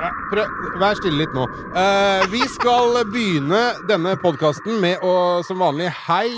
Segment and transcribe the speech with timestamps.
[0.00, 1.42] Ja, prøv, vær stille litt nå.
[1.74, 3.58] Uh, vi skal begynne
[3.88, 5.12] denne podkasten med å
[5.44, 6.30] som vanlig Hei,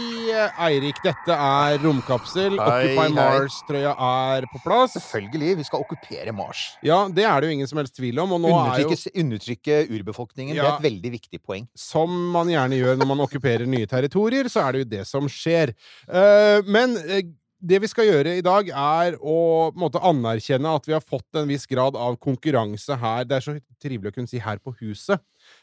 [0.66, 0.98] Eirik.
[1.04, 2.56] Dette er Romkapsel.
[2.58, 3.12] Hei, Occupy.
[3.14, 4.96] Mars-trøya er på plass.
[4.96, 5.52] Selvfølgelig.
[5.60, 6.64] Vi skal okkupere Mars.
[6.82, 8.34] Ja, det er det jo ingen som helst tvil om.
[8.34, 10.02] Og nå er jo, Undertrykke, urbefolkningen.
[10.02, 10.56] urbefolkningen.
[10.58, 11.68] Det er et veldig viktig poeng.
[11.78, 15.30] som man gjerne gjør når man okkuperer nye territorier, så er det jo det som
[15.30, 15.74] skjer.
[16.10, 17.22] Uh, men eh,
[17.62, 21.48] det vi skal gjøre i dag, er å måte, anerkjenne at vi har fått en
[21.50, 23.26] viss grad av konkurranse her.
[23.28, 25.20] Det er så trivelig å kunne si 'her på huset'.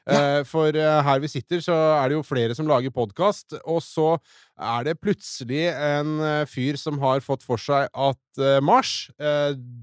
[0.08, 3.80] Eh, for eh, her vi sitter, så er det jo flere som lager podkast, og
[3.82, 4.20] så
[4.60, 9.12] er det plutselig en eh, fyr som har fått for seg at Mars,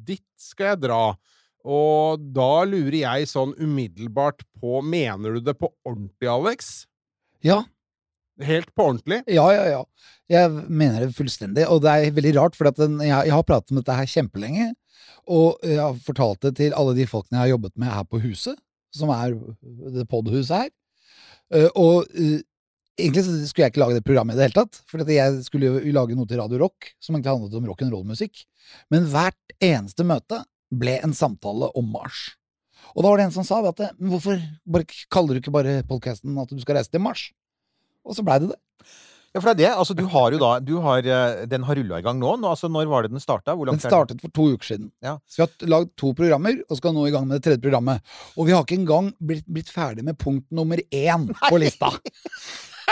[0.04, 1.16] ditt dit skal jeg dra.
[1.66, 6.86] Og da lurer jeg sånn umiddelbart på Mener du det på ordentlig, Alex?
[7.44, 7.64] Ja,
[8.44, 9.22] Helt på ordentlig?
[9.32, 9.84] ja, ja, ja.
[10.28, 13.70] Jeg mener det fullstendig, og det er veldig rart, for den, jeg, jeg har pratet
[13.72, 14.72] om dette her kjempelenge,
[15.30, 18.20] og jeg har fortalt det til alle de folkene jeg har jobbet med her på
[18.24, 18.58] huset,
[18.94, 19.36] som er
[19.94, 20.68] det podhuset her.
[21.54, 22.40] Eh, og uh,
[22.98, 25.94] egentlig skulle jeg ikke lage det programmet i det hele tatt, for jeg skulle jo
[25.94, 28.42] lage noe til Radio Rock, som egentlig handlet om rock'n'roll-musikk.
[28.90, 30.42] Men hvert eneste møte
[30.74, 32.32] ble en samtale om Mars.
[32.94, 34.40] Og da var det en som sa at hvorfor
[35.12, 37.28] kaller du ikke bare podcasten at du skal reise til Mars?
[38.06, 38.60] Og så blei det det.
[39.36, 39.72] Ja, for det er det.
[39.76, 42.36] Altså, du har jo da du har, eh, Den har rulla i gang nå.
[42.40, 43.52] nå altså, når var det den starta?
[43.52, 44.90] Den startet for to uker siden.
[45.04, 45.18] Ja.
[45.28, 48.00] Så vi har lagd to programmer, og skal nå i gang med det tredje programmet.
[48.38, 51.92] Og vi har ikke engang blitt, blitt ferdig med punkt nummer én på lista.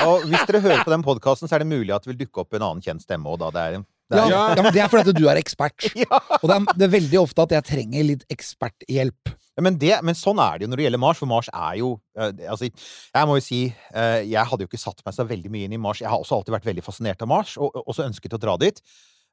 [0.04, 2.42] Og hvis dere hører på den podkasten, så er det mulig at det vil dukke
[2.42, 3.30] opp en annen kjent stemme.
[3.30, 5.40] Og da det er, det Ja, er, ja, men Det er fordi at du er
[5.40, 5.86] ekspert.
[6.42, 9.32] Og det er, det er veldig ofte at jeg trenger litt eksperthjelp.
[9.62, 11.92] Men, det, men sånn er det jo når det gjelder Mars, for Mars er jo
[12.18, 15.52] eh, Altså, jeg må jo si eh, Jeg hadde jo ikke satt meg så veldig
[15.54, 16.02] mye inn i Mars.
[16.02, 18.56] Jeg har også alltid vært veldig fascinert av Mars, og og også ønsket å dra
[18.60, 18.82] dit.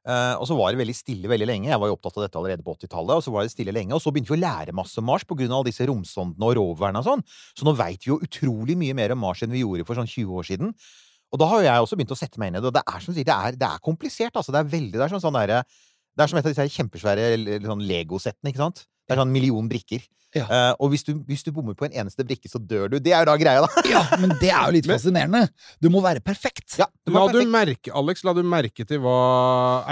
[0.02, 1.68] Uh, og så var det veldig stille veldig lenge.
[1.70, 3.14] Jeg var jo opptatt av dette allerede på 80-tallet.
[3.20, 5.26] Og så var det stille lenge, og så begynte vi å lære masse om Mars
[5.28, 5.46] pga.
[5.66, 7.22] disse romsondene og roverne og sånn.
[7.54, 10.10] Så nå veit vi jo utrolig mye mer om Mars enn vi gjorde for sånn
[10.10, 10.74] 20 år siden.
[11.32, 12.84] Og da har jo jeg også begynt å sette meg inn i det, og det
[12.84, 14.52] er som du sier, det er, det er komplisert, altså.
[14.52, 17.28] Det er veldig Det er som sånn derre Det er som et av disse kjempesvære
[17.64, 18.84] sånn Lego-settene, ikke sant?
[19.08, 20.04] Det er sånn en million brikker.
[20.32, 20.44] Ja.
[20.48, 22.98] Uh, og hvis du, hvis du bommer på en eneste brikke, så dør du.
[23.04, 23.82] Det er jo da greia, da.
[23.92, 25.42] Ja, men det er jo litt fascinerende.
[25.82, 26.78] Du må være perfekt.
[26.80, 27.48] Ja, det La perfekt.
[27.48, 29.18] du merke, Alex, la du merke til hva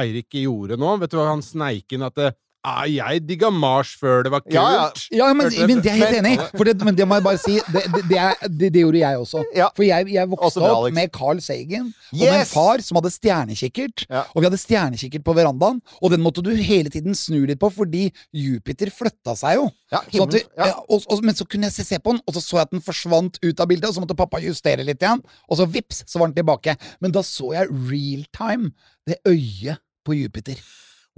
[0.01, 0.95] Eirik gjorde nå?
[1.03, 2.07] Vet du hva han sneik inn?
[2.07, 2.31] At det,
[2.67, 4.55] ah, jeg digga Mars før det var kult.
[4.55, 4.87] Ja, ja.
[5.17, 6.65] Ja, men, men det er jeg helt enig i.
[6.71, 9.23] Det, men det må jeg bare si, det, det, det, er, det, det gjorde jeg
[9.23, 9.45] også.
[9.57, 9.69] Ja.
[9.77, 13.13] For jeg, jeg vokste bra, opp med Carl Sagen og med en far som hadde
[13.15, 14.07] stjernekikkert.
[14.11, 17.71] Og vi hadde stjernekikkert på verandaen, og den måtte du hele tiden snu litt på,
[17.75, 19.69] fordi Jupiter flytta seg jo.
[19.91, 22.37] Ja, Sånn vi, ja, og, og, men så kunne jeg se, se på den, og
[22.37, 25.03] så så jeg at den forsvant ut av bildet, og så måtte pappa justere litt
[25.03, 26.77] igjen, og så vips, så var den tilbake.
[27.03, 28.71] Men da så jeg real time
[29.09, 30.61] det øyet på Jupiter.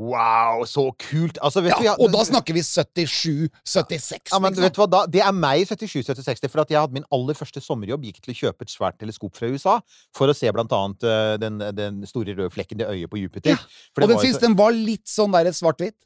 [0.01, 1.37] Wow, så kult!
[1.45, 4.33] Altså, vet Ja, du, jeg- og da snakker vi 77-76.
[4.33, 4.63] Ja, men liksom.
[4.65, 5.03] vet du hva da?
[5.07, 6.49] Det er meg i 77-76.
[6.51, 8.03] for at jeg hadde min aller første sommerjobb.
[8.09, 9.79] Gikk til å kjøpe et svært teleskop fra USA
[10.17, 13.51] for å se blant annet eh, den, den store røde flekken, det øyet på Jupiter.
[13.55, 13.59] Ja,
[14.01, 15.99] Og den så- den var litt sånn der svart-hvitt.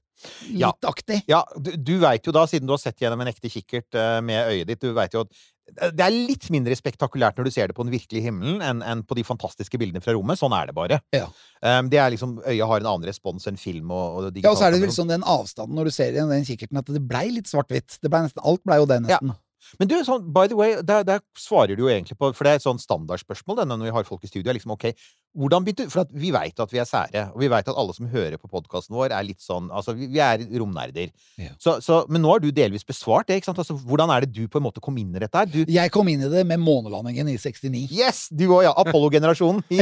[0.49, 0.71] Ja.
[0.73, 1.23] Litt aktig.
[1.29, 4.21] Ja, du, du veit jo da, siden du har sett gjennom en ekte kikkert uh,
[4.25, 5.29] med øyet ditt, du vet jo at
[5.67, 9.03] det er litt mindre spektakulært når du ser det på den virkelige himmelen, enn enn
[9.07, 10.39] på de fantastiske bildene fra rommet.
[10.39, 11.01] Sånn er det bare.
[11.15, 11.27] Ja.
[11.61, 14.61] Um, det er liksom, Øyet har en annen respons enn film og, og Ja, og
[14.61, 17.27] så er det liksom den avstanden når du ser igjen den kikkerten, at det blei
[17.35, 17.99] litt svart-hvitt.
[18.07, 19.21] Alt blei jo det, Ja.
[19.81, 22.53] Men du, sånn, by the way, der, der svarer du jo egentlig på For det
[22.55, 24.49] er et sånn standardspørsmål denne når vi har folk i studio.
[24.51, 24.89] er liksom, ok,
[25.37, 27.95] hvordan begynte For at vi veit at vi er sære, og vi veit at alle
[27.97, 31.11] som hører på podkasten vår, er litt sånn Altså, vi, vi er romnerder.
[31.41, 31.53] Ja.
[31.61, 33.61] Så, så, men nå har du delvis besvart det, ikke sant?
[33.63, 35.51] Altså, hvordan er det du på en måte kom inn i dette her?
[35.51, 37.87] Du Jeg kom inn i det med månelandingen i 69.
[37.93, 38.27] Yes!
[38.33, 38.73] Du òg, ja.
[38.85, 39.65] Apollo-generasjonen.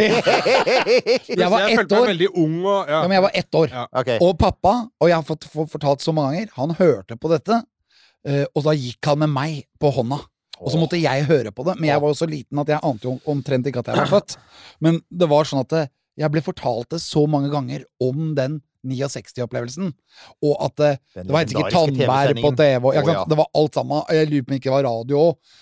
[1.35, 2.09] Jeg var jeg ett følte meg år.
[2.13, 2.99] veldig ung og ja.
[2.99, 3.71] Ja, men jeg var ett år.
[3.73, 3.85] Ja.
[4.01, 4.19] Okay.
[4.25, 7.61] Og pappa, og jeg har fått fortalt så mange ganger, han hørte på dette,
[8.25, 10.17] og da gikk han med meg på hånda.
[10.63, 12.81] Og så måtte jeg høre på det, men jeg var jo så liten at jeg
[12.87, 14.37] ante jo omtrent ikke at jeg var født.
[14.85, 15.91] Men det var sånn at eh,
[16.23, 19.91] jeg ble fortalt det så mange ganger om den 69-opplevelsen,
[20.45, 23.25] og at det, det var helt sikkert tannvær på Å, ja.
[23.31, 24.03] det var alt sammen.
[24.13, 25.55] Jeg lurer på om det ikke var radio òg.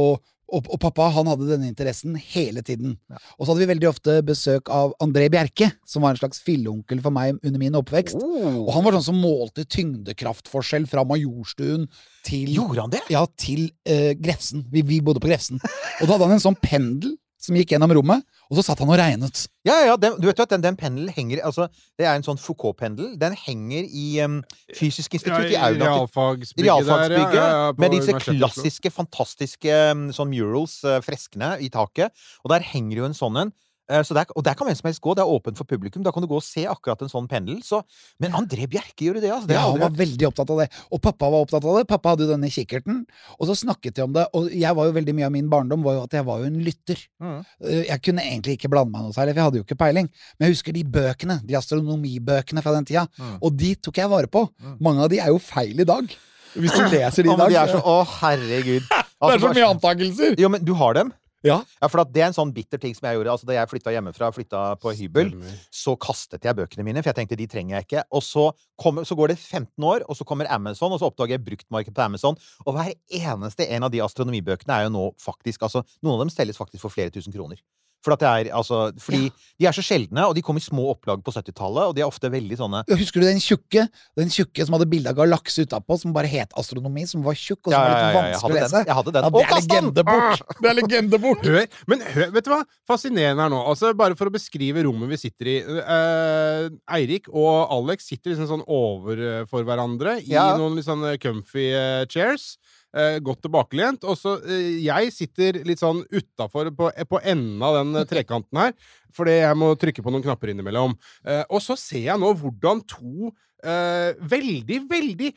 [0.00, 2.96] og, og, og pappa han hadde denne interessen hele tiden.
[3.36, 7.02] Og så hadde vi veldig ofte besøk av André Bjerke, som var en slags filleonkel
[7.04, 8.16] for meg under min oppvekst.
[8.16, 8.64] Oh.
[8.64, 11.86] Og han var sånn som målte tyngdekraftforskjell fra Majorstuen
[12.26, 13.04] til Gjorde han det?
[13.12, 14.64] Ja, til uh, Grefsen.
[14.72, 15.60] Vi, vi bodde på Grefsen.
[15.60, 17.18] Og da hadde han en sånn pendel
[17.48, 19.46] som gikk gjennom rommet, og så satt han og regnet.
[19.66, 21.66] Ja, ja, den, du vet jo at den, den pendelen henger altså,
[21.98, 23.10] Det er en sånn Foucault-pendel.
[23.20, 24.38] Den henger i um,
[24.76, 28.92] Fysisk institutt i Ja, aula til realfagsbygget realfagsbygget der, ja, ja, med disse i klassiske,
[28.94, 32.14] fantastiske um, sånn murals, uh, freskene, i taket.
[32.44, 33.54] Og der henger jo en sånn en.
[33.88, 35.14] Så der, og der kan hvem som helst gå.
[35.16, 36.02] Det er åpent for publikum.
[36.04, 37.62] Da kan du gå og se akkurat en sånn pendel.
[37.64, 37.80] Så,
[38.20, 39.48] men André Bjerke gjorde det, altså.
[39.48, 40.68] Det Ja, han var veldig opptatt av det.
[40.92, 41.86] Og pappa var opptatt av det.
[41.88, 43.00] Pappa hadde jo denne kikkerten.
[43.38, 44.26] Og så snakket de om det.
[44.36, 46.50] Og jeg var jo veldig mye av min barndom var jo at jeg var jo
[46.52, 47.02] en lytter.
[47.24, 47.38] Mm.
[47.64, 50.10] Eh, Jeg kunne egentlig ikke blande meg noe særlig, for jeg hadde jo ikke peiling.
[50.38, 53.06] Men jeg husker de bøkene, de astronomibøkene fra den tida.
[53.18, 53.36] Mm.
[53.40, 54.44] Og de tok jeg vare på.
[54.84, 56.12] Mange av de er jo feil i dag.
[56.58, 57.52] Hvis du leser de i dag.
[57.84, 58.84] å, herregud.
[58.90, 60.34] det Altså, er så mye antakelser!
[60.38, 61.08] Jo, men du har dem?
[61.46, 61.60] Ja.
[61.78, 63.34] Ja, for det er en sånn bitter ting som jeg gjorde.
[63.36, 65.60] Altså, da jeg flytta hjemmefra, flytta på hybel, Stemmer.
[65.70, 68.04] så kastet jeg bøkene mine, for jeg tenkte de trenger jeg ikke.
[68.18, 68.48] Og så,
[68.80, 71.94] kommer, så går det 15 år, og så kommer Amazon, og så oppdager jeg bruktmarked
[71.94, 72.38] på Amazon.
[72.66, 72.90] Og hver
[73.20, 76.82] eneste en av de astronomibøkene er jo nå faktisk altså, Noen av dem selges faktisk
[76.82, 77.62] for flere tusen kroner.
[78.04, 79.26] For er, altså, fordi
[79.58, 82.06] de er så sjeldne, og de kom i små opplag på 70-tallet, og de er
[82.06, 85.96] ofte veldig sånne Husker du den tjukke Den tjukke som hadde bilde av galakse utapå,
[85.98, 88.76] som bare het astronomi, som var tjukk, og som var litt vanskelig å lese?
[88.78, 88.86] den.
[88.92, 89.26] Jeg hadde den.
[89.26, 90.22] Ja, det er legendebok.
[90.38, 90.56] bort!
[90.62, 91.44] Det er legendebok!
[91.48, 92.60] Hør, men hør, vet du hva?
[92.88, 93.60] Fascinerende her nå.
[93.72, 95.58] Altså, bare for å beskrive rommet vi sitter i.
[95.66, 100.52] Uh, Eirik og Alex sitter liksom sånn overfor hverandre i Ja.
[100.58, 102.54] noen litt sånn comfy uh, chairs.
[102.96, 104.06] Eh, godt tilbakelent.
[104.08, 108.62] Og så eh, jeg sitter litt sånn utafor, på, på enden av den eh, trekanten
[108.62, 108.74] her,
[109.14, 110.96] fordi jeg må trykke på noen knapper innimellom.
[111.26, 113.32] Eh, og så ser jeg nå hvordan to
[113.64, 115.34] eh, veldig, veldig,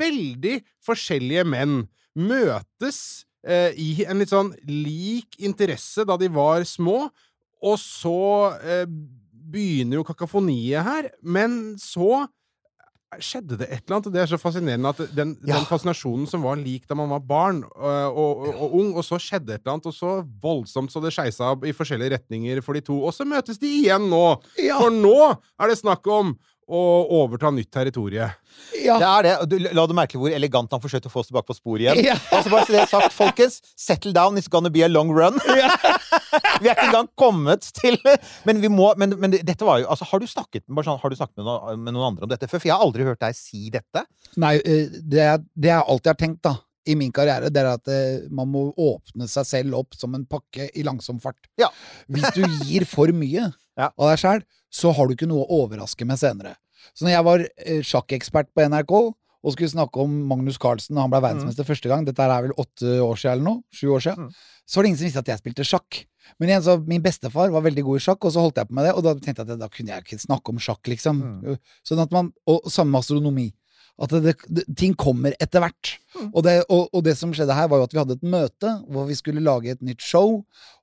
[0.00, 1.82] veldig forskjellige menn
[2.18, 3.00] møtes
[3.46, 7.06] eh, i en litt sånn lik interesse da de var små,
[7.60, 8.20] og så
[8.64, 8.86] eh,
[9.50, 12.26] begynner jo kakafoniet her, men så
[13.18, 15.56] skjedde det et eller annet, det er så fascinerende at den, Ja.
[15.56, 19.02] den fascinasjonen som var lik da man var barn øh, og, og, og ung, og
[19.04, 20.12] så skjedde et eller annet, og så
[20.42, 24.06] voldsomt så det skeisa i forskjellige retninger for de to, og så møtes de igjen
[24.12, 24.36] nå!
[24.62, 24.78] Ja.
[24.78, 25.16] For nå
[25.58, 26.36] er det snakk om
[26.70, 26.80] å
[27.20, 28.30] overta nytt territorium.
[28.80, 28.96] Ja.
[29.00, 29.32] Det er det.
[29.50, 32.00] Du, la du merke hvor elegant han forsøkte å få oss tilbake på sporet igjen?
[32.10, 32.16] Ja.
[32.30, 33.58] Altså bare så det er sagt, folkens.
[33.78, 35.38] Settle down, it's gonna be a long run.
[36.62, 37.96] vi er ikke engang kommet til
[38.46, 41.10] Men vi må Men, men dette var jo Altså, har du snakket, bare sånn, har
[41.12, 42.60] du snakket med, noen, med noen andre om dette før?
[42.62, 44.04] For jeg har aldri hørt deg si dette.
[44.40, 46.54] Nei, eh, det, er- alt jeg har tenkt, da,
[46.88, 50.26] i min karriere, det er at eh, man må åpne seg selv opp som en
[50.30, 51.50] pakke i langsom fart.
[51.60, 51.68] Ja.
[52.10, 53.88] Hvis du gir for mye Ja.
[53.96, 56.54] av deg sjæl, så har du ikke noe å overraske med senere.
[56.94, 58.92] Så når jeg var eh, sjakkekspert på NRK
[59.40, 62.52] og skulle snakke om Magnus Carlsen da han ble verdensmester første gang, dette er vel
[62.60, 64.34] åtte år siden eller noe, sju år siden, Mm.
[64.68, 66.00] så var det ingen som visste at jeg spilte sjakk.
[66.38, 68.74] Men igjen, så min bestefar var veldig god i sjakk, og så holdt jeg på
[68.76, 71.22] med det, og da tenkte jeg at da kunne jeg ikke snakke om sjakk, liksom.
[71.40, 71.56] Mm.
[71.88, 73.46] Sånn at man, og samme med astronomi.
[74.00, 75.94] At det, det, ting kommer etter hvert.
[76.16, 76.30] Mm.
[76.32, 78.72] Og, det, og, og det som skjedde her, var jo at vi hadde et møte
[78.88, 80.40] hvor vi skulle lage et nytt show.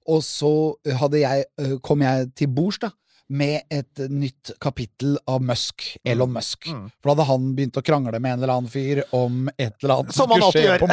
[0.08, 0.52] Og så
[1.00, 2.92] hadde jeg, øh, kom jeg til bords da,
[3.30, 5.84] med et nytt kapittel av Musk.
[6.08, 6.68] Elon Musk.
[6.72, 6.86] Mm.
[7.04, 9.96] For da hadde han begynt å krangle med en eller annen fyr om et eller
[9.98, 10.86] annet Som han alltid gjør.
[10.86, 10.88] på.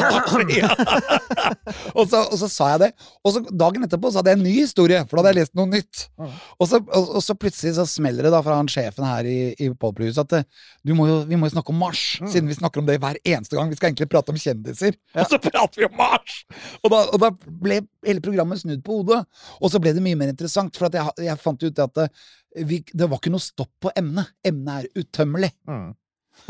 [0.55, 0.69] Ja.
[1.99, 2.89] og, så, og så sa jeg det.
[3.25, 5.55] Og så dagen etterpå så hadde jeg en ny historie, for da hadde jeg lest
[5.59, 6.05] noe nytt.
[6.21, 6.33] Mm.
[6.59, 9.39] Og så, og, og så plutselig så smeller det da fra han sjefen her i,
[9.63, 10.47] i Podplus at eh,
[10.87, 12.29] du må jo, vi må jo snakke om Mars, Mm.
[12.31, 13.71] siden vi snakker om det hver eneste gang.
[13.73, 16.37] Vi skal egentlig prate om kjendiser, og så prater vi om Mars!
[16.85, 17.31] Og da, da
[17.65, 19.23] ble hele programmet snudd på hodet.
[19.59, 22.24] Og så ble det mye mer interessant, for at jeg, jeg fant ut at eh,
[22.55, 24.31] vi, det var ikke noe stopp på emnet.
[24.47, 25.51] Emnet er utømmelig.
[25.69, 25.93] Mm.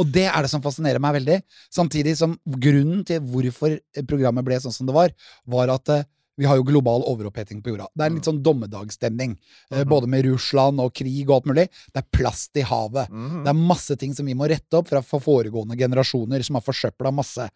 [0.01, 1.39] Og det er det som fascinerer meg veldig.
[1.73, 3.77] Samtidig som grunnen til hvorfor
[4.09, 5.13] programmet ble sånn som det var,
[5.49, 6.07] var at eh,
[6.41, 7.87] vi har jo global overoppheting på jorda.
[7.95, 9.37] Det er en litt sånn dommedagsstemning.
[9.71, 11.67] eh, Både med Russland og krig og alt mulig.
[11.93, 13.13] Det er plast i havet.
[13.13, 13.45] Mhm.
[13.45, 17.13] Det er masse ting som vi må rette opp fra foregående generasjoner som har forsøpla
[17.15, 17.47] masse.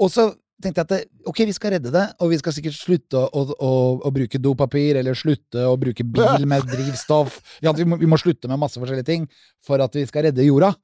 [0.00, 0.30] Og så
[0.62, 3.42] tenkte jeg at det, ok, vi skal redde det, og vi skal sikkert slutte å,
[3.52, 3.72] å,
[4.06, 7.40] å bruke dopapir, eller slutte å bruke bil med drivstoff.
[7.64, 9.26] Ja, vi, må, vi må slutte med masse forskjellige ting
[9.64, 10.74] for at vi skal redde jorda.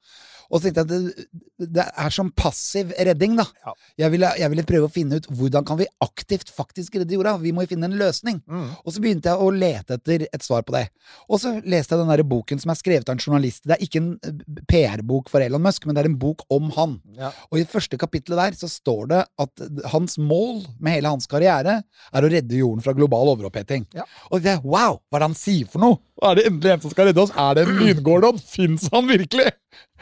[0.51, 3.45] Og så tenkte jeg at det, det er som passiv redding, da.
[3.65, 3.73] Ja.
[4.03, 7.37] Jeg, ville, jeg ville prøve å finne ut hvordan kan vi aktivt faktisk redde jorda.
[7.41, 8.41] Vi må jo finne en løsning.
[8.49, 8.67] Mm.
[8.83, 10.85] Og så begynte jeg å lete etter et svar på det.
[11.31, 13.63] Og så leste jeg den der boken som er skrevet av en journalist.
[13.63, 16.69] Det er ikke en eh, PR-bok for Elon Musk, men det er en bok om
[16.75, 16.97] han.
[17.19, 17.31] Ja.
[17.51, 21.81] Og i første kapittelet der så står det at hans mål med hele hans karriere
[21.81, 23.87] er å redde jorden fra global overoppheting.
[23.95, 24.07] Ja.
[24.31, 26.01] Og det, wow, hva er det han sier for noe?
[26.21, 27.31] Er det endelig en som skal redde oss?
[27.33, 28.37] Er det en Lyngårdon?
[28.45, 29.49] Fins han virkelig?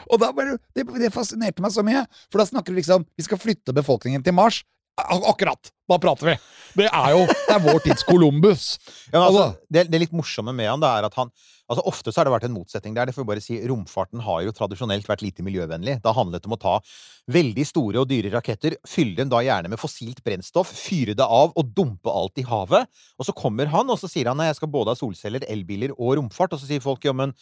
[0.08, 3.40] Og bare, det, det fascinerte meg så mye, for da snakker du liksom Vi skal
[3.42, 4.62] flytte befolkningen til Mars.
[5.00, 5.70] Ak akkurat!
[5.88, 6.32] Da prater vi!
[6.76, 8.64] Det er jo det er vår tids Columbus.
[9.12, 11.30] Ja, Altså- det, det litt morsomme med han, det er at han
[11.70, 13.06] altså Ofte så har det vært en motsetning der.
[13.08, 16.00] Det får vi bare si, Romfarten har jo tradisjonelt vært lite miljøvennlig.
[16.02, 16.74] Da handlet det om å ta
[17.30, 21.54] veldig store og dyre raketter, fylle dem da gjerne med fossilt brennstoff, fyre det av
[21.54, 22.90] og dumpe alt i havet.
[23.22, 25.94] Og så kommer han, og så sier han nei, jeg skal både ha solceller, elbiler
[25.96, 26.58] og romfart.
[26.58, 27.32] Og så sier folk jo, men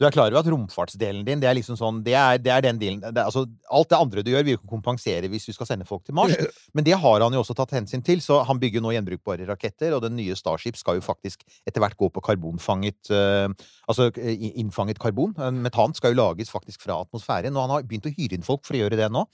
[0.00, 2.64] du er klar over at romfartsdelen din, det er liksom sånn Det er, det er
[2.64, 5.52] den delen det er, altså, Alt det andre du gjør, vil ikke kompensere hvis du
[5.52, 6.32] skal sende folk til Mars.
[6.76, 9.92] Men det har han jo også tatt hensyn til, så han bygger nå gjenbrukbare raketter,
[9.96, 13.52] og den nye Starship skal jo faktisk etter hvert gå på karbonfanget uh,
[13.90, 15.34] Altså innfanget karbon.
[15.36, 18.46] Eh, Metan skal jo lages faktisk fra atmosfæren, og han har begynt å hyre inn
[18.46, 19.24] folk for å gjøre det nå.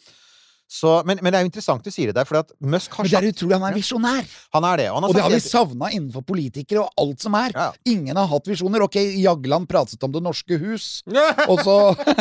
[0.69, 3.07] Så, men, men det er jo interessant du sier det der, for at Musk har
[3.07, 4.25] Men det er utrolig, han er visjonær!
[4.57, 4.87] Han er det.
[4.91, 7.55] Og, han har Og det har vi savna innenfor politikere og alt som er.
[7.55, 7.69] Ja.
[7.87, 8.83] Ingen har hatt visjoner.
[8.83, 10.89] Ok, Jagland pratet om Det norske hus.
[11.53, 11.77] Og så,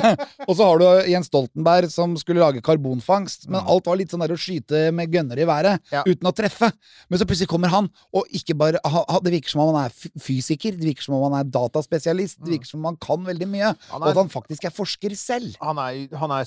[0.50, 3.48] og så har du Jens Stoltenberg som skulle lage karbonfangst.
[3.50, 5.92] Men alt var litt sånn der å skyte med gønner i været Mm.
[5.92, 6.02] Ja.
[6.06, 6.68] uten å treffe.
[7.10, 8.78] Men så plutselig kommer han, og ikke bare
[9.26, 12.54] Det virker som om han er fysiker, det virker som om han er dataspesialist, det
[12.56, 13.72] virker som om han kan veldig mye.
[13.74, 15.56] er, Og at han faktisk er forsker selv.
[15.62, 16.46] han er, han er,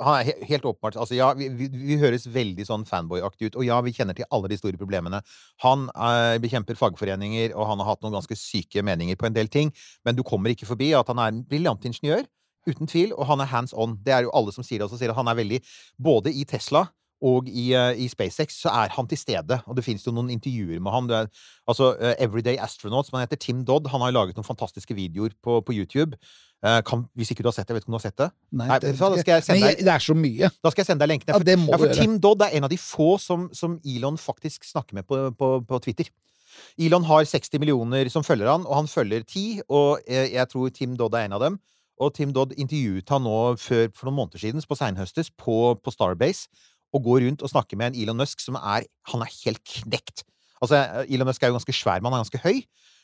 [0.00, 3.66] han er helt åpenbart altså ja, vi, vi, vi høres veldig sånn fanboy-aktig ut, og
[3.66, 5.22] ja, vi kjenner til alle de store problemene.
[5.64, 9.50] Han er, bekjemper fagforeninger, og han har hatt noen ganske syke meninger på en del
[9.52, 9.72] ting,
[10.06, 12.24] men du kommer ikke forbi at han er en briljant ingeniør,
[12.68, 13.96] uten tvil, og han er hands on.
[14.06, 15.58] Det er jo alle som sier det, også, sier at han er veldig
[15.98, 16.86] Både i Tesla
[17.22, 20.32] og i, eh, i SpaceX så er han til stede, og det finnes jo noen
[20.34, 21.10] intervjuer med han.
[21.10, 21.28] Det er,
[21.70, 24.96] altså eh, Everyday Astronaut, som han heter, Tim Dodd, han har jo laget noen fantastiske
[24.98, 26.18] videoer på, på YouTube.
[26.66, 28.18] Eh, kan, hvis ikke du har sett det, jeg vet ikke om du har sett
[28.18, 28.28] det?
[28.50, 30.50] Nei, Nei, det, jeg det er så mye.
[30.58, 31.30] Da skal jeg sende deg lenken.
[31.34, 31.94] Ja, det må ja, for.
[31.98, 35.54] Tim Dodd er en av de få som, som Elon faktisk snakker med på, på,
[35.68, 36.10] på Twitter.
[36.80, 40.74] Elon har 60 millioner som følger han, og han følger 10, og jeg, jeg tror
[40.74, 41.62] Tim Dodd er en av dem.
[42.02, 45.94] Og Tim Dodd intervjuet han nå før, for noen måneder siden, på seinhøstes, på, på
[45.94, 46.48] Starbase,
[46.92, 50.24] og går rundt og snakker med en Elon Musk som er Han er helt knekt.
[50.62, 52.62] Altså, Elon Musk er jo ganske svær, men han er ganske høy.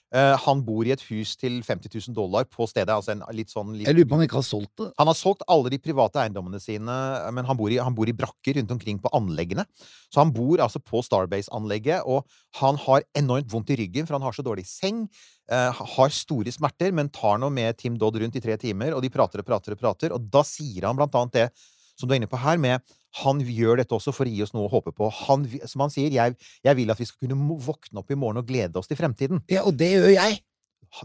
[0.09, 2.89] Uh, han bor i et hus til 50 000 dollar på stedet.
[2.95, 4.87] Altså en litt sånn litt, Jeg lurer på om han ikke har solgt det.
[4.97, 6.95] han har solgt alle de private eiendommene sine,
[7.37, 9.67] men han bor i, han bor i brakker rundt omkring på anleggene.
[10.09, 12.25] Så han bor altså på Starbase-anlegget, og
[12.57, 15.05] han har enormt vondt i ryggen, for han har så dårlig seng.
[15.53, 19.05] Uh, har store smerter, men tar nå med Tim Dodd rundt i tre timer, og
[19.05, 20.17] de prater og prater og prater.
[20.17, 21.51] Og da sier han blant annet det
[21.99, 22.85] som du er inne på her, med
[23.23, 25.09] han gjør dette også for å gi oss noe å håpe på.
[25.25, 28.43] Han, som han sier, jeg, jeg vil at vi skal kunne våkne opp i morgen
[28.43, 29.43] og glede oss til fremtiden.
[29.51, 30.41] Ja, og det gjør jeg.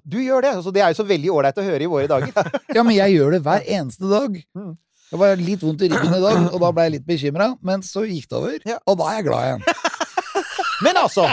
[0.07, 0.53] Du gjør det!
[0.59, 2.31] Altså, det er jo så veldig ålreit å høre i våre dager.
[2.75, 4.38] Ja, men jeg gjør det hver eneste dag.
[4.55, 4.73] Mm.
[5.13, 7.83] Det var litt vondt i ryggen i dag, og da ble jeg litt bekymra, men
[7.85, 8.55] så gikk det over.
[8.65, 8.79] Ja.
[8.89, 9.67] Og da er jeg glad igjen.
[10.83, 11.27] Men altså,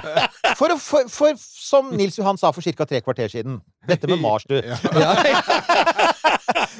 [0.54, 2.86] for, for, for, som Nils Johan sa for ca.
[2.86, 3.56] tre kvarter siden
[3.88, 4.60] Dette med Mars, du.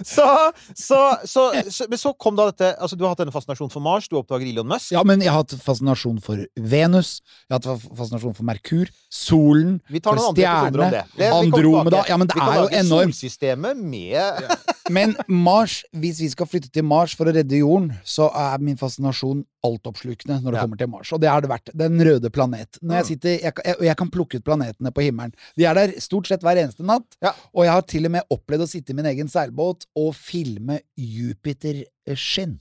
[0.04, 3.72] Så, så, så, så, men så kom da dette altså Du har hatt denne fascinasjonen
[3.72, 4.92] for Mars, du oppdager Elon Musk.
[4.94, 7.10] Ja, men jeg har hatt fascinasjon for Venus,
[7.46, 11.04] jeg har hatt fa- fascinasjon for Merkur, solen, Vi tar for episoder det.
[11.20, 11.28] det.
[11.36, 12.02] Andromeda.
[12.08, 13.14] Ja, men det er jo enormt.
[13.18, 14.56] Solsystemet med
[14.96, 18.78] Men Mars, hvis vi skal flytte til Mars for å redde jorden, så er min
[18.80, 20.64] fascinasjon altoppslukende når det Ja.
[20.64, 21.12] kommer til Mars.
[21.14, 21.70] Og det har det vært.
[21.78, 22.80] Den røde planet.
[22.82, 23.08] Når jeg Mm.
[23.12, 25.30] sitter, jeg, jeg, jeg kan plukke ut planetene på himmelen.
[25.56, 26.89] De er der stort sett hver eneste natt.
[27.22, 27.32] Ja.
[27.54, 30.80] Og jeg har til og med opplevd å sitte i min egen seilbåt og filme
[30.98, 32.58] Jupiter-skinn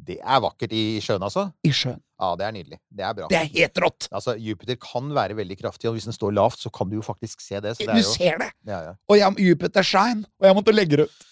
[0.00, 1.50] Det er vakkert i sjøen, altså.
[1.66, 2.00] i sjøen.
[2.20, 2.78] Ja, det er nydelig.
[2.88, 3.26] Det er bra.
[3.32, 4.06] Det er helt rått!
[4.12, 7.04] Altså, Jupiter kan være veldig kraftig, og hvis den står lavt, så kan du jo
[7.04, 7.74] faktisk se det.
[7.76, 8.50] Så det Du er jo, ser det!
[8.68, 8.94] ja, ja.
[9.08, 11.26] Og jeg, Jupiter shine, og jeg måtte legge det ut.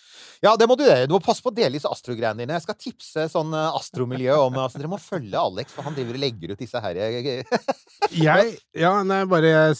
[0.44, 1.08] Ja, det må du gjøre.
[1.10, 2.54] Du må passe på å dele disse astrogreiene dine.
[2.58, 6.18] Jeg skal tipse sånn eh, astromiljø om altså, Dere må følge Alex, for han driver
[6.18, 7.42] og legger ut disse her eh,
[8.28, 9.78] Jeg Ja, nei, bare jeg,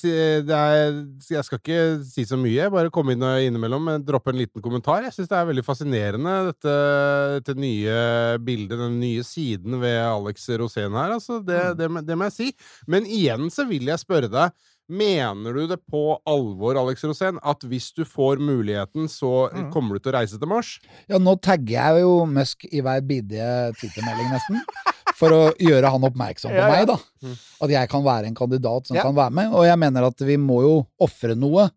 [0.48, 0.98] det er,
[1.30, 2.56] jeg skal ikke si så mye.
[2.56, 5.04] Jeg bare komme inn og innimellom droppe en liten kommentar.
[5.06, 6.74] Jeg syns det er veldig fascinerende, dette,
[7.38, 8.00] dette nye
[8.42, 11.14] bildet, den nye siden ved Alex Rosén her.
[11.18, 11.76] Altså, det, Mm.
[11.78, 12.48] det, det må jeg si.
[12.86, 14.52] Men igjen så vil jeg spørre deg.
[14.88, 19.70] Mener du det på alvor, Alex Rosén, at hvis du får muligheten, så Mm.
[19.72, 20.78] kommer du til å reise til Mars?
[21.08, 24.60] Ja, nå tagger jeg jo Musk i hver bidige Twitter-melding, nesten.
[25.18, 26.86] For å gjøre han oppmerksom på Ja, ja.
[26.86, 26.96] meg, da.
[27.60, 29.02] At jeg kan være en kandidat som Ja.
[29.02, 29.52] kan være med.
[29.52, 31.70] Og jeg mener at vi må jo ofre noe.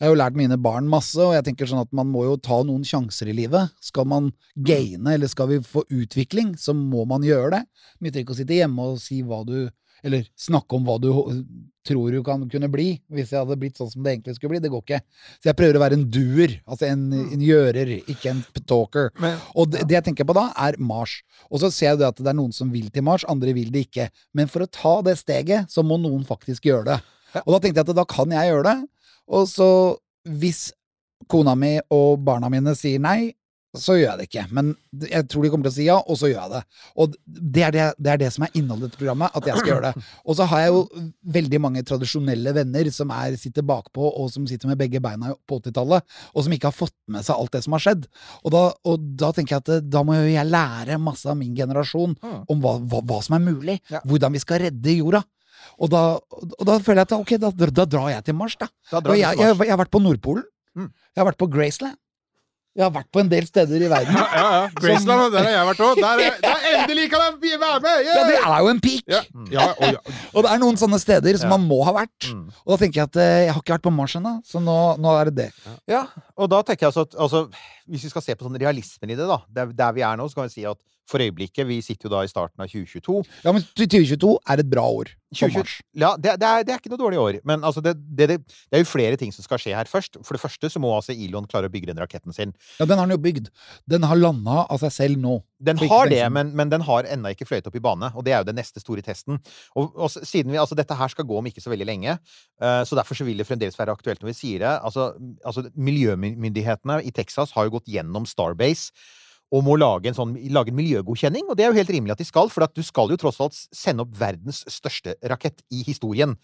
[0.00, 2.36] Jeg har jo lært mine barn masse, og jeg tenker sånn at man må jo
[2.36, 3.70] ta noen sjanser i livet.
[3.80, 7.66] Skal man gaine, eller skal vi få utvikling, så må man gjøre det.
[8.02, 9.70] Nytter ikke å sitte hjemme og si hva du
[10.04, 11.08] Eller snakke om hva du
[11.86, 14.58] tror du kan kunne bli, hvis jeg hadde blitt sånn som det egentlig skulle bli.
[14.64, 14.98] Det går ikke.
[15.38, 19.12] Så jeg prøver å være en doer, altså en, en gjører, ikke en talker.
[19.22, 21.20] Men- Og det, det jeg tenker på da, er Mars.
[21.50, 23.70] Og så ser jeg det at det er noen som vil til Mars, andre vil
[23.70, 24.08] det ikke.
[24.34, 26.98] Men for å ta det steget, så må noen faktisk gjøre det.
[27.44, 28.76] Og da tenkte jeg at da kan jeg gjøre det.
[29.38, 29.70] Og så,
[30.26, 30.72] hvis
[31.30, 33.30] kona mi og barna mine sier nei,
[33.80, 34.44] så gjør jeg det ikke.
[34.56, 34.72] Men
[35.10, 36.62] jeg tror de kommer til å si ja, og så gjør jeg det.
[37.02, 39.60] Og det er det, det, er det som er innholdet i dette programmet, at jeg
[39.60, 40.04] skal gjøre det.
[40.26, 41.04] Og så har jeg jo
[41.36, 45.60] veldig mange tradisjonelle venner som er, sitter bakpå, og som sitter med begge beina på
[45.60, 48.08] 80-tallet, og som ikke har fått med seg alt det som har skjedd.
[48.42, 51.38] Og da, og da tenker jeg at eh, da må jo jeg lære masse av
[51.38, 53.78] min generasjon om hva, hva, hva som er mulig.
[53.92, 54.02] Ja.
[54.06, 55.22] Hvordan vi skal redde jorda.
[55.82, 58.68] Og da, og da føler jeg at ok, da, da drar jeg til Mars, da.
[58.90, 60.46] Da du jeg, jeg, jeg har vært på Nordpolen.
[60.76, 60.90] Mm.
[60.92, 61.98] Jeg har vært på Graceland.
[62.76, 64.16] Jeg har vært på en del steder i verden.
[64.36, 64.64] Ja, ja.
[64.76, 66.00] Graceland, der har jeg vært òg.
[66.02, 68.02] Der, er- der endelig kan jeg være med!
[68.04, 69.02] Ja, det er jo en peak!
[69.08, 69.20] Ja,
[69.54, 70.16] ja, og ja.
[70.34, 71.56] Og det er noen sånne steder som Ja.
[71.56, 72.28] man må ha vært.
[72.28, 72.50] Mm.
[72.66, 74.76] Og da tenker jeg at eh, jeg har ikke vært på Mars ennå, så nå,
[75.00, 75.48] nå er det det.
[75.88, 76.04] Ja,
[76.36, 77.46] og da tenker jeg altså at altså,
[77.88, 80.28] Hvis vi skal se på sånn realismen i det, da, der, der vi er nå,
[80.28, 80.76] så kan vi si at
[81.10, 83.22] for øyeblikket Vi sitter jo da i starten av 2022.
[83.44, 85.74] Ja, men 2022 er et bra år 2020 Mars.
[85.96, 87.38] Ja, det, det, er, det er ikke noe dårlig år.
[87.48, 88.38] Men altså, det, det,
[88.70, 90.20] er jo flere ting som skal skje her først.
[90.22, 92.54] For det første så må altså Elon klare å bygge den raketten sin.
[92.78, 93.50] Ja, den har den jo bygd.
[93.90, 95.40] Den har landa av seg selv nå.
[95.66, 98.12] Den har det, men, men den har ennå ikke fløyet opp i bane.
[98.14, 99.40] Og det er jo den neste store testen.
[99.74, 102.18] Og, og siden vi, altså Dette her skal gå om ikke så veldig lenge,
[102.62, 104.74] uh, så derfor så vil det fremdeles være aktuelt når vi sier det.
[104.86, 105.10] Altså,
[105.42, 108.92] altså Miljømyndighetene i Texas har jo gått gjennom Starbase
[109.54, 111.46] og må lage en, sånn, lage en miljøgodkjenning.
[111.46, 113.58] Og det er jo helt rimelig at de skal, for du skal jo tross alt
[113.74, 116.34] sende opp verdens største rakett i historien.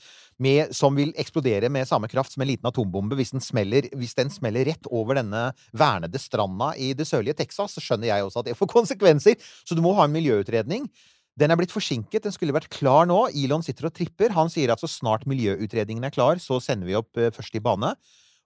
[0.43, 3.19] Med, som vil eksplodere med samme kraft som en liten atombombe.
[3.19, 7.75] Hvis den, smeller, hvis den smeller rett over denne vernede stranda i det sørlige Texas,
[7.75, 9.51] så skjønner jeg også at det får konsekvenser.
[9.67, 10.87] Så du må ha en miljøutredning.
[11.39, 12.23] Den er blitt forsinket.
[12.27, 13.25] Den skulle vært klar nå.
[13.35, 14.35] Elon sitter og tripper.
[14.37, 17.65] Han sier at så snart miljøutredningen er klar, så sender vi opp eh, først i
[17.65, 17.95] bane.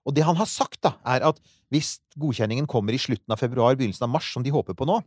[0.07, 1.39] Og det han har sagt, da, er at
[1.73, 5.01] hvis godkjenningen kommer i slutten av februar, begynnelsen av mars, som de håper på nå,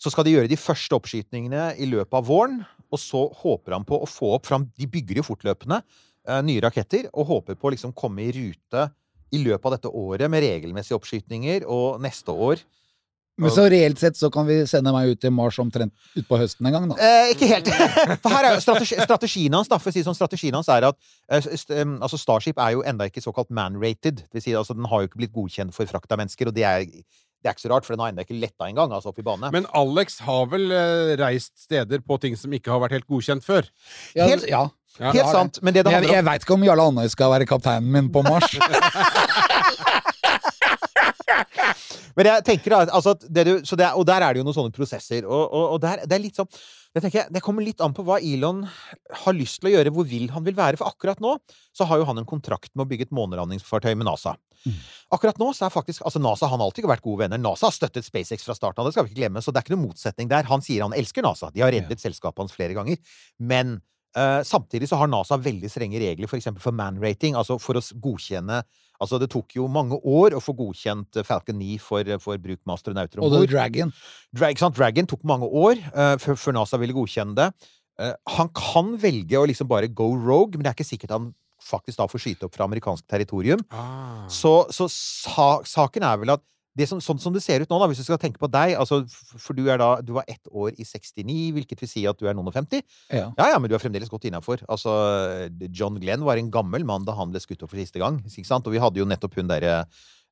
[0.00, 2.60] så skal de gjøre de første oppskytningene i løpet av våren.
[2.92, 6.62] Og så håper han på å få opp fram De bygger jo fortløpende eh, nye
[6.64, 8.86] raketter, og håper på å liksom komme i rute
[9.30, 12.64] i løpet av dette året med regelmessige oppskytninger, og neste år
[13.40, 16.66] Men så reelt sett så kan vi sende meg ut til Mars omtrent utpå høsten
[16.68, 16.98] en gang, da.
[17.00, 17.70] Eh, ikke helt.
[18.24, 20.86] For her er jo strategi, strategien hans, da, for å si sånn, strategien hans er
[20.90, 20.98] at
[21.30, 21.48] eh,
[22.00, 24.22] altså Starship er jo enda ikke såkalt man-rated.
[24.26, 26.56] Det vil si, altså, den har jo ikke blitt godkjent for frakt av mennesker, og
[26.56, 29.12] det er, det er ikke så rart, for den har ennå ikke letta engang, altså
[29.14, 29.48] opp i bane.
[29.54, 33.46] Men Alex har vel eh, reist steder på ting som ikke har vært helt godkjent
[33.46, 33.68] før?
[34.18, 34.66] Ja, helt- ja.
[34.98, 35.12] Ja.
[35.14, 35.60] Helt sant.
[35.62, 37.86] Men det det jeg, handler om jeg veit ikke om Jarle Andøy skal være kapteinen
[37.94, 38.50] min på Mars.
[42.18, 44.56] Men jeg tenker da, altså det du, så det Og der er det jo noen
[44.56, 45.24] sånne prosesser.
[45.24, 46.50] Og, og, og der, det er litt sånn
[46.90, 48.64] jeg tenker, Det kommer litt an på hva Elon
[49.22, 50.80] har lyst til å gjøre, hvor vil han vil være.
[50.80, 51.36] For akkurat nå
[51.76, 54.34] så har jo han en kontrakt med å bygge et månelandingsfartøy med NASA.
[55.14, 57.38] Akkurat nå så er faktisk altså NASA han har alltid vært gode venner.
[57.40, 59.42] NASA har støttet SpaceX fra starten av, det skal vi ikke glemme.
[59.44, 60.50] Så det er ikke noen motsetning der.
[60.50, 61.52] Han sier han elsker NASA.
[61.54, 62.98] De har reddet selskapet hans flere ganger.
[63.38, 63.78] Men
[64.16, 67.36] eh, samtidig så har NASA veldig strenge regler, for eksempel for man-rating.
[67.38, 68.62] Altså for å godkjenne
[69.00, 72.60] Altså det tok jo mange år å få godkjent eh, Falcon 9 for, for bruk
[72.60, 73.92] med astronauter om Og Dragon.
[74.36, 74.76] Drag, sant?
[74.76, 77.46] Dragon tok mange år uh, før, før NASA ville godkjenne det.
[77.96, 81.30] Uh, han kan velge å liksom bare go rogue, men det er ikke sikkert han
[81.64, 83.64] faktisk da får skyte opp fra amerikansk territorium.
[83.72, 84.28] Ah.
[84.32, 86.44] Så, så sa, saken er vel at
[86.86, 89.02] som, sånn som det ser ut nå, da, hvis du skal tenke på deg altså,
[89.42, 92.28] For du er da Du var ett år i 69, hvilket vil si at du
[92.30, 92.82] er noen og 50.
[93.10, 93.26] Ja.
[93.36, 94.62] Ja, ja, men du er fremdeles godt innafor.
[94.70, 94.94] Altså,
[95.74, 98.20] John Glenn var en gammel mann da han ble skutt opp for siste gang.
[98.22, 99.84] Og vi hadde jo nettopp hun derre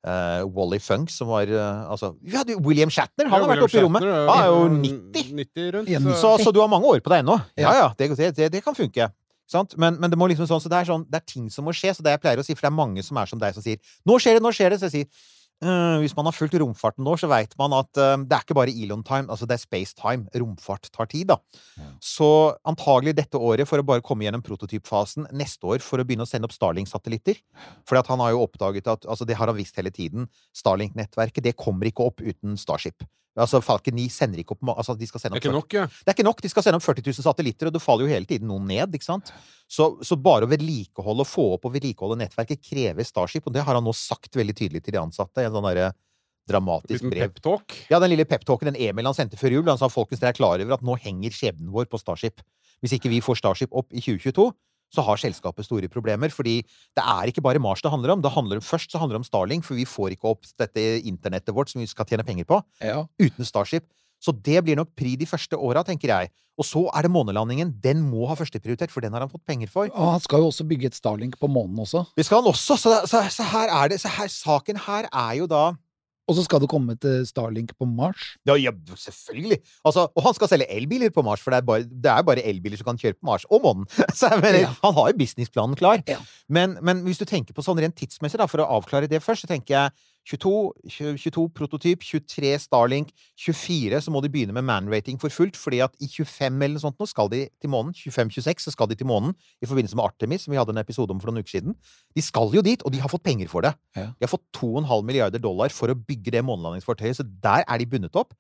[0.07, 3.29] uh, Wally Funk, som var uh, Altså, vi hadde jo William Shatner!
[3.29, 4.07] Han har vært oppe i rommet!
[4.07, 5.33] Han er jo 90!
[5.43, 5.89] 90 rundt.
[6.15, 7.39] Så- Så, så du har mange år på deg ennå?
[7.59, 7.73] Ja Ja.
[7.83, 9.11] ja, det, det, det, det kan funke.
[9.49, 9.75] Sant?
[9.81, 11.73] Men, men det må liksom sånn, så det er sånn, det er ting som må
[11.73, 11.95] skje.
[11.97, 13.65] Så det jeg pleier å si, for det er mange som er som deg, som
[13.65, 14.79] sier 'nå skjer det', 'nå skjer det'.
[14.83, 15.17] Så jeg sier «Øh,
[15.59, 18.75] hvis man har fulgt romfarten nå, så veit man at øh, det er ikke bare
[18.75, 20.29] Elon-time, altså det er space-time.
[20.39, 21.39] Romfart tar tid, da.
[22.05, 22.29] Så
[22.69, 26.31] antagelig dette året for å bare komme gjennom prototypfasen, neste år for å begynne å
[26.31, 27.41] sende opp Starlink-satellitter.
[27.89, 30.31] For han har jo oppdaget at altså det har han visst hele tiden.
[30.57, 33.03] Starlink-nettverket det kommer ikke opp uten Starship.
[33.39, 35.79] Altså Falcon 9 sender ikke opp altså de skal sende Det er opp ikke nok,
[35.79, 36.03] ja.
[36.03, 36.43] det er ikke nok.
[36.45, 38.99] De skal sende opp 40 000 satellitter, og det faller jo hele tiden noen ned.
[38.99, 39.33] ikke sant?
[39.69, 43.65] Så, så bare å vedlikeholde og få opp og vedlikeholde nettverket krever Starship, og det
[43.67, 45.97] har han nå sagt veldig tydelig til de ansatte en sånn der,
[46.49, 47.29] dramatisk Liten brev.
[47.29, 47.75] peptalk.
[47.93, 50.39] Ja, den lille peptalken, den Emil han sendte før jul, han sa folkens, dere er
[50.39, 52.41] klar over at nå henger skjebnen vår på Starship.
[52.81, 54.49] Hvis ikke vi får Starship opp i 2022,
[54.95, 56.63] så har selskapet store problemer, fordi
[56.97, 58.23] det er ikke bare Mars det handler om.
[58.25, 61.55] Det handler først så handler det om Starling, for vi får ikke opp dette internettet
[61.55, 63.05] vårt som vi skal tjene penger på Ja.
[63.21, 63.85] uten Starship.
[64.19, 66.31] Så det blir nok pri de første åra, tenker jeg.
[66.59, 67.69] Og så er det månelandingen.
[67.81, 69.87] Den må ha førsteprioritet, for den har han fått penger for.
[69.95, 72.03] Og han skal jo også bygge et Starlink på månen også.
[72.19, 75.37] Det skal han også, så, så, så her er det så her, Saken her er
[75.39, 75.69] jo da
[76.29, 78.35] Og så skal det komme eh, Starlink på Mars.
[78.49, 79.59] Ja, ja selvfølgelig!
[79.89, 82.45] Altså, og han skal selge elbiler på Mars, for det er bare, det er bare
[82.45, 83.47] elbiler som kan kjøre på Mars.
[83.51, 83.89] Og månen!
[84.19, 84.75] Så mener, Ja.
[84.83, 86.03] han har jo businessplanen klar.
[86.11, 86.19] Ja.
[86.53, 89.47] Men, men hvis du tenker på sånn rent tidsmessig, da, for å avklare det først,
[89.47, 89.97] så tenker jeg
[90.29, 90.53] 22,
[91.17, 95.95] 22 prototyp, 23 Starlink, 24 så må de begynne med man-rating for fullt, fordi at
[96.05, 97.95] i 25 eller noe sånt nå skal de til månen.
[97.97, 99.33] 25-26 så skal de til månen
[99.65, 101.79] i forbindelse med Artemis, som vi hadde en episode om for noen uker siden.
[102.17, 103.73] De skal jo dit, og de har fått penger for det.
[103.97, 104.11] Ja.
[104.13, 107.89] De har fått 2,5 milliarder dollar for å bygge det månelandingsfartøyet, så der er de
[107.89, 108.37] bundet opp.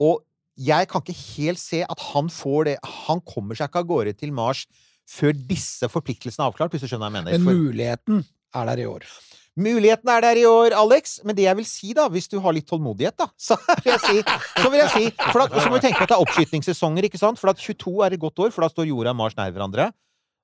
[0.00, 0.24] Og
[0.56, 4.12] jeg kan ikke helt se at han får det Han kommer seg ikke av gårde
[4.20, 4.64] til Mars
[5.10, 7.42] før disse forpliktelsene er avklart, hvis du skjønner hva jeg mener.
[7.42, 8.22] Men muligheten
[8.56, 9.04] er der i år.
[9.54, 12.54] Muligheten er der i år, Alex, men det jeg vil si, da, hvis du har
[12.56, 14.22] litt tålmodighet, da, så vil jeg si,
[14.58, 17.06] så vil jeg si for da, Så må vi tenke på at det er oppskytingssesonger,
[17.06, 17.38] ikke sant?
[17.38, 19.92] For at 22 er et godt år, for da står jorda og Mars nær hverandre.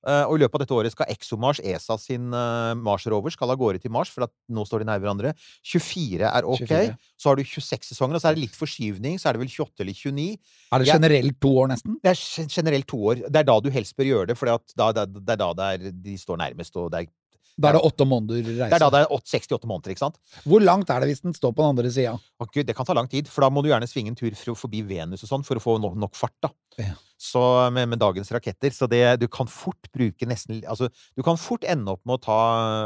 [0.00, 3.58] Eh, og i løpet av dette året skal ExoMars, ESA sin uh, Mars-rover, skal av
[3.60, 5.34] gårde til Mars, for at nå står de nær hverandre.
[5.66, 6.64] 24 er ok.
[6.64, 6.94] 24.
[7.20, 9.52] Så har du 26 sesonger, og så er det litt forskyvning, så er det vel
[9.52, 10.54] 28 eller 29.
[10.70, 11.98] Er det generelt to år, nesten?
[12.00, 13.24] Det er generelt to år.
[13.26, 15.90] Det er da du helst bør gjøre det, for da, det er da det er,
[16.08, 17.12] de står nærmest, og det er,
[17.60, 20.16] Da er det åtte måneder det er da det er 68 måneder, ikke sant?
[20.48, 22.16] Hvor langt er det hvis den står på den andre sida?
[22.16, 24.56] Å gud, det kan ta lang tid, for da må du gjerne svinge en tur
[24.56, 26.52] forbi Venus og sånn for å få nok, nok fart, da.
[26.80, 26.96] Ja.
[27.20, 27.40] Så
[27.74, 28.72] med, med dagens raketter.
[28.72, 32.22] Så det, du kan fort bruke nesten Altså, du kan fort ende opp med å
[32.24, 32.38] ta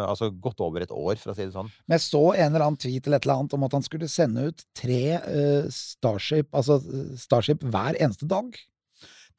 [0.09, 1.71] altså, godt over et år, for å si det sånn.
[1.87, 4.11] Men jeg så en eller annen tweet eller et eller annet om at han skulle
[4.11, 8.59] sende ut tre uh, Starship, altså eh, Starship hver eneste dag.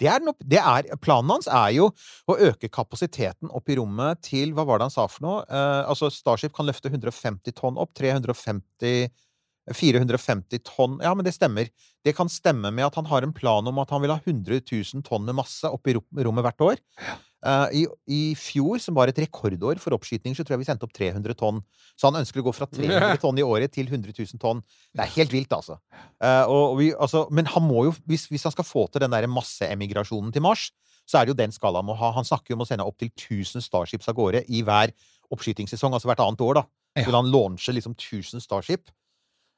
[0.01, 1.89] Det er, noe- det er, planen hans er jo
[2.27, 5.43] å øke kapasiteten opp i rommet til Hva var det han sa for noe?
[5.47, 7.93] Eh, altså, Starship kan løfte 150 tonn opp.
[7.95, 9.07] 350
[9.73, 11.71] 450 tonn Ja, men det stemmer.
[12.05, 14.59] Det kan stemme med at han har en plan om at han vil ha 100
[14.61, 16.83] 000 tonn med masse opp i rommet hvert år.
[17.45, 20.87] Eh, i, I fjor, som var et rekordår for oppskyting, så tror jeg vi sendte
[20.87, 21.61] opp 300 tonn.
[21.93, 24.63] Så han ønsker å gå fra 300 tonn i året til 100 000 tonn.
[24.95, 25.77] Det er helt vilt, altså.
[26.23, 29.29] Eh, vi, altså men han må jo, hvis, hvis han skal få til den der
[29.29, 30.71] masseemigrasjonen til Mars,
[31.05, 32.11] så er det jo den skalaen han må ha.
[32.17, 34.95] Han snakker jo om å sende opptil 1000 Starships av gårde i hver
[35.33, 36.65] oppskytingssesong, altså hvert annet år, da.
[36.95, 37.05] Ja.
[37.05, 38.89] Vil han launche liksom 1000 Starship?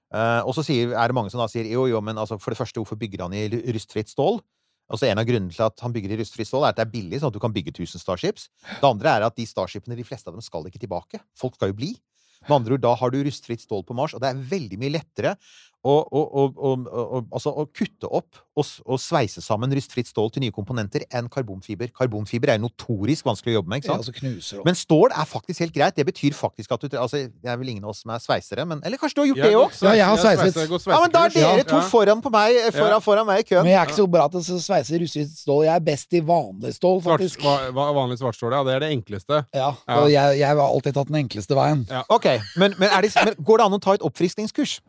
[0.08, 2.54] Uh, og så sier, er det mange som da sier jo, jo, men altså, for
[2.54, 4.40] det første, hvorfor bygger han i rustfritt stål?
[4.88, 6.94] Altså En av grunnene til at han bygger i rustfritt stål, er at det er
[6.94, 8.48] billig, sånn at du kan bygge 1000 Starships.
[8.68, 11.20] Det andre er at de Starshipene, de fleste av dem, skal ikke tilbake.
[11.38, 11.92] Folk skal jo bli.
[12.46, 14.94] Med andre ord, da har du rustfritt stål på Mars, og det er veldig mye
[14.94, 15.34] lettere
[15.88, 20.44] og, og, å, å, altså å kutte opp og, og sveise sammen rustfritt stål til
[20.44, 21.92] nye komponenter enn karbonfiber.
[21.96, 23.84] Karbonfiber er notorisk vanskelig å jobbe med.
[23.84, 24.62] ikke Ja, altså.
[24.66, 25.96] Men stål er faktisk helt greit.
[25.98, 28.66] Det betyr faktisk at du altså, Det er vel ingen av oss som er sveisere,
[28.68, 29.78] men Eller kanskje du har gjort det òg?
[29.88, 30.88] Ja, jeg har sveiset.
[30.88, 33.64] Ja, men da er dere to foran på meg, foran, foran meg i køen.
[33.64, 35.64] Men jeg er ikke så bra til å sveise rustfritt stål.
[35.70, 37.42] Jeg er best i vanlig stål, faktisk.
[37.46, 38.64] Svart, va- vanlig svartstål, ja.
[38.68, 39.44] Det er det enkleste.
[39.56, 40.00] Ja, Ja.
[40.02, 41.86] og jeg, jeg har alltid tatt den enkleste veien.
[42.10, 42.26] Ok,
[42.58, 44.80] men, men, er det, men går det an å ta et oppfriskningskurs?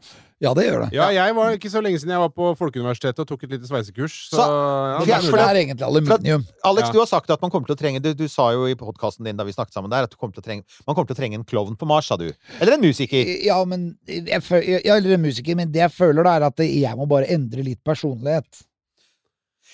[0.40, 0.92] Ja, det gjør det.
[0.94, 3.66] Ja, jeg var ikke så lenge siden jeg var på Folkeuniversitetet og tok et lite
[3.66, 4.14] sveisekurs.
[4.30, 6.44] Så, Så- ja, det er det er egentlig aluminium.
[6.64, 6.92] Alex, Ja.
[6.92, 9.24] du har sagt at man kommer til å trenge Du, du sa jo i podkasten
[9.24, 11.16] din da vi snakket sammen der, at du kommer til å trenge, man kommer til
[11.16, 12.32] å trenge en klovn på Mars, sa du.
[12.60, 13.42] Eller en musiker.
[13.44, 16.56] Ja, men jeg, føl- ja, eller en musiker, men det jeg føler da, er at
[16.56, 18.62] jeg må bare endre litt personlighet.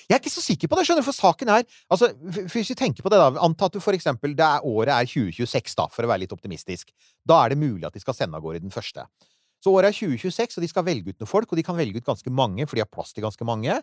[0.09, 2.09] Jeg er ikke så sikker på det, skjønner du, for saken er altså,
[2.49, 3.31] Hvis vi tenker på det, da.
[3.41, 6.33] Anta at du for eksempel det er, Året er 2026, da, for å være litt
[6.33, 6.89] optimistisk.
[7.27, 9.05] Da er det mulig at de skal sende av gårde den første.
[9.65, 11.97] Så året er 2026, og de skal velge ut noen folk, og de kan velge
[11.97, 13.79] ut ganske mange, for de har plass til ganske mange.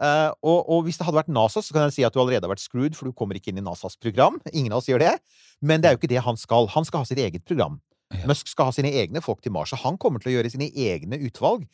[0.00, 2.48] Uh, og, og hvis det hadde vært NASA, så kan jeg si at du allerede
[2.48, 4.40] har vært screwed, for du kommer ikke inn i NASAs program.
[4.50, 5.14] Ingen av oss gjør det.
[5.62, 6.66] Men det er jo ikke det han skal.
[6.74, 7.78] Han skal ha sitt eget program.
[8.10, 8.24] Ja.
[8.32, 10.66] Musk skal ha sine egne folk til Mars, og han kommer til å gjøre sine
[10.72, 11.68] egne utvalg.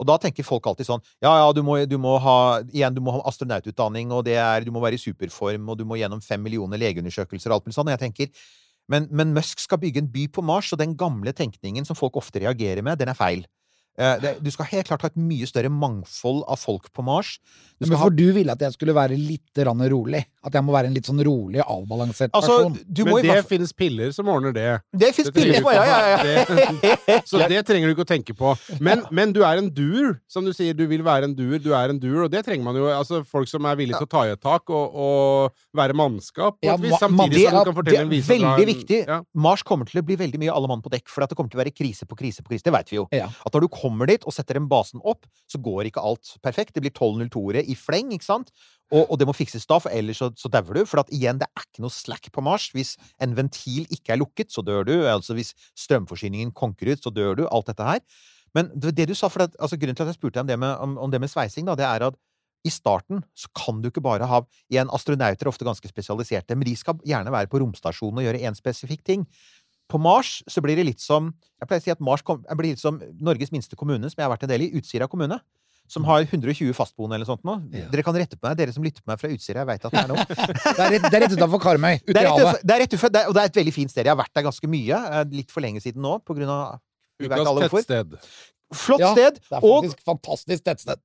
[0.00, 2.36] Og da tenker folk alltid sånn Ja, ja, du må, du må ha
[2.72, 5.84] Igjen, du må ha astronaututdanning, og det er, du må være i superform, og du
[5.88, 7.90] må gjennom fem millioner legeundersøkelser og alt mulig sånn.
[7.90, 8.46] Og jeg tenker
[8.92, 12.18] men, men Musk skal bygge en by på Mars, og den gamle tenkningen som folk
[12.20, 13.46] ofte reagerer med, den er feil.
[14.00, 17.36] Eh, du skal helt klart ha et mye større mangfold av folk på Mars.
[17.76, 20.24] Du Men skal ha du ville at jeg skulle være litt rolig.
[20.44, 22.78] At jeg må være en litt sånn rolig, avbalansert Altså, person.
[22.90, 24.80] du må Men det finnes piller som ordner det.
[24.90, 26.22] Det finnes Det ikke ja, ja, ja.
[26.22, 28.54] Det- Så det trenger du ikke å tenke på.
[28.82, 30.74] Men, men du er en doer, som du sier.
[30.74, 31.60] Du vil være en doer.
[31.62, 32.88] Du er en doer, og det trenger man jo.
[32.90, 36.58] Altså, folk som er villige til å ta i et tak og, og være mannskap.
[36.58, 39.00] på et vis, samtidig som du kan fortelle en vise Det er veldig en- viktig.
[39.06, 39.20] Ja.
[39.46, 41.54] Mars kommer til å bli veldig mye alle mann på dekk, for at det kommer
[41.54, 42.66] til å være krise på krise på krise.
[42.66, 43.06] Det veit vi jo.
[43.14, 43.30] Ja.
[43.46, 46.74] At når du kommer dit og setter den basen opp, så går ikke alt perfekt.
[46.74, 48.50] Det blir 12.02-ere i fleng, ikke sant?
[48.92, 50.82] Og, og det må fikses da, for ellers så, så dauer du.
[50.88, 52.68] For at igjen, det er ikke noe slack på Mars.
[52.76, 54.94] Hvis en ventil ikke er lukket, så dør du.
[55.08, 57.46] Altså hvis strømforsyningen konker ut, så dør du.
[57.48, 58.02] Alt dette her.
[58.52, 60.52] Men det, det du sa, for at, altså grunnen til at jeg spurte deg om
[60.52, 62.20] det med, om, om det med sveising, da, det er at
[62.62, 66.68] i starten så kan du ikke bare ha Igjen, astronauter er ofte ganske spesialiserte, men
[66.68, 69.24] de skal gjerne være på romstasjonen og gjøre én spesifikk ting.
[69.90, 72.72] På Mars så blir det litt som Jeg pleier å si at Mars kom, blir
[72.72, 75.40] litt som Norges minste kommune, som jeg har vært en del i, Utsira kommune.
[75.88, 77.56] Som har 120 fastboende eller sånt nå.
[77.74, 77.88] Ja.
[77.92, 79.60] Dere kan rette på meg, dere som lytter på meg fra Utsira.
[79.64, 80.24] Jeg vet at det er noe.
[80.78, 81.98] Det er rett, det er rett utafor Karmøy.
[82.06, 82.62] Ute i er havet.
[82.64, 84.06] det er rett utenfor, og det er et veldig fint sted.
[84.06, 85.00] Jeg har vært der ganske mye.
[85.18, 86.78] eh, Litt for lenge siden nå, på grunn av
[87.20, 87.84] Vi vet Ukas alle hvorfor.
[87.84, 88.16] tettsted.
[88.72, 91.02] Flott Ja, sted, Det er og fantastisk tettsted.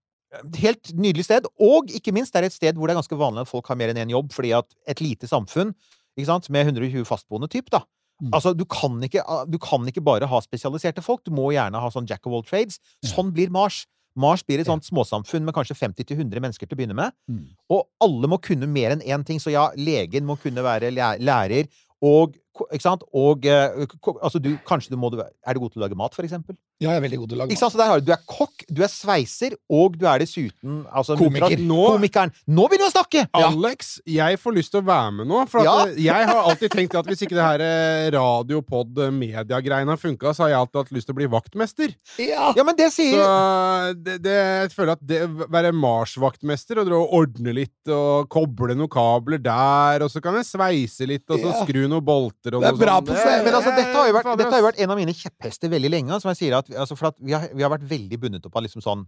[0.61, 1.45] helt nydelig sted.
[1.59, 3.75] Og ikke minst, det er et sted hvor det er ganske vanlig at folk har
[3.79, 5.73] mer enn én jobb, fordi at et lite samfunn
[6.17, 7.83] ikke sant, med 120 fastboende typ, da.
[8.23, 8.31] Mm.
[8.33, 11.89] Altså, du kan, ikke, du kan ikke bare ha spesialiserte folk, du må gjerne ha
[11.93, 12.79] sånn jack of all trades.
[13.05, 13.83] Sånn blir Mars.
[14.17, 17.15] Mars blir et sånt småsamfunn med kanskje 50-100 mennesker til å begynne med.
[17.30, 17.45] Mm.
[17.73, 19.41] Og alle må kunne mer enn én ting.
[19.41, 21.71] Så ja, legen må kunne være lærer,
[22.03, 22.38] og
[22.73, 23.03] Ikke sant?
[23.13, 23.86] Og eh,
[24.17, 26.56] altså, du, kanskje du må Er du god til å lage mat, for eksempel?
[26.79, 27.73] Ja, jeg er veldig god til å lage Ikke sant?
[27.73, 31.15] Så der har du, du er kokk, du er sveiser, og du er dessuten altså,
[31.17, 31.57] Komiker.
[31.57, 32.31] Nå, komikeren.
[32.45, 33.23] Nå begynner vi å snakke!
[33.33, 35.39] Alex, jeg får lyst til å være med nå.
[35.49, 35.75] For at Ja.
[35.87, 39.89] eh, jeg har alltid tenkt at hvis ikke det her eh, radio, pod, eh, media-greiene
[39.89, 41.95] har funka, så har jeg alltid hatt lyst til å bli vaktmester.
[42.21, 42.51] Ja!
[42.55, 44.37] Ja, men det sier Så det, det,
[44.67, 49.41] jeg føler at det være Mars-vaktmester og dra og ordne litt og koble noen kabler
[49.41, 51.65] der, og så kan jeg sveise litt, og så Ja.
[51.65, 53.07] skru noen bolter og Det er bra sånt.
[53.09, 54.97] på Det- seg, men altså, dette har jo vært, dette har jo vært en av
[54.97, 56.21] mine kjepphester veldig lenge.
[56.21, 58.58] Som jeg sier at, altså, for at vi, har, vi har vært veldig bundet opp
[58.58, 59.08] av liksom sånn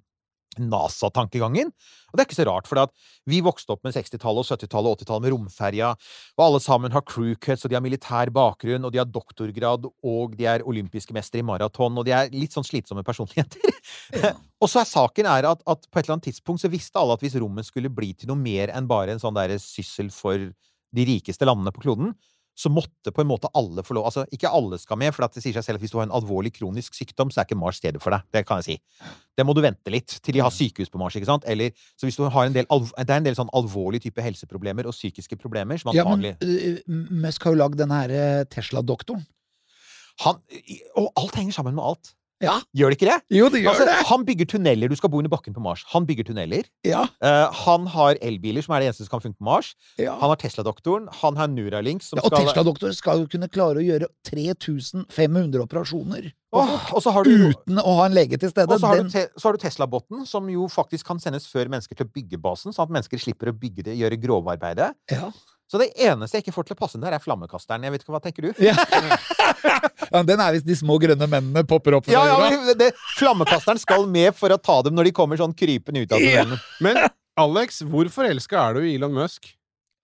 [0.57, 1.69] NASA-tankegangen.
[2.09, 2.93] Og det er ikke så rart, for at
[3.29, 5.91] vi vokste opp med 60-tallet, og 70-tallet og 80-tallet med romferja,
[6.37, 9.85] og alle sammen har crew cuts, og de har militær bakgrunn, og de har doktorgrad,
[9.85, 13.77] og de er olympiske mestere i maraton, og de er litt sånn slitsomme personligheter.
[14.61, 17.15] og så er saken er at, at på et eller annet tidspunkt så visste alle
[17.17, 20.49] at hvis rommet skulle bli til noe mer enn bare en sånn derre syssel for
[20.89, 22.15] de rikeste landene på kloden,
[22.59, 25.35] så måtte på en måte alle få lov Altså, ikke alle skal med, for at
[25.35, 27.59] det sier seg selv at hvis du har en alvorlig kronisk sykdom, så er ikke
[27.59, 28.25] Mars stedet for deg.
[28.35, 29.11] Det kan jeg si.
[29.37, 31.47] Det må du vente litt til de har sykehus på Mars, ikke sant?
[31.47, 34.89] Eller, så hvis du har en del Det er en del sånn alvorlige type helseproblemer
[34.89, 36.79] og psykiske problemer som Ja, men uh,
[37.23, 39.23] Musk har jo lagd denne her uh, Tesla-doktoren.
[40.25, 40.41] han,
[40.99, 42.15] Og alt henger sammen med alt.
[42.41, 42.55] Ja.
[42.75, 43.17] Gjør det ikke det?
[43.35, 44.89] Jo, det Altså, han bygger tunneler.
[44.89, 45.83] Du skal bo under bakken på Mars.
[45.93, 46.63] Han bygger tunneler.
[46.87, 49.73] Ja, Uh, han har elbiler, som er det eneste som kan funke på Mars.
[49.99, 50.13] ja.
[50.19, 51.09] Han har Tesla-doktoren.
[51.21, 55.59] Han har Neuralink, som ja og skal Tesla-doktoren skal jo kunne klare å gjøre 3500
[55.65, 58.71] operasjoner og du uten å ha en lege til stede.
[58.73, 61.95] Og så har, Den- du te du Tesla-botten, som jo faktisk kan sendes før mennesker
[61.95, 64.93] til å bygge basen, sånn at mennesker slipper å bygge det, gjøre grovarbeidet.
[65.11, 65.31] ja.
[65.69, 67.83] Så det eneste jeg ikke får til å passe inn der, er flammekasteren.
[67.85, 68.53] Jeg vet ikke, Hva tenker du?
[68.63, 68.73] Ja.
[70.09, 74.07] ja, den er hvis de små grønne mennene popper opp Ja, ja, det, Flammekasteren skal
[74.09, 76.43] med for å ta dem når de kommer sånn krypende ut av Ja.
[76.43, 76.59] tunnelen.
[76.81, 76.99] Men
[77.39, 79.51] Alex, hvor forelska er du i Elon Musk?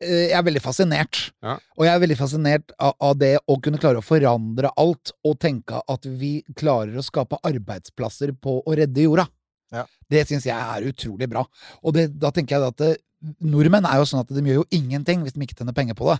[0.04, 1.22] Eh, Jeg er veldig fascinert.
[1.44, 1.58] Ja.
[1.80, 5.40] Og jeg er veldig fascinert av, av det å kunne klare å forandre alt, og
[5.42, 9.28] tenke at vi klarer å skape arbeidsplasser på å redde jorda.
[9.74, 9.86] Ja.
[10.12, 11.42] Det syns jeg er utrolig bra.
[11.84, 12.96] Og det, da tenker jeg at eh,
[13.42, 16.10] nordmenn er jo sånn at de gjør jo ingenting hvis de ikke tjener penger på
[16.12, 16.20] det.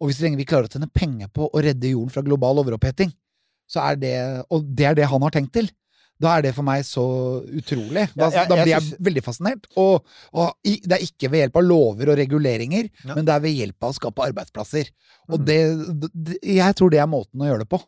[0.00, 3.12] Og hvis vi klarer å tjene penger på å redde jorden fra global overoppheting,
[3.68, 5.68] så er det Og det er det han har tenkt til.
[6.18, 7.02] Da er det for meg så
[7.44, 8.06] utrolig.
[8.16, 9.66] Da, Ja, jeg- da blir jeg synes- veldig fascinert.
[9.76, 13.14] Og, og i, det er ikke ved hjelp av lover og reguleringer, Ja.
[13.14, 14.88] men det er ved hjelp av å skape arbeidsplasser.
[15.28, 15.44] Og Mm.
[15.44, 17.82] det, det Jeg tror det er måten å gjøre det på.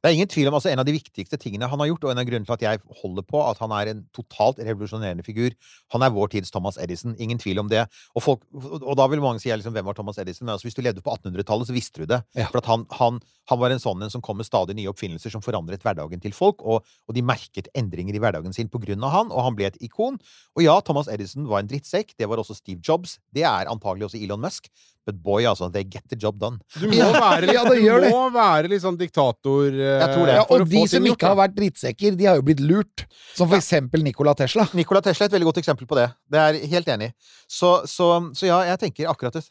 [0.00, 2.12] Det er ingen tvil om altså En av de viktigste tingene han har gjort, og
[2.12, 5.54] en av grunnene til at jeg holder på at han er en totalt revolusjonerende figur
[5.94, 7.14] Han er vår tids Thomas Edison.
[7.18, 7.84] Ingen tvil om det.
[8.14, 10.46] Og, folk, og da vil mange si liksom, hvem var Thomas Edison?
[10.46, 12.20] Men altså, hvis du levde på 1800-tallet, så visste du det.
[12.36, 12.48] Ja.
[12.50, 15.32] For at han, han, han var en sånn en som kom med stadig nye oppfinnelser
[15.34, 16.64] som forandret hverdagen til folk.
[16.64, 19.70] Og, og de merket endringer i hverdagen sin på grunn av han, og han ble
[19.70, 20.18] et ikon.
[20.56, 22.16] Og ja, Thomas Edison var en drittsekk.
[22.18, 23.18] Det var også Steve Jobs.
[23.34, 24.70] Det er antagelig også Elon Musk.
[25.04, 26.58] But boy, altså, they get the job done.
[26.80, 30.34] Du må være ja, du må være litt sånn diktator eh, Jeg tror det.
[30.36, 33.04] Ja, og de som ikke gjort, har vært drittsekker, de har jo blitt lurt.
[33.34, 34.66] Som for eksempel Nikola Tesla.
[34.74, 36.08] Nikola Tesla er et veldig godt eksempel på det.
[36.30, 37.12] Det er helt enig.
[37.46, 39.44] Så, så, så ja, jeg tenker akkurat det.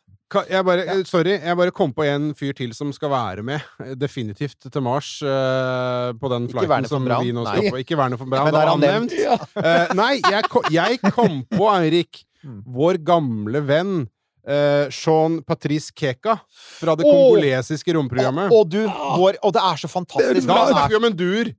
[0.49, 0.95] Jeg bare, ja.
[1.05, 4.81] Sorry, jeg bare kom på en fyr til som skal være med, eh, definitivt, til
[4.81, 5.15] Mars.
[5.21, 7.25] Uh, på den flighten som Braun?
[7.27, 7.81] vi nå skal på.
[7.83, 9.13] Ikke Werner von Braun, Men da er var han nevnt.
[9.13, 9.37] Ja.
[9.37, 12.57] uh, nei, jeg, jeg kom på, Eirik, Mm.
[12.75, 13.91] vår gamle venn
[14.47, 16.37] eh, Jean Patrice Keka
[16.79, 17.11] fra det Åh!
[17.11, 18.53] kongolesiske romprogrammet.
[18.53, 20.47] Og, du, vår, og det er så fantastisk.
[20.47, 21.53] Da Han snakker er, vi om en duer!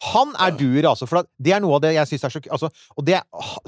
[0.00, 1.06] han er duer, altså.
[1.08, 3.18] For det er noe av det jeg syns er så altså, Og det,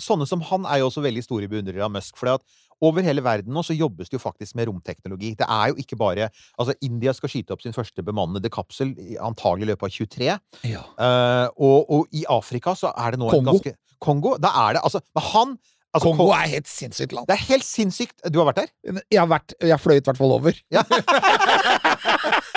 [0.00, 2.16] sånne som han er jo også veldig store beundrere av Musk.
[2.16, 2.38] For
[2.82, 5.34] over hele verden nå så jobbes det jo faktisk med romteknologi.
[5.38, 9.68] Det er jo ikke bare Altså, India skal skyte opp sin første bemannede kapsel antagelig
[9.68, 10.32] i løpet av 23.
[10.72, 10.82] Ja.
[10.96, 13.44] Uh, og, og i Afrika så er det nå Kongo.
[13.44, 14.34] en ganske Kongo?
[14.42, 15.54] Da er det altså Men han
[15.94, 17.26] altså, Kongo Kon- er helt sinnssykt land.
[17.28, 18.16] Det er helt sinnssykt.
[18.32, 19.00] Du har vært der?
[19.12, 20.52] Jeg har vært Jeg fløy i hvert fall over.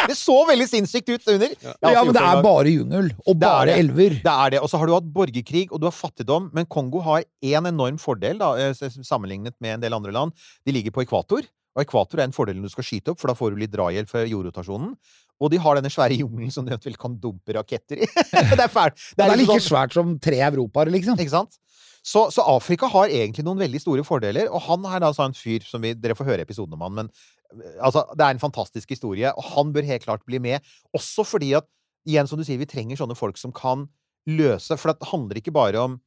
[0.05, 1.53] Det så veldig sinnssykt ut under.
[1.65, 3.07] Ja, Ja, men det er bare jungel.
[3.25, 3.77] Og Det er bare det.
[3.81, 4.17] elver.
[4.21, 4.59] Det er det.
[4.61, 6.51] Og så har du hatt borgerkrig, og du har fattigdom.
[6.53, 10.31] Men Kongo har én enorm fordel, da, eh, sammenlignet med en del andre land.
[10.65, 11.41] De ligger på ekvator.
[11.75, 13.71] Og ekvator er en fordel når du skal skyte opp, for da får du litt
[13.73, 14.93] drahjelp fra jordrotasjonen.
[15.41, 18.05] Og de har denne svære jungelen som du eventuelt kan dumpe raketter i.
[18.31, 18.95] det er fælt.
[19.17, 21.17] Det er liksom like sånn- svært som tre europaer, liksom.
[21.19, 21.57] Ikke sant?
[22.05, 25.65] Så, så Afrika har egentlig noen veldig store fordeler, og han er altså en fyr
[25.65, 28.93] som vi, Dere får høre episoden om han, men eh, altså, det er en fantastisk
[28.93, 30.61] historie, og han bør helt klart bli med.
[30.93, 31.65] Også fordi at
[32.05, 33.87] igjen, som du sier, vi trenger sånne folk som kan
[34.29, 35.99] løse For det handler ikke bare om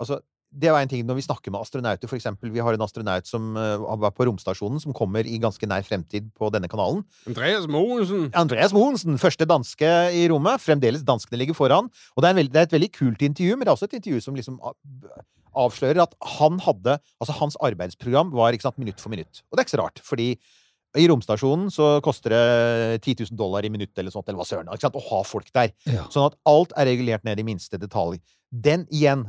[0.00, 0.16] Altså,
[0.50, 2.50] det var en ting når vi snakker med astronauter, for eksempel.
[2.54, 6.30] Vi har en astronaut som uh, var på romstasjonen, som kommer i ganske nær fremtid
[6.40, 7.02] på denne kanalen.
[7.28, 8.30] Andreas Mohensen.
[8.34, 10.62] Andreas Mogensen, første danske i rommet.
[10.64, 11.92] Fremdeles danskene ligger foran.
[12.16, 13.98] Og det er, veld, det er et veldig kult intervju, men det er også et
[14.00, 14.74] intervju som liksom a-
[15.58, 19.42] avslører at han hadde Altså, hans arbeidsprogram var sant, minutt for minutt.
[19.50, 20.32] Og det er ikke så rart, fordi
[20.98, 24.70] i romstasjonen så koster det 10 000 dollar i minuttet eller sånt, eller hva søren,
[24.72, 25.70] ikke sant, å ha folk der.
[25.86, 26.08] Ja.
[26.10, 28.18] Sånn at alt er regulert ned i minste detalj.
[28.50, 29.28] Den igjen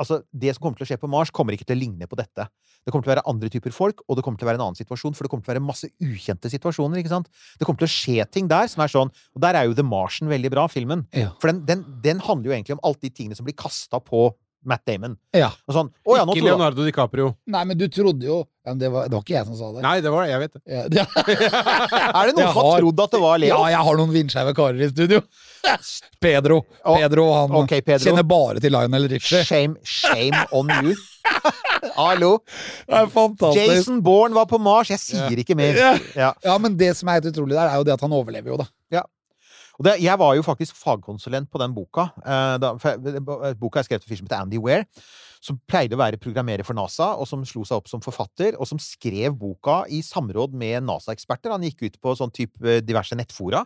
[0.00, 2.16] Altså, det som kommer til å skje på Mars, kommer ikke til å ligne på
[2.16, 2.46] dette.
[2.80, 4.64] Det kommer til å være andre typer folk, og det kommer til å være en
[4.64, 7.28] annen situasjon, for det kommer til å være masse ukjente situasjoner, ikke sant?
[7.60, 9.84] Det kommer til å skje ting der som er sånn Og der er jo The
[9.84, 11.04] Martian veldig bra, filmen.
[11.12, 11.34] Ja.
[11.42, 14.30] For den, den, den handler jo egentlig om alt de tingene som blir kasta på
[14.66, 15.16] Matt Damon.
[15.32, 15.48] Ja.
[15.68, 17.30] Og sånn Å ja, nå Ikke Leonardo DiCaprio.
[17.48, 19.68] Nei, men du trodde jo ja, men det, var, det var ikke jeg som sa
[19.72, 19.82] det.
[19.86, 20.32] Nei, det var det.
[20.34, 20.60] jeg vet det.
[20.68, 21.04] Ja, det
[22.20, 23.54] Er det noen Jeg som har trodd at det var Leo?
[23.54, 25.22] ja, jeg har noen vindskeive karer i studio.
[26.24, 26.58] Pedro.
[26.84, 28.10] Pedro han okay, Pedro.
[28.10, 29.40] kjenner bare til Lionel Richie.
[29.48, 30.98] Shame, shame on you.
[31.96, 32.34] Hallo.
[32.84, 33.72] Det er fantastisk.
[33.72, 34.92] Jason Bourne var på Mars.
[34.92, 35.80] Jeg sier ikke mer.
[35.80, 35.94] Ja.
[36.12, 36.30] Ja.
[36.44, 38.60] Ja, men det som er helt utrolig der, er jo det at han overlever jo,
[38.60, 38.68] da.
[38.68, 39.00] Og
[39.86, 42.10] det, jeg var jo faktisk fagkonsulent på den boka.
[42.20, 44.84] Eh, da, for, eh, boka er skrevet av en fyr som heter Andy Ware,
[45.40, 48.68] som pleide å være programmerer for NASA, og som slo seg opp som forfatter, og
[48.68, 51.54] som skrev boka i samråd med NASA-eksperter.
[51.54, 53.64] Han gikk ut på sånn type eh, diverse nettfora.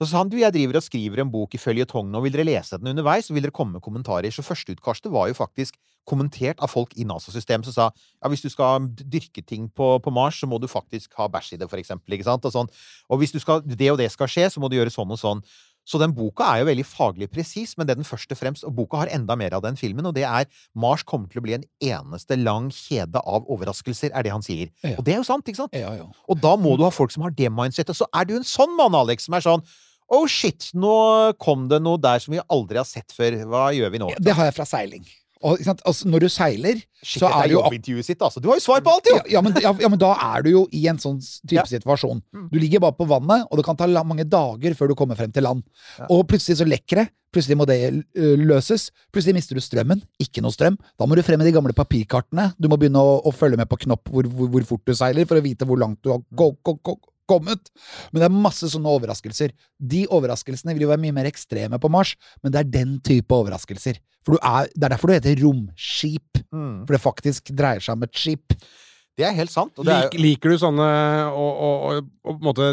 [0.00, 2.34] Og så sa han du, jeg driver og skriver en bok i føljetongen, og vil
[2.34, 4.34] dere lese den underveis, så vil dere komme med kommentarer.
[4.34, 8.48] Så førsteutkastet var jo faktisk kommentert av folk i NASA-systemet som sa ja, hvis du
[8.50, 11.78] skal dyrke ting på, på Mars, så må du faktisk ha bæsj i det, for
[11.78, 12.16] eksempel.
[12.16, 12.46] Ikke sant?
[12.48, 12.70] Og, sånn.
[13.06, 15.44] og hvis skal, det og det skal skje, så må du gjøre sånn og sånn.
[15.88, 18.74] Så den boka er jo veldig faglig presis, men det den først og fremst Og
[18.76, 20.46] boka har enda mer av den filmen, og det er
[20.78, 24.70] Mars kommer til å bli en eneste lang kjede av overraskelser, er det han sier.
[24.84, 24.94] Ja.
[24.96, 25.74] Og det er jo sant, ikke sant?
[25.74, 26.06] Ja, ja.
[26.30, 27.98] Og da må du ha folk som har det mindsettet.
[27.98, 29.66] Så er du en sånn mann, Alex, som er sånn
[30.12, 30.92] Oh shit, nå
[31.40, 33.38] kom det noe der som vi aldri har sett før.
[33.48, 34.10] Hva gjør vi nå?
[34.20, 35.06] Det har jeg fra seiling.
[35.42, 35.62] Og?
[35.72, 38.40] Altså, når du seiler, Skikkelig, så er det jo jobbintervjuet sitt, altså.
[38.42, 39.16] Du har jo svar på alt, jo!
[39.18, 41.18] ja, ja, men, ja, men da er du jo i en sånn
[41.50, 42.22] type situasjon.
[42.34, 42.46] Mm.
[42.52, 45.32] Du ligger bare på vannet, og det kan ta mange dager før du kommer frem
[45.34, 45.64] til land.
[46.08, 47.08] Og plutselig så lekker det.
[47.32, 47.78] Plutselig må det
[48.38, 48.90] løses.
[49.12, 50.02] Plutselig mister du strømmen.
[50.20, 50.76] Ikke noe strøm.
[51.00, 52.50] Da må du frem med de gamle papirkartene.
[52.60, 55.24] Du må begynne å, å følge med på knopp hvor, hvor, hvor fort du seiler,
[55.26, 57.00] for å vite hvor langt du har go, go, ko-
[57.32, 57.72] kommet.
[58.12, 59.56] Men det er masse sånne overraskelser.
[59.80, 62.14] De overraskelsene vil jo være mye mer ekstreme på Mars,
[62.44, 63.98] men det er den type overraskelser.
[64.22, 66.42] For du er, det er derfor du heter romskip.
[66.52, 66.84] Mm.
[66.86, 68.56] For det faktisk dreier seg om et skip.
[69.18, 69.74] Det er helt sant.
[69.76, 70.86] Og det er, Lik, liker du sånne
[71.28, 72.70] å, å, å, å på en måte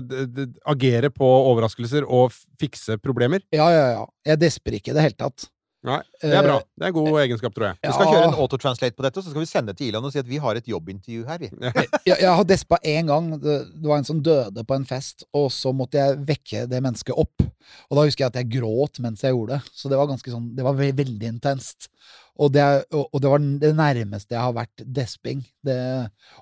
[0.72, 3.44] agere på overraskelser og fikse problemer?
[3.56, 4.06] Ja, ja, ja.
[4.30, 5.50] Jeg desper ikke i det hele tatt.
[5.88, 6.56] Nei, det er bra.
[6.60, 7.78] Eh, Det er en god egenskap, tror jeg.
[7.86, 8.12] vi skal Ja.
[8.12, 10.38] kjøre en autotranslate på dette, så skal vi sende til Ilan og si at vi
[10.44, 11.50] har et jobbintervju her, vi.
[12.10, 13.30] jeg, jeg har despa én gang.
[13.40, 16.82] Det, det var en som døde på en fest, og så måtte jeg vekke det
[16.84, 17.40] mennesket opp.
[17.90, 19.72] Og da husker jeg at jeg gråt mens jeg gjorde det.
[19.74, 21.88] Så det var ganske sånn Det var veldig, veldig intenst.
[22.40, 22.64] Og det,
[22.96, 25.42] og, og det var det nærmeste jeg har vært desping.
[25.64, 25.78] Det,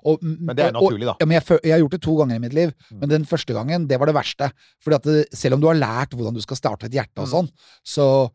[0.06, 1.14] og, Men det er naturlig, da.
[1.20, 3.00] Ja, men jeg, jeg har gjort det to ganger i mitt liv, Mm.
[3.00, 4.50] men den første gangen, det var det verste.
[4.82, 7.26] Fordi at det, selv om du har lært hvordan du skal starte et hjerte og
[7.26, 7.32] Mm.
[7.34, 7.50] sånn,
[7.86, 8.30] så eh,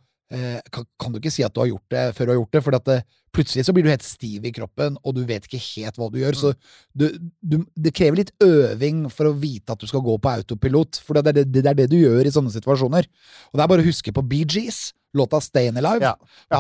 [0.74, 2.62] kan, kan du ikke si at du har gjort det før du har gjort det.
[2.66, 2.98] For at det,
[3.34, 6.20] plutselig så blir du helt stiv i kroppen, og du vet ikke helt hva du
[6.22, 6.38] gjør.
[6.40, 6.52] Så
[6.94, 7.08] du,
[7.42, 11.02] du, det krever litt øving for å vite at du skal gå på autopilot.
[11.06, 13.08] For det er det, det er det du gjør i sånne situasjoner.
[13.52, 16.14] Og det er bare å huske på Bee Gees, låta Stayin' Alive.
[16.14, 16.16] Ja.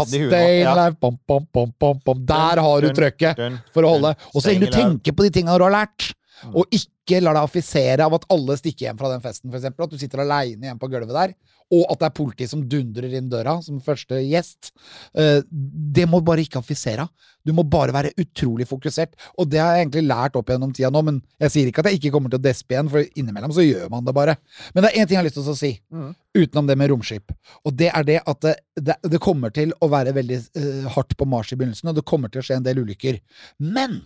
[0.06, 0.74] Stayin' Ja.
[0.74, 2.26] Alive, bom, bom, bom, bom.
[2.30, 3.40] Der har du trøkket
[3.74, 4.14] for å holde.
[4.34, 6.23] Og så lenge du tenke tenker på de tingene du har lært, Mm.
[6.54, 9.86] Og ikke lar deg affisere av at alle stikker hjem fra den festen, eksempel.
[9.86, 11.34] At du sitter aleine hjemme på gulvet der,
[11.74, 14.72] og at det er politi som dundrer inn døra som første gjest.
[15.18, 17.08] Eh, Det må bare ikke affisere.
[17.46, 19.16] Du må bare være utrolig fokusert.
[19.40, 21.90] Og det har jeg egentlig lært opp gjennom tida nå, men jeg sier ikke at
[21.92, 24.38] jeg ikke kommer til å despe igjen, for innimellom så gjør man det bare.
[24.76, 26.16] Men det er én ting jeg har lyst til å si, Mm.
[26.36, 27.32] utenom det med romskip.
[27.66, 31.18] Og det er det at det, det, det kommer til å være veldig uh, hardt
[31.18, 33.20] på Mars i begynnelsen, og det kommer til å skje en del ulykker.
[33.60, 34.02] Men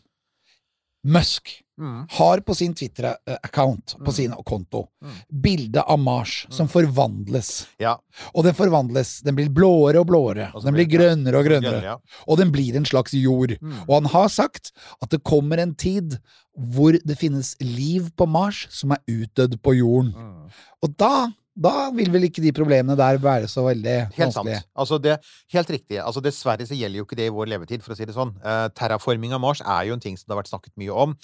[1.05, 2.07] Musk Mm.
[2.09, 4.87] har på sin Twitter-account, på sin konto,
[5.29, 7.67] bilde av Mars som forvandles.
[7.77, 7.99] Ja.
[8.33, 9.19] Og den forvandles.
[9.21, 10.47] Den blir blåere og blåere.
[10.55, 11.83] Og Den blir grønnere og grønnere.
[11.83, 11.97] ja.
[12.27, 13.53] Og den blir en slags jord.
[13.61, 13.83] Mm.
[13.87, 16.17] Og han har sagt at det kommer en tid
[16.57, 20.13] hvor det finnes liv på Mars som er utdødd på jorden.
[20.17, 20.49] Mm.
[20.81, 24.51] Og da, da vil vel ikke de problemene der være så veldig Helt sant.
[24.77, 25.17] Altså det,
[25.55, 25.99] helt riktig.
[26.03, 28.35] Altså Dessverre så gjelder jo ikke det i vår levetid, for å si det sånn.
[28.45, 31.15] Eh, terraforming av Mars er jo en ting som det har vært snakket mye om.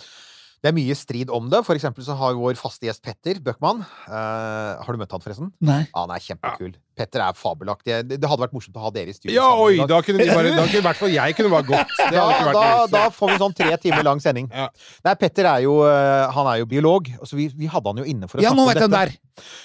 [0.63, 1.59] Det er mye strid om det.
[1.67, 5.51] For eksempel så har vår faste gjest Petter Bøckmann eh, Har du møtt han, forresten?
[5.59, 5.81] Nei.
[5.91, 6.77] Ah, han er kjempekul.
[6.95, 7.95] Petter er fabelaktig.
[8.05, 9.33] Det, det hadde vært morsomt å ha dere i studio.
[9.35, 9.87] Ja, sammen oi!
[9.89, 11.95] Da kunne de bare Da kunne i hvert fall jeg kunne bare gått.
[12.13, 14.49] Ja, vært da, da får vi sånn tre timer lang sending.
[14.53, 14.67] Ja.
[15.07, 18.05] Nei, Petter er jo, eh, han er jo biolog, så vi, vi hadde han jo
[18.05, 19.13] inne for å Ja, snakke nå om vet jeg hvem dette.
[19.13, 19.19] det er!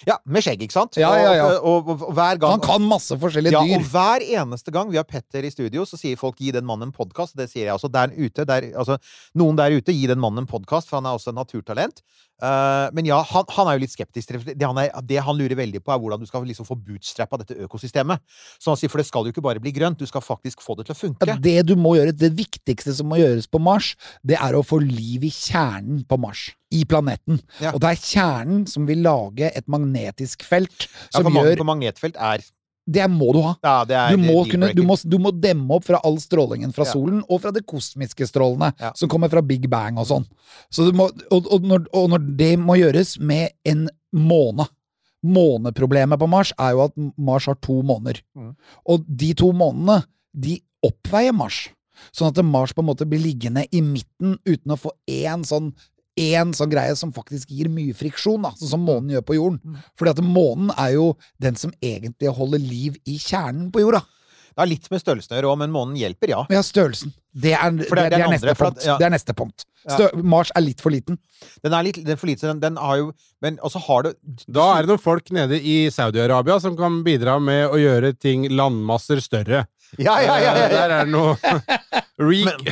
[0.09, 0.97] Ja, Med skjegg, ikke sant?
[0.97, 1.49] Ja, ja, ja.
[1.61, 3.75] Og, og, og, gang Han kan masse forskjellige dyr.
[3.75, 6.65] ja, og hver eneste gang vi har Petter i studio, så sier folk 'gi den
[6.65, 7.37] mannen en podkast'.
[7.37, 7.91] Det sier jeg også.
[7.93, 8.97] Der ute, der, altså,
[9.37, 12.01] noen der ute, gi den mannen en podkast, for han er også et naturtalent.
[12.39, 14.31] Eh, men ja, han, han er jo litt skeptisk.
[14.47, 14.57] det.
[14.63, 17.57] Han, er, det han lurer veldig på, er hvordan du skal liksom få bootstrappa dette
[17.67, 18.23] økosystemet.
[18.59, 20.79] Så han sier, For det skal jo ikke bare bli grønt, du skal faktisk få
[20.79, 21.29] det til å funke.
[21.29, 23.95] Ja, det du må gjøre, det viktigste som må gjøres på Mars,
[24.27, 26.49] det er å få liv i kjernen på Mars.
[26.69, 27.39] I planeten.
[27.65, 27.71] Ja.
[27.73, 31.65] Og det er kjernen som vil lage et magnetisk felt Ja, som for mangel på
[31.65, 32.45] magnetfelt er
[32.89, 33.51] Det må du ha.
[33.63, 36.73] Ja, det er Du må, kunne, du, må, du må demme opp fra all strålingen
[36.73, 36.93] fra Ja.
[36.95, 38.93] solen, og fra det kosmiske strålene, Ja.
[38.97, 40.25] som kommer fra Big Bang og sånn.
[40.73, 44.69] Så du må, og, og, når, og når det må gjøres med en måne
[45.27, 48.21] Måneproblemet på Mars er jo at Mars har to måner.
[48.39, 48.53] Mm.
[48.87, 51.65] Og de to månedene, de oppveier Mars.
[52.15, 55.73] Sånn at Mars på en måte blir liggende i midten uten å få én sånn
[56.35, 59.61] en sånn greie som faktisk gir mye friksjon, da, sånn som månen gjør på jorden.
[59.65, 59.81] Mm.
[59.99, 61.09] Fordi at månen er jo
[61.43, 64.03] den som egentlig holder liv i kjernen på jorda.
[64.59, 66.41] Det har litt med størrelsen å gjøre òg, men månen hjelper, ja.
[66.51, 67.13] Ja, størrelsen.
[67.31, 68.87] Det er, det, det er det er neste andre, at- punkt.
[68.89, 68.97] ja.
[68.99, 69.65] Det er neste punkt.
[69.89, 71.17] Stø Mars er litt for liten.
[71.63, 74.09] Den er litt den er for liten, den, den har jo Men også har du
[74.51, 78.49] Da er det noen folk nede i Saudi-Arabia som kan bidra med å gjøre ting
[78.51, 79.63] landmasser større.
[79.97, 80.39] Ja, ja, ja!
[80.43, 80.69] ja, ja.
[80.69, 81.37] Der er det noe
[82.19, 82.67] Reek.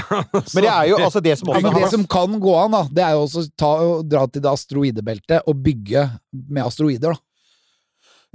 [0.53, 2.83] Men det er jo altså det som også men det som kan gå an, da,
[2.99, 6.03] det er jo også ta, å dra til det asteroidebeltet og bygge
[6.33, 7.23] med asteroider, da.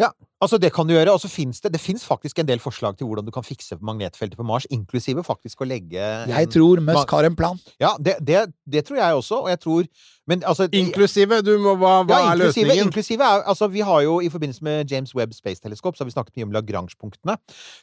[0.05, 0.09] Ja,
[0.41, 1.13] altså det kan du gjøre.
[1.13, 4.37] Og så finnes det Det faktisk en del forslag til hvordan du kan fikse magnetfeltet
[4.37, 7.59] på Mars, inklusive faktisk å legge Jeg tror Musk har en plan.
[7.79, 9.85] Ja, det, det, det tror jeg også, og jeg tror
[10.27, 11.41] Men altså Inklusive?
[11.41, 12.87] Du må, hva hva ja, er inklusive, løsningen?
[12.87, 16.09] inklusive er, altså, Vi har jo i forbindelse med James Webb Space Telescope så har
[16.09, 17.37] vi snakket mye om Lagrange-punktene.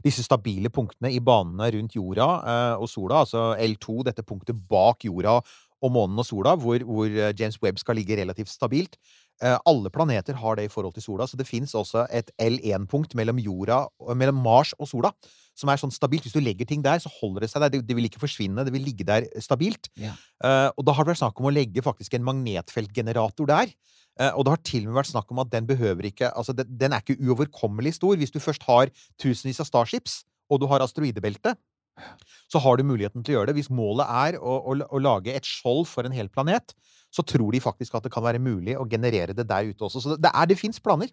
[0.05, 3.25] Disse stabile punktene i banene rundt jorda eh, og sola.
[3.25, 5.41] Altså L2, dette punktet bak jorda
[5.85, 8.99] og månen og sola, hvor, hvor eh, James Webb skal ligge relativt stabilt.
[9.39, 13.14] Eh, alle planeter har det i forhold til sola, så det fins også et L1-punkt
[13.18, 13.39] mellom,
[14.18, 15.12] mellom Mars og sola.
[15.59, 16.22] Som er sånn stabilt.
[16.26, 17.72] Hvis du legger ting der, så holder det seg der.
[17.74, 18.62] Det, det vil ikke forsvinne.
[18.62, 19.89] Det vil ligge der stabilt.
[19.99, 20.12] Ja.
[20.39, 23.72] Uh, og da har det vært snakk om å legge faktisk en magnetfeltgenerator der.
[24.22, 26.55] Uh, og det har til og med vært snakk om at den behøver ikke Altså,
[26.55, 28.14] den, den er ikke uoverkommelig stor.
[28.22, 31.57] Hvis du først har tusenvis av Starships, og du har asteroidebelte,
[32.49, 33.59] så har du muligheten til å gjøre det.
[33.61, 36.74] Hvis målet er å, å, å lage et skjold for en hel planet,
[37.14, 40.03] så tror de faktisk at det kan være mulig å generere det der ute også.
[40.05, 41.09] Så det, det er, det fins planer.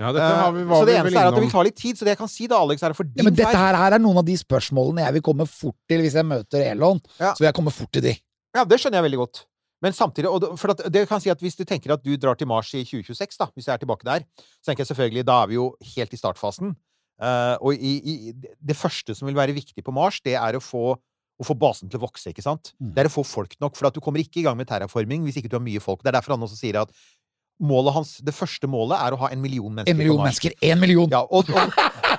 [0.00, 1.64] Ja, dette har vi, Eh, var så det vi eneste er at det vil ta
[1.66, 1.98] litt tid.
[1.98, 3.76] Så det jeg kan si da, Alex, er det for din Ja, men dette her,
[3.76, 7.02] her er noen av de spørsmålene jeg vil komme fort til hvis jeg møter Elon.
[7.20, 7.34] Ja.
[7.34, 8.16] Så vil jeg komme fort til de.
[8.56, 9.44] Ja, det skjønner jeg veldig godt.
[9.84, 12.38] Men samtidig, og for at det kan si at hvis du tenker at du drar
[12.40, 14.24] til Mars i 2026, da, hvis jeg er tilbake der,
[14.56, 16.72] så tenker jeg selvfølgelig, da er vi jo helt i startfasen.
[17.16, 20.62] Eh, og i, i, det første som vil være viktig på Mars, det er å
[20.62, 22.74] få, å få basen til å vokse, ikke sant?
[22.76, 22.92] Mm.
[22.92, 25.24] Det er å få folk nok, for at du kommer ikke i gang med terraforming
[25.26, 26.02] hvis ikke du har mye folk.
[26.04, 26.92] Det er derfor han også sier at
[27.56, 30.56] målet hans, det første målet er å ha en million mennesker En million mennesker.
[30.68, 31.08] En million!
[31.12, 31.78] Ja, og, og,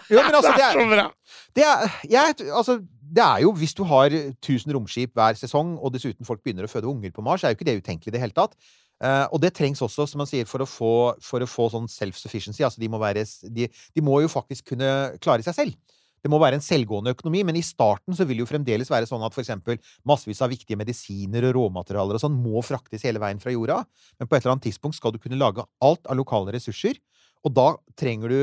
[0.09, 1.07] jo, men altså, det er, bra!
[1.53, 2.79] det er, jeg, altså,
[3.17, 6.71] det er jo, hvis du har 1000 romskip hver sesong, og dessuten folk begynner å
[6.71, 8.57] føde unger på Mars, er jo ikke det utenkelig i det hele tatt.
[9.03, 10.93] Eh, og det trengs også, som man sier, for å få,
[11.23, 12.63] for å få sånn self-sufficiency.
[12.65, 14.89] Altså, de må, de, de må jo faktisk kunne
[15.23, 15.95] klare seg selv.
[16.23, 19.07] Det må være en selvgående økonomi, men i starten så vil det jo fremdeles være
[19.09, 19.77] sånn at eksempel
[20.07, 23.83] massevis av viktige medisiner og råmaterialer og sånn må fraktes hele veien fra jorda.
[24.17, 26.97] Men på et eller annet tidspunkt skal du kunne lage alt av lokale ressurser,
[27.45, 27.67] og da
[27.99, 28.39] trenger du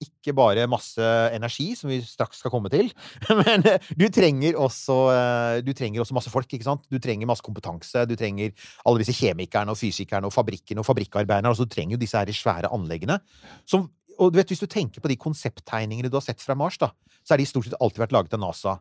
[0.00, 2.90] ikke bare masse energi, som vi straks skal komme til,
[3.42, 6.86] men eh, du trenger også, eh, du trenger også masse folk, ikke sant?
[6.90, 11.52] Du trenger masse kompetanse, du trenger alle disse kjemikerne og fysikerne og fabrikkene og fabrikkarbeiderne,
[11.52, 13.20] altså du trenger jo disse her svære anleggene.
[13.68, 13.88] Som,
[14.20, 16.92] og du vet, hvis du tenker på de konsepttegningene du har sett fra Mars, da,
[17.24, 18.76] så er de stort sett alltid vært laget av NASA.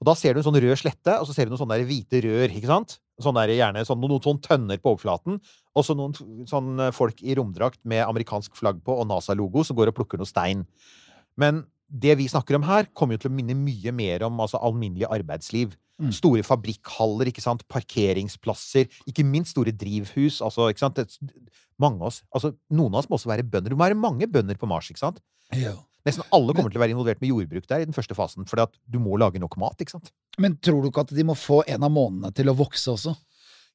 [0.00, 2.22] Og da ser du en sånn rød slette, og så ser du noen sånne hvite
[2.24, 2.98] rør, ikke sant?
[3.20, 5.40] Sånn der, gjerne sånn, noen, noen tønner på overflaten,
[5.76, 9.92] og så noen sånn folk i romdrakt med amerikansk flagg på og NASA-logo som går
[9.92, 10.64] og plukker noe stein.
[11.40, 14.60] Men det vi snakker om her, kommer jo til å minne mye mer om altså,
[14.62, 15.74] alminnelig arbeidsliv.
[16.00, 16.12] Mm.
[16.16, 17.66] Store fabrikkhaller, ikke sant?
[17.68, 20.38] parkeringsplasser, ikke minst store drivhus.
[20.44, 21.00] Altså, ikke sant?
[21.00, 21.34] Det,
[21.82, 23.72] mange av oss, altså, noen av oss må også være bønder.
[23.72, 24.88] Det må være mange bønder på Mars.
[24.92, 25.20] ikke sant?
[25.56, 25.74] Ja.
[26.06, 28.76] Nesten alle kommer til å være involvert med jordbruk der i den første fasen, at
[28.88, 29.76] du må lage nok mat.
[29.80, 30.12] ikke sant?
[30.40, 33.12] Men tror du ikke at de må få en av månedene til å vokse også?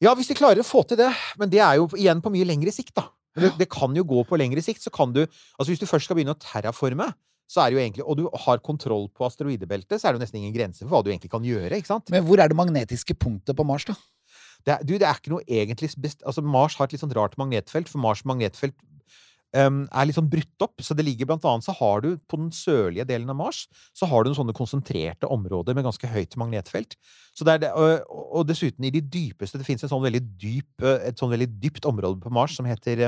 [0.04, 2.48] Ja, hvis de klarer å få til det, men det er jo igjen på mye
[2.48, 3.08] lengre sikt, da.
[3.36, 5.88] Men Det, det kan jo gå på lengre sikt, så kan du Altså, hvis du
[5.88, 7.10] først skal begynne å terraforme,
[7.52, 10.24] så er det jo egentlig Og du har kontroll på asteroidebeltet, så er det jo
[10.24, 12.12] nesten ingen grense for hva du egentlig kan gjøre, ikke sant?
[12.14, 13.98] Men hvor er det magnetiske punktet på Mars, da?
[14.66, 17.14] Det er, du, det er ikke noe egentlig best, Altså, Mars har et litt sånn
[17.14, 18.74] rart magnetfelt, for Mars magnetfelt
[19.56, 20.84] er litt sånn brutt opp.
[20.84, 24.10] Så det ligger blant annet så har du på den sørlige delen av Mars så
[24.12, 26.98] har du noen sånne konsentrerte områder med ganske høyt magnetfelt.
[27.36, 31.88] Så det det, og, dessuten i de dypeste Det fins sånn et sånn veldig dypt
[31.88, 33.04] område på Mars som heter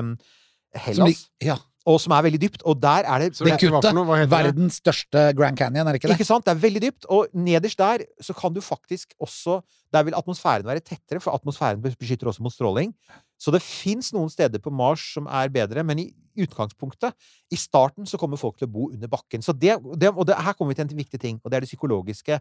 [0.75, 1.23] Hellas.
[1.27, 1.55] Som ja.
[1.87, 2.63] og som er veldig dypt.
[2.67, 4.29] Og der er det Det kuttet.
[4.31, 6.19] Verdens største Grand Canyon, er det ikke det?
[6.19, 6.45] Ikke sant?
[6.47, 7.07] Det er veldig dypt.
[7.13, 9.61] Og nederst der så kan du faktisk også
[9.93, 12.91] Der vil atmosfæren være tettere, for atmosfæren beskytter også mot stråling.
[13.37, 16.07] Så det fins noen steder på Mars som er bedre, men i
[16.37, 17.15] utgangspunktet
[17.53, 19.41] I starten så kommer folk til å bo under bakken.
[19.45, 21.65] Så det, det, og det, her kommer vi til en viktig ting, og det er
[21.65, 22.39] det psykologiske.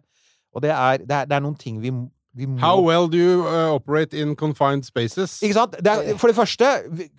[0.57, 1.93] Og det er, det er, det er noen ting vi,
[2.37, 5.39] vi må How well do you uh, operate in confined spaces?
[5.45, 5.77] Ikke sant?
[5.81, 6.69] Det er, for det første,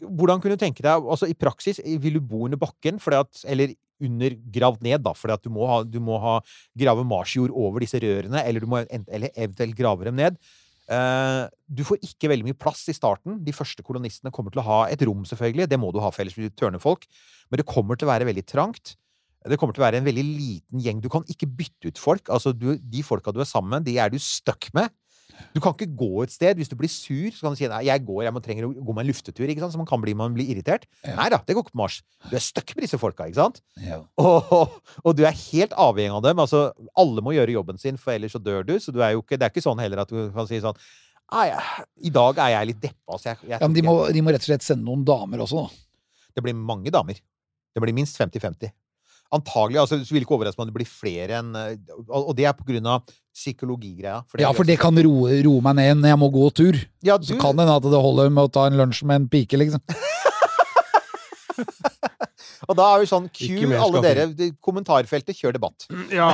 [0.02, 3.44] hvordan kunne du tenke deg Altså, i praksis, vil du bo under bakken fordi at
[3.54, 6.38] Eller under gravd ned, da, fordi at du må ha, du må ha
[6.78, 10.38] grave marsjord over disse rørene, eller du må eller eventuelt grave dem ned.
[10.88, 13.42] Eh, du får ikke veldig mye plass i starten.
[13.44, 15.68] De første kolonistene kommer til å ha et rom, selvfølgelig.
[15.68, 16.80] Det må du ha, for ellers vil du tørne.
[16.80, 18.96] Men det kommer til å være veldig trangt.
[19.48, 21.02] Det kommer til å være en veldig liten gjeng.
[21.04, 22.32] Du kan ikke bytte ut folk.
[22.34, 24.92] Altså, du, de folka du er sammen med, de er du stuck med.
[25.56, 26.60] Du kan ikke gå et sted.
[26.60, 28.72] Hvis du blir sur, så kan du si nei, jeg går, jeg må trenger å
[28.74, 29.46] gå meg en luftetur.
[29.48, 29.76] ikke sant?
[29.76, 30.88] Så man kan bli, man blir irritert.
[31.06, 31.16] Ja.
[31.20, 32.00] Nei da, det går ikke på Mars.
[32.28, 33.62] Du er stuck med disse folka, ikke sant?
[33.84, 34.02] Ja.
[34.22, 36.44] Og, og, og du er helt avhengig av dem.
[36.44, 36.64] Altså,
[36.98, 38.78] alle må gjøre jobben sin, for ellers så dør du.
[38.84, 40.78] Så du er jo ikke, det er ikke sånn heller at du kan si sånn
[41.28, 43.18] i dag er jeg litt deppa.
[43.20, 45.44] Så jeg, jeg, Ja, men de må, de må rett og slett sende noen damer
[45.44, 46.28] også, da.
[46.38, 47.20] Det blir mange damer.
[47.76, 48.72] Det blir minst 50-50.
[49.34, 49.80] Antagelig.
[49.82, 51.74] altså Så vil ikke overraske meg om det blir flere enn eh,
[52.08, 53.04] Og det er på grunn av
[53.38, 54.22] psykologigreia.
[54.32, 56.78] For Ja, for det kan roe, roe meg ned når jeg må gå tur.
[57.06, 59.28] Ja, Så kan det hende at det holder med å ta en lunsj med en
[59.30, 59.84] pike, liksom.
[62.68, 63.48] Og da er vi sånn Q,
[63.78, 64.28] alle dere.
[64.38, 65.88] de, Kommentarfeltet, kjør debatt.
[66.14, 66.34] Ja.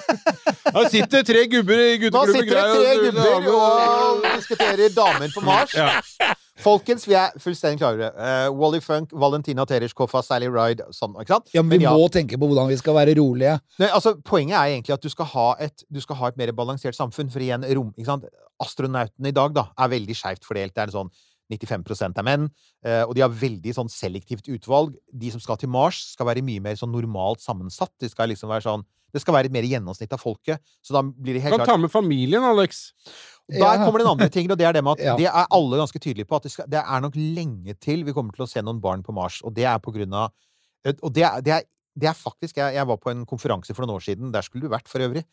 [0.70, 2.34] Her sitter tre gubber i Nå gutteklubben.
[2.36, 5.74] sitter det tre gubber og diskuterer damer på Mars.
[5.74, 6.34] Ja.
[6.60, 8.10] Folkens, vi er fullstendig klare.
[8.12, 11.48] Uh, Wally Funk, Valentina Tereshkova, Sally Ride sånn, ikke sant?
[11.56, 13.56] Ja, men vi må tenke på hvordan vi skal være rolige.
[13.80, 16.52] Nei, altså, poenget er egentlig at du skal ha et, du skal ha et mer
[16.56, 17.32] balansert samfunn.
[17.32, 18.28] For igjen, rom, ikke sant?
[18.60, 20.74] astronautene i dag da, er veldig skeivt fordelt.
[20.76, 21.12] Det er en sånn
[21.50, 22.48] 95 er menn,
[22.84, 24.94] eh, og de har veldig sånn selektivt utvalg.
[25.12, 27.92] De som skal til Mars, skal være mye mer sånn normalt sammensatt.
[28.00, 30.62] De skal liksom være sånn det skal være et mer gjennomsnitt av folket.
[30.86, 31.66] Så da blir det helt klart...
[31.66, 32.92] Du Kan ta med familien, Alex.
[33.50, 35.16] Der kommer den andre tingen, og det er det med at Ja.
[35.18, 38.14] det er alle ganske tydelige på at det, skal, det er nok lenge til vi
[38.14, 39.40] kommer til å se noen barn på Mars.
[39.42, 40.30] Og det er på grunn av
[41.02, 41.66] Og det det er,
[41.98, 44.30] det er faktisk jeg, jeg var på en konferanse for noen år siden.
[44.32, 45.26] Der skulle du vært, for øvrig.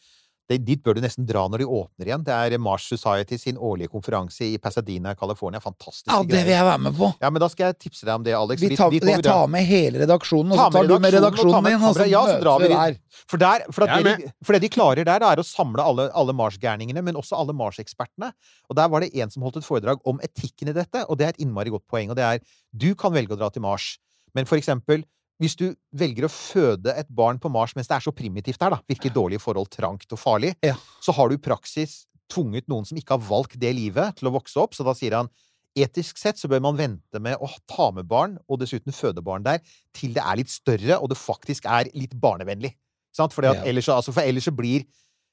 [0.47, 2.21] Det, dit bør du nesten dra når de åpner igjen.
[2.23, 5.59] Det er Mars Society sin årlige konferanse i Pasadena, California.
[5.59, 7.09] Fantastiske Ja, det vil jeg være med på.
[7.19, 8.63] Ja, men da skal jeg tipse deg om det, Alex.
[8.63, 11.67] Vi tar, vi, vi jeg tar med hele redaksjonen, og så tar du med redaksjonen,
[11.67, 12.07] din, og så.
[12.07, 12.95] Ja, så drar vi der.
[13.17, 15.83] For, der, for, at det, de, for det de klarer der, da, er å samle
[15.83, 18.31] alle, alle Mars-gærningene, men også alle Mars-ekspertene.
[18.71, 21.27] Og der var det en som holdt et foredrag om etikken i dette, og det
[21.27, 22.15] er et innmari godt poeng.
[22.15, 22.39] Og det er
[22.71, 23.97] du kan velge å dra til Mars,
[24.37, 25.03] men for eksempel
[25.39, 28.73] hvis du velger å føde et barn på Mars mens det er så primitivt der,
[28.73, 30.75] da, virker dårlige forhold, trangt og farlig, Ja.
[31.01, 34.33] så har du i praksis tvunget noen som ikke har valgt det livet, til å
[34.35, 34.73] vokse opp.
[34.75, 35.29] Så da sier han
[35.77, 39.43] etisk sett så bør man vente med å ta med barn, og dessuten føde barn
[39.45, 39.61] der,
[39.93, 42.73] til det er litt større, og det faktisk er litt barnevennlig.
[43.15, 43.31] Sant?
[43.33, 43.69] Fordi at Ja.
[43.71, 44.85] ellers, altså, for ellers så blir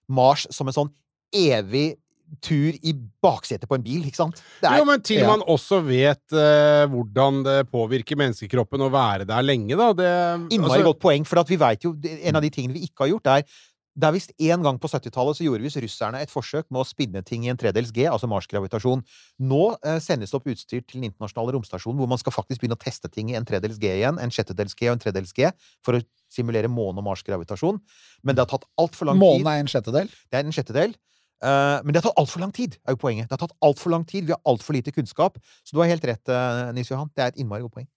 [0.09, 0.93] Mars som en sånn
[1.35, 1.97] evig
[2.43, 4.41] tur i baksetet på en bil, ikke sant?
[4.63, 5.29] Det er, Jo, men til ja.
[5.31, 9.93] man også vet uh, hvordan det påvirker menneskekroppen å være der lenge, da.
[9.97, 10.11] Det,
[10.55, 13.07] Innmari altså- godt poeng, for at vi vet jo En av de tingene vi ikke
[13.07, 13.47] har gjort, er
[13.95, 16.87] det er visst En gang på 70-tallet så gjorde visst russerne et forsøk med å
[16.89, 19.05] spinne ting i en tredels G, altså Mars-gravitasjon.
[19.47, 22.79] Nå eh, sendes det opp utstyr til den internasjonale romstasjonen hvor man skal faktisk begynne
[22.79, 25.47] å teste ting i en tredels G igjen, en sjettedels G og en tredels G,
[25.87, 27.79] for å simulere måne- og Mars-gravitasjon.
[28.27, 29.29] Men det har tatt altfor lang tid.
[29.29, 30.11] Månen er en sjettedel.
[30.11, 30.99] Det er en sjettedel.
[31.43, 33.29] Eh, men det har tatt altfor lang tid, er jo poenget.
[33.29, 34.29] Det har tatt altfor lang tid.
[34.29, 35.41] Vi har altfor lite kunnskap.
[35.65, 37.11] Så du har helt rett, eh, Nils Johan.
[37.15, 37.91] Det er et innmari godt poeng.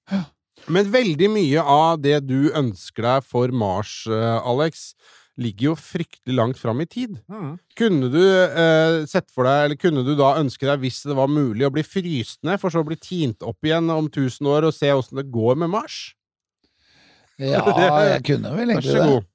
[0.74, 4.96] Men veldig mye av det du ønsker deg for Mars, eh, Alex,
[5.38, 7.20] ligger jo fryktelig langt fram i tid.
[7.78, 11.30] Kunne du eh, sett for deg, eller kunne du da ønske deg, hvis det var
[11.30, 14.68] mulig, å bli fryst ned, for så å bli tint opp igjen om 1000 år,
[14.68, 16.16] og se åssen det går med Mars?
[17.38, 17.62] Ja,
[18.02, 19.26] jeg kunne vel Vær egentlig så det.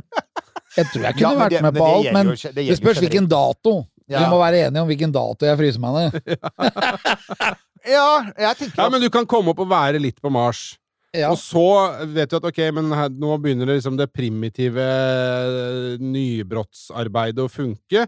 [0.76, 3.26] Jeg tror jeg kunne ja, vært det- med på alt, men det det spørs hvilken
[3.30, 3.86] dato.
[4.10, 6.36] Vi må være enige om hvilken dato jeg fryser meg ned.
[7.88, 10.74] Ja, jeg tenker Ja, men du kan komme opp og være litt på Mars.
[11.16, 11.30] Ja.
[11.32, 11.62] Og så
[12.12, 17.50] vet du at ok, men her, nå begynner det liksom det primitive eh, nybrottsarbeidet å
[17.50, 18.04] funke.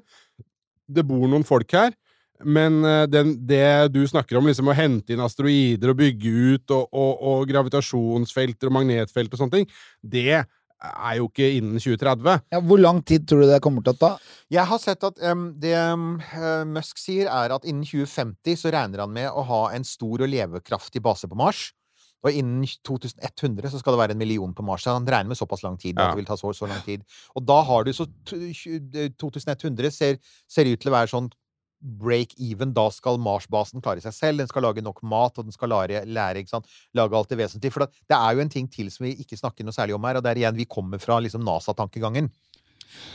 [0.86, 1.96] Det bor noen folk her.
[2.44, 6.76] Men eh, den, det du snakker om, liksom å hente inn asteroider og bygge ut,
[6.76, 9.68] og, og, og gravitasjonsfelter og magnetfelt og sånne ting,
[10.04, 10.44] det
[10.82, 12.40] er jo ikke innen 2030.
[12.54, 14.10] Ja, hvor lang tid tror du det kommer til å ta?
[14.52, 19.04] Jeg har sett at um, det eh, Musk sier, er at innen 2050 så regner
[19.04, 21.70] han med å ha en stor og levekraftig base på Mars.
[22.22, 24.86] Og innen 2100 så skal det være en million på Mars.
[24.86, 25.96] Han regner med såpass lang tid.
[25.96, 26.06] Ja.
[26.06, 27.02] At det vil ta så, så lang tid.
[27.34, 31.32] Og da har du så 2100 ser, ser ut til å være sånn
[31.82, 32.72] break even.
[32.76, 34.42] Da skal Mars-basen klare seg selv.
[34.42, 36.44] Den skal lage nok mat, og den skal lære, lære
[36.94, 37.74] lage alt det vesentlige.
[37.74, 40.18] For det er jo en ting til som vi ikke snakker noe særlig om her,
[40.18, 42.30] og det er igjen vi kommer fra liksom NASA-tankegangen.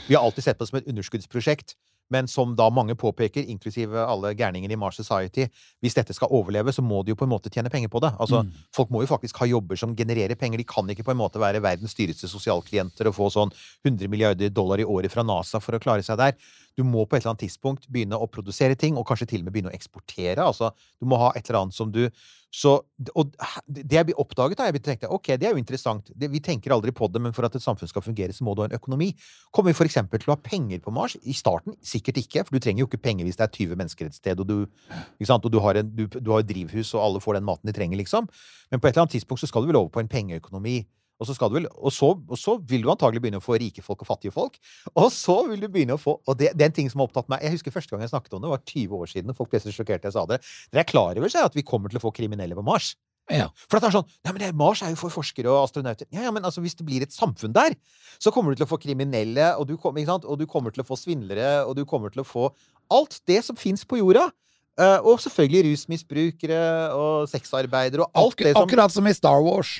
[0.07, 1.75] Vi har alltid sett på det som et underskuddsprosjekt.
[2.13, 5.47] Men som da mange påpeker, inklusive alle gærningene i Mars Society,
[5.83, 8.13] hvis dette skal overleve, så må de jo på en måte tjene penger på det.
[8.19, 8.45] Altså,
[8.75, 10.61] Folk må jo faktisk ha jobber som genererer penger.
[10.61, 13.51] De kan ikke på en måte være verdens dyreste sosialklienter og få sånn
[13.83, 16.37] 100 milliarder dollar i året fra NASA for å klare seg der.
[16.77, 19.47] Du må på et eller annet tidspunkt begynne å produsere ting, og kanskje til og
[19.47, 20.45] med begynne å eksportere.
[20.45, 22.05] Altså, du må ha et eller annet som du
[22.57, 22.71] så,
[23.13, 23.35] og
[23.69, 26.09] det jeg oppdaget, da, jeg tenkte ok, det er jo interessant.
[26.09, 28.55] Det, vi tenker aldri på det, men for at et samfunn skal fungere, så må
[28.57, 29.11] du ha en økonomi.
[29.53, 31.13] Kommer vi eksempel til å ha penger på Mars?
[31.21, 34.09] I starten sikkert ikke, for du trenger jo ikke penger hvis det er 20 mennesker
[34.09, 34.57] et sted, og du?
[35.37, 38.25] Og du har et drivhus, og alle får den maten de trenger, liksom.
[38.71, 40.79] Men på et eller annet tidspunkt så skal du vel over på en pengeøkonomi.
[41.17, 43.57] Og så, skal du vel, og, så, og så vil du antagelig begynne å få
[43.57, 44.59] rike folk og fattige folk.
[44.93, 47.09] Og så vil du begynne å få Og det, det er en ting som har
[47.09, 47.41] opptatt meg.
[47.45, 49.61] Jeg husker første gang jeg snakket om det, var 20 år siden, og folk ble
[49.63, 50.41] så sjokkerte jeg sa det.
[50.71, 52.93] Dere er klar over seg at vi kommer til å få kriminelle på Mars?
[53.27, 53.49] Ja.
[53.67, 56.07] For at det er sånn Nei, men det, Mars er jo for forskere og astronauter.
[56.15, 57.75] Ja, ja, men altså, hvis det blir et samfunn der,
[58.23, 59.75] så kommer du til å få kriminelle, og du,
[60.07, 60.27] sant?
[60.27, 62.47] og du kommer til å få svindlere, og du kommer til å få
[62.93, 64.29] alt det som fins på jorda.
[64.77, 69.79] Eh, og selvfølgelig rusmisbrukere og sexarbeidere og alt det som Akkurat som i Star Wars.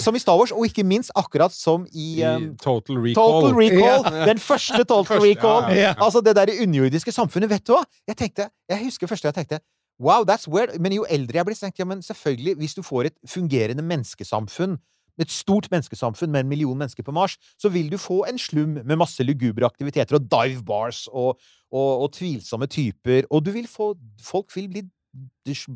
[0.00, 3.14] Som i Star Wars, og ikke minst akkurat som i I um, Total Recall.
[3.14, 4.04] Total Recall.
[4.12, 4.26] yeah.
[4.28, 5.62] Den første Total Første, Recall.
[5.68, 5.78] Yeah.
[5.78, 5.94] ja.
[5.98, 7.50] Altså det der underjordiske samfunnet.
[7.50, 7.84] Vet du hva?
[8.08, 9.60] Jeg tenkte, jeg husker første jeg tenkte
[10.00, 10.80] Wow, that's weird.
[10.80, 14.78] Men jo eldre jeg blir, tenkte jeg men selvfølgelig, hvis du får et fungerende menneskesamfunn,
[15.20, 18.80] et stort menneskesamfunn med en million mennesker på Mars, så vil du få en slum
[18.80, 21.38] med masse lugubre aktiviteter og dive bars og,
[21.70, 23.92] og, og tvilsomme typer, og du vil få
[24.24, 24.82] Folk vil bli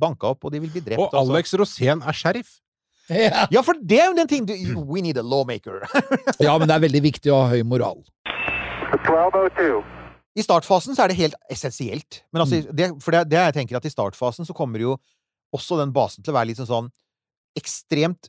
[0.01, 0.99] banka opp, og de vil bli drept.
[0.99, 1.32] Og altså.
[1.32, 2.57] Alex Rosén er sheriff.
[3.09, 3.47] Ja.
[3.53, 4.53] Ja, for det er jo den ting du,
[4.91, 5.84] We need a lawmaker.
[6.45, 8.03] ja, men det er veldig viktig å ha høy moral.
[8.91, 9.78] 1202.
[10.39, 12.22] I startfasen så er det helt essensielt.
[12.32, 12.74] Men altså, Mm.
[12.76, 14.97] det, for det, det jeg tenker at i startfasen så kommer jo
[15.55, 16.91] også den basen til å være litt sånn sånn
[17.59, 18.28] ekstremt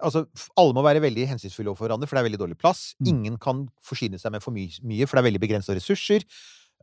[0.00, 0.24] Altså,
[0.60, 2.94] alle må være veldig hensynsfulle overfor hverandre, for det er veldig dårlig plass.
[3.00, 3.10] Mm.
[3.12, 6.26] Ingen kan forsyne seg med for mye, for det er veldig begrensa ressurser.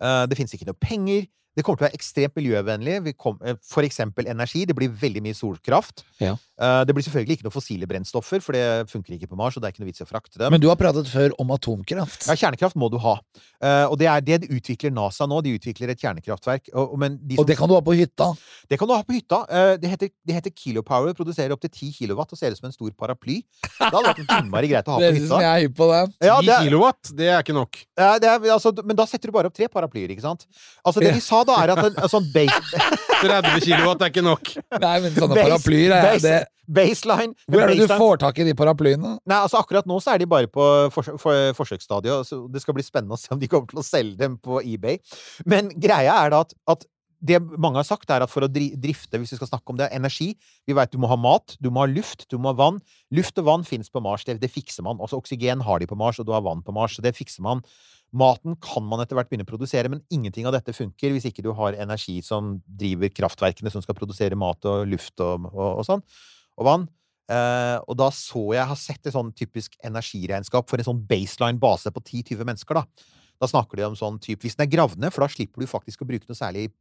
[0.02, 1.28] Eh, det finnes ikke noe penger.
[1.58, 3.00] Det kommer til å være ekstremt miljøvennlig.
[3.08, 4.66] Vi kom, eh, for eksempel energi.
[4.70, 6.04] Det blir veldig mye solkraft.
[6.22, 6.36] Ja.
[6.58, 9.62] Eh, det blir selvfølgelig ikke noe fossile brennstoffer, for det funker ikke på Mars, og
[9.62, 10.50] det er ikke noe vits å frakte dem.
[10.54, 12.26] Men du har pratet før om atomkraft.
[12.30, 13.18] Ja, kjernekraft må du ha.
[13.62, 15.42] Eh, og det er det de utvikler NASA nå.
[15.46, 16.72] De utvikler et kjernekraftverk.
[16.74, 18.32] Og, de som, Og det kan du ha på hytta.
[18.70, 19.44] det kan du ha på hytta.
[19.50, 21.14] Eh, det, heter, det heter Kilopower.
[21.18, 23.44] Produserer opptil 10 kilowatt og ser ut som en stor paraply.
[23.78, 25.54] Det hadde vært innmari greit å ha Det på synes jeg hytta.
[25.54, 26.02] er hypp på det.
[26.26, 27.82] Ja, 10 det er, kilowatt, det er ikke nok.
[27.98, 30.48] det er, altså, men da setter du bare opp tre paraplyer, ikke sant?
[30.82, 32.82] Altså, det de sa da, er at en, en sånn base,
[33.24, 34.52] 30 kilowatt er ikke nok.
[34.84, 36.42] Nei, men sånne Base- paraplyer er base- det.
[36.68, 39.14] baseline Hvor er det du får tak i de paraplyene?
[39.26, 42.28] Nei, altså Akkurat nå så er de bare på for, for, forsøksstadiet.
[42.28, 44.62] Så det skal bli spennende å se om de kommer til å selge dem på
[44.62, 45.00] eBay.
[45.48, 46.86] Men greia er da at, at
[47.18, 49.88] det mange har sagt, er at for å drifte, hvis vi skal snakke om det,
[49.96, 50.36] energi
[50.70, 52.78] Vi vet du må ha mat, du må ha luft, du må ha vann.
[53.10, 54.26] Luft og vann fins på Mars.
[54.28, 55.00] Det, det fikser man.
[55.02, 57.00] Også oksygen har de på Mars, og du har vann på Mars.
[57.00, 57.64] Så det fikser man.
[58.18, 61.44] Maten kan man etter hvert begynne å produsere, men ingenting av dette funker hvis ikke
[61.46, 65.86] du har energi som driver kraftverkene som skal produsere mat og luft og, og, og
[65.88, 66.06] sånn.
[66.58, 66.88] Og vann.
[67.28, 71.60] Eh, og da så jeg har sett et sånn typisk energiregnskap for en sånn baseline
[71.62, 73.14] base på 10-20 mennesker, da.
[73.38, 75.70] Da snakker de om sånn type Hvis den er gravd ned, for da slipper du
[75.70, 76.72] faktisk å bruke noe særlig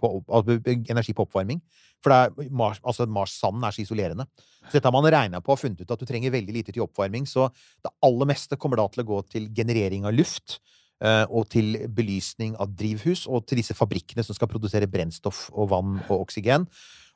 [0.00, 0.56] på altså,
[0.88, 1.60] energi på oppvarming.
[2.04, 4.24] For Mars, altså Mars-sanden er så isolerende.
[4.64, 6.86] Så dette har man regna på og funnet ut at du trenger veldig lite til
[6.86, 7.28] oppvarming.
[7.28, 7.50] Så
[7.84, 10.56] det aller meste kommer da til å gå til generering av luft.
[11.02, 15.70] Eh, Og til belysning av drivhus, og til disse fabrikkene som skal produsere brennstoff og
[15.74, 16.66] vann og oksygen.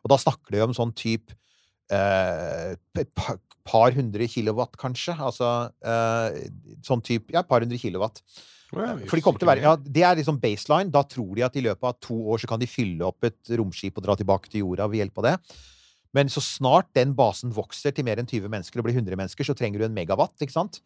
[0.05, 1.37] Og da snakker de om sånn type
[1.93, 5.15] eh, et par, hundre kilowatt, kanskje.
[5.19, 5.51] Altså
[5.85, 6.47] eh,
[6.87, 8.23] sånn type Ja, et par hundre kilowatt.
[8.71, 10.93] For de kommer til å være, ja, Det er liksom baseline.
[10.95, 13.53] Da tror de at i løpet av to år så kan de fylle opp et
[13.59, 15.35] romskip og dra tilbake til jorda ved hjelp av det.
[16.17, 19.47] Men så snart den basen vokser til mer enn 20 mennesker og blir 100 mennesker,
[19.47, 20.35] så trenger du en megawatt.
[20.43, 20.81] ikke sant?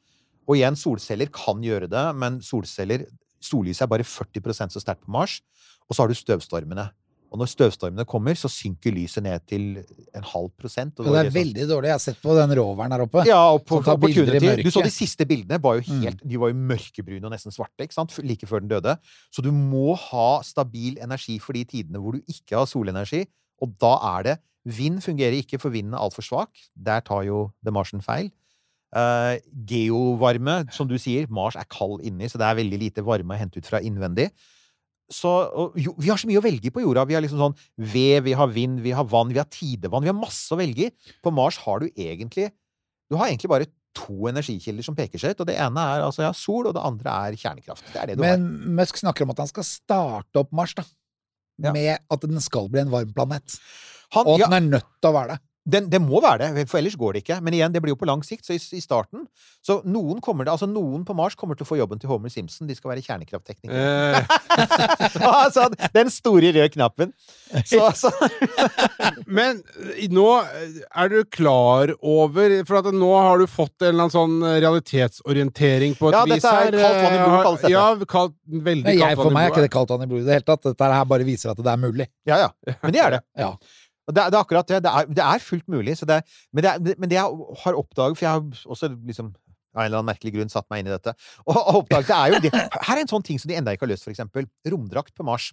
[0.49, 3.07] Og igjen, solceller kan gjøre det, men solceller
[3.45, 5.43] Sollyset er bare 40% så sterkt på Mars.
[5.85, 6.87] Og så har du støvstormene.
[7.35, 9.83] Og når støvstormene kommer, så synker lyset ned til
[10.15, 10.95] en halv prosent.
[11.01, 11.89] og det er sånn- veldig dårlig.
[11.91, 13.27] Jeg har sett på den roveren der oppe.
[13.27, 14.63] ja, og på, Opportunity.
[14.63, 15.61] Du så de siste bildene.
[15.61, 16.17] Var jo Mm.
[16.27, 18.17] De var jo mørkebrune og nesten svarte ikke sant?
[18.25, 18.97] Like før den døde.
[19.31, 23.27] Så du må ha stabil energi for de tidene hvor du ikke har solenergi.
[23.61, 26.49] Og da er det Vind fungerer ikke, for vinden er altfor svak.
[26.83, 28.31] Der tar jo The Martian feil.
[28.95, 31.27] Eh, geovarme, som du sier.
[31.33, 34.29] Mars er kald inni, så det er veldig lite varme å hente ut fra innvendig.
[35.11, 37.05] så og, jo, Vi har så mye å velge på jorda.
[37.07, 40.03] Vi har liksom sånn ved, vi har vind, vi har vann, vi har tidevann.
[40.03, 41.15] Vi har masse å velge i.
[41.23, 42.53] På Mars har du egentlig
[43.11, 45.43] Du har egentlig bare to energikilder som peker seg ut.
[45.43, 47.85] Og det ene er altså ja, sol, og det andre er kjernekraft.
[47.93, 48.77] Det er det du Men har.
[48.81, 50.87] Musk snakker om at han skal starte opp Mars, da.
[51.63, 51.75] Ja.
[51.75, 53.59] Med at den skal bli en varm planet.
[54.15, 55.43] Han, Og at ja, den er nødt til å være det.
[55.65, 57.39] Den, det må være det, for ellers går det ikke.
[57.45, 58.45] Men igjen, det blir jo på lang sikt.
[58.45, 59.25] Så i, i starten
[59.65, 62.33] Så noen kommer det, altså noen på Mars kommer til å få jobben til Homer
[62.33, 62.69] Simpson.
[62.69, 64.21] De skal være kjernekraftteknikere.
[64.21, 67.15] Eh, altså, den store røde knappen.
[67.65, 68.13] Så, altså.
[69.25, 69.63] men
[69.95, 74.07] eh, nå eh, er du klar over For at nå har du fått en eller
[74.07, 77.63] annen sånn realitetsorientering på et Ja, vis dette er kaldt vann i blodet, Eh, kalles
[77.63, 77.73] dette.
[77.73, 78.37] Ja, kaldt,
[78.69, 80.39] veldig kaldt for vann i meg er ikke det kaldt vann i blodet i det
[80.39, 80.69] hele tatt.
[80.69, 82.09] Dette her bare viser at det er mulig.
[82.29, 82.77] Ja, ja.
[82.83, 83.23] Men det er det.
[83.41, 83.51] Ja.
[84.11, 84.83] Det, er- det er akkurat det.
[84.85, 85.95] Det er, det er fullt mulig.
[86.01, 86.21] Det,
[86.53, 89.33] men, men det jeg har oppdaget For jeg har også liksom
[89.75, 91.15] av en eller annen merkelig grunn satt meg inn i dette.
[91.51, 92.53] Og og oppdaget det er jo det.
[92.87, 94.47] Her er en sånn ting som de enda ikke har løst, for eksempel.
[94.71, 95.49] Romdrakt på Mars.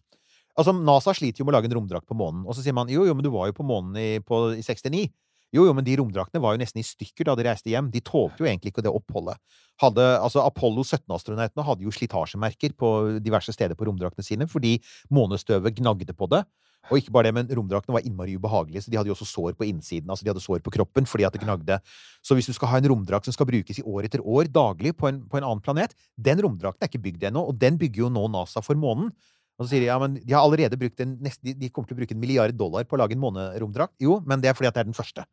[0.60, 2.44] Altså, NASA sliter jo med å lage en romdrakt på månen.
[2.46, 4.62] Og så sier man jo, jo, men du var jo på månen i, på, i
[4.62, 5.08] 69.
[5.52, 7.90] Jo, jo, men de romdraktene var jo nesten i stykker da de reiste hjem.
[7.92, 9.36] De tålte jo egentlig ikke det oppholdet.
[9.84, 12.92] Hadde, altså, Apollo 17-astronautene hadde jo slitasjemerker på
[13.24, 14.78] diverse steder på romdraktene sine fordi
[15.12, 16.46] månestøvet gnagde på det.
[16.90, 19.58] Og ikke bare det, men romdraktene var innmari ubehagelige, så de hadde jo også sår
[19.60, 20.10] på innsiden.
[20.10, 21.78] Altså, de hadde sår på kroppen fordi at det gnagde.
[22.26, 24.96] Så hvis du skal ha en romdrakt som skal brukes i år etter år, daglig,
[24.98, 28.08] på en, på en annen planet, den romdrakten er ikke bygd ennå, og den bygger
[28.08, 29.12] jo nå NASA for månen.
[29.60, 32.02] Og så sier de ja, men de har allerede brukt en, de kommer til å
[32.02, 33.94] bruke en milliard dollar på å lage en måneromdrakt.
[34.02, 35.28] Jo, men det er fordi at det er den første.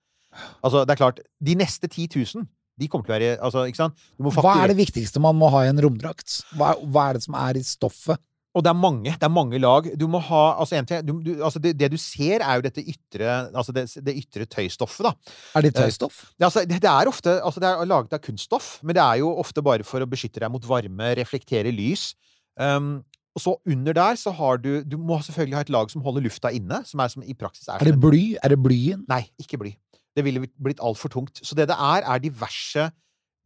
[0.63, 2.47] Altså, det er klart, de neste 10 000,
[2.79, 4.09] de kommer til å være Altså, ikke sant?
[4.39, 6.41] Hva er det viktigste man må ha i en romdrakt?
[6.59, 8.21] Hva, hva er det som er i stoffet?
[8.57, 9.13] Og det er mange.
[9.13, 9.87] Det er mange lag.
[10.01, 12.65] Du må ha altså, en ting, du, du, altså det, det du ser, er jo
[12.65, 15.35] dette ytre Altså det, det ytre tøystoffet, da.
[15.59, 16.23] Er det tøystoff?
[16.33, 19.21] Det, altså, det, det er ofte altså det er laget av kunststoff, men det er
[19.23, 22.11] jo ofte bare for å beskytte deg mot varme, reflektere lys.
[22.59, 23.05] Um,
[23.37, 26.25] og så under der så har du Du må selvfølgelig ha et lag som holder
[26.25, 28.25] lufta inne, som er som i praksis er Er det bly?
[28.43, 29.05] Er det blyen?
[29.11, 29.77] Nei, ikke bly.
[30.19, 31.39] Det ville blitt altfor tungt.
[31.47, 32.89] Så det det er, er diverse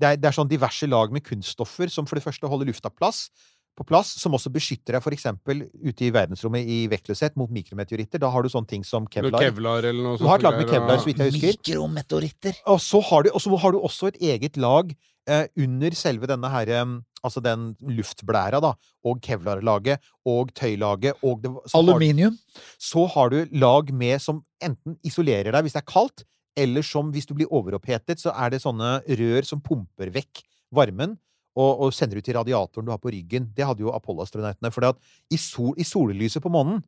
[0.03, 2.91] det er, det er sånn diverse lag med kunststoffer som for det første holder lufta
[2.91, 3.29] plass,
[3.79, 8.21] på plass, som også beskytter deg for eksempel ute i verdensrommet i vektløshet mot mikrometeoritter.
[8.21, 9.41] Da har du sånne ting som kevlar.
[9.41, 11.57] Kevlar eller noe Du har et lag med kevlar, så vidt jeg husker.
[11.57, 12.59] Mikrometeoritter.
[12.69, 16.69] Og så har du, har du også et eget lag eh, under selve denne her,
[16.69, 16.93] eh,
[17.25, 18.75] altså den luftblæra, da,
[19.09, 22.37] og kevlarlaget, og tøylaget, og det, så har Aluminium.
[22.77, 26.27] så har du lag med som enten isolerer deg hvis det er kaldt,
[26.59, 30.43] eller som hvis du blir overopphetet, så er det sånne rør som pumper vekk
[30.75, 31.17] varmen
[31.57, 33.51] og, og sender ut til radiatoren du har på ryggen.
[33.57, 34.73] Det hadde jo Apollo-astronautene.
[34.73, 34.89] For
[35.33, 36.83] i, sol, i sollyset på månen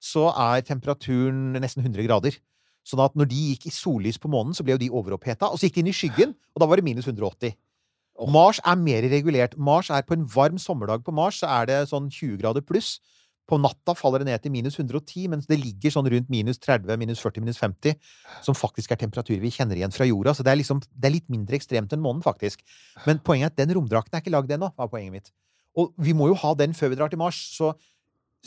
[0.00, 2.36] så er temperaturen nesten 100 grader.
[2.86, 5.50] Sånn at når de gikk i sollys på månen, så ble jo de overoppheta.
[5.50, 7.52] Og så gikk de inn i skyggen, og da var det minus 180.
[8.28, 9.56] Mars er mer regulert.
[9.56, 12.98] Mars er På en varm sommerdag på Mars så er det sånn 20 grader pluss.
[13.50, 16.94] På natta faller det ned til minus 110, mens det ligger sånn rundt minus 30,
[17.00, 17.96] minus 40, minus 50,
[18.46, 20.36] som faktisk er temperaturer vi kjenner igjen fra jorda.
[20.36, 22.62] Så det er, liksom, det er litt mindre ekstremt enn månen, faktisk.
[23.08, 25.34] Men poenget er at den romdrakten er ikke lagd ennå, var poenget mitt.
[25.78, 27.42] Og vi må jo ha den før vi drar til Mars.
[27.56, 27.74] Så,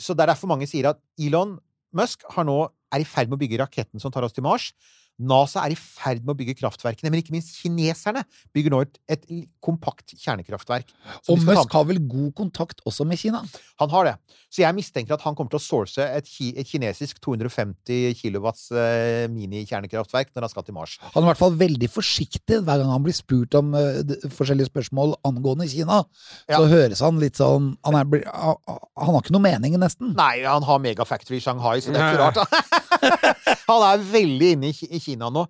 [0.00, 1.58] så det er derfor mange sier at Elon
[1.94, 2.58] Musk nå,
[2.94, 4.72] er i ferd med å bygge raketten som tar oss til Mars.
[5.18, 8.24] NASA er i ferd med å bygge kraftverkene, men ikke minst kineserne
[8.56, 9.28] bygger nå et, et
[9.64, 10.90] kompakt kjernekraftverk.
[11.30, 13.44] Og Musk har vel god kontakt også med Kina?
[13.80, 14.14] han har det.
[14.54, 18.68] Så jeg mistenker at han kommer til å source et, ki et kinesisk 250 kilowatts
[18.70, 20.94] eh, mini-kjernekraftverk når han skal til Mars.
[21.10, 23.98] Han er i hvert fall veldig forsiktig hver gang han blir spurt om uh,
[24.36, 26.02] forskjellige spørsmål angående Kina.
[26.46, 26.60] Ja.
[26.60, 30.14] Så høres han litt sånn Han, er, han har ikke noe mening, nesten.
[30.14, 32.84] Nei, han har megafactory i Shanghai, så det er ikke rart.
[33.70, 35.44] han er veldig inne i Kina nå.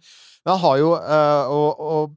[0.44, 2.16] Men han har jo øh, og, og,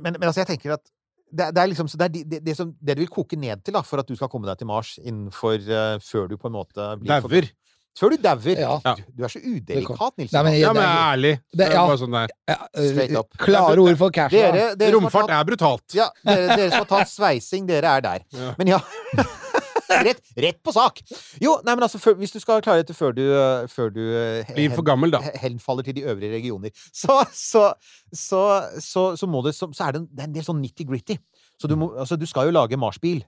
[0.00, 0.84] men, men altså, jeg tenker at
[1.28, 3.36] det, det er liksom så det, er de- det, det, som, det du vil koke
[3.36, 6.38] ned til da, for at du skal komme deg til Mars innenfor uh, Før du
[6.40, 7.50] på en måte blir for- Dauer.
[7.98, 8.54] Før du dauer.
[8.54, 8.76] Ja.
[8.94, 10.36] Du, du er så udelikat, Nilsen.
[10.38, 11.32] Nei, men Ja, men jeg er ærlig.
[11.58, 11.80] Det er ja.
[11.88, 12.34] bare sånn det er.
[12.52, 13.32] ja, eh, Straight up.
[13.42, 14.30] Klare ord for cash.
[14.36, 15.96] dere, dere Romfart tatt- er brutalt.
[15.98, 18.22] Ja, dere, dere som har tatt sveising, dere er der.
[18.38, 18.52] Ja.
[18.60, 18.78] Men ja
[20.08, 21.00] rett, rett på sak!
[21.42, 24.02] Jo, nei, men altså, før, hvis du skal klare dette før du, øh, før du
[24.02, 25.22] øh, Blir for gammel, da.
[25.42, 27.64] henfaller til de øvrige regioner, så, så,
[28.12, 28.42] så,
[28.82, 31.18] så, så, må det, er det en, det er en del sånn nitty-gritty.
[31.58, 33.24] Så du, må, altså, du skal jo lage Mars-bil.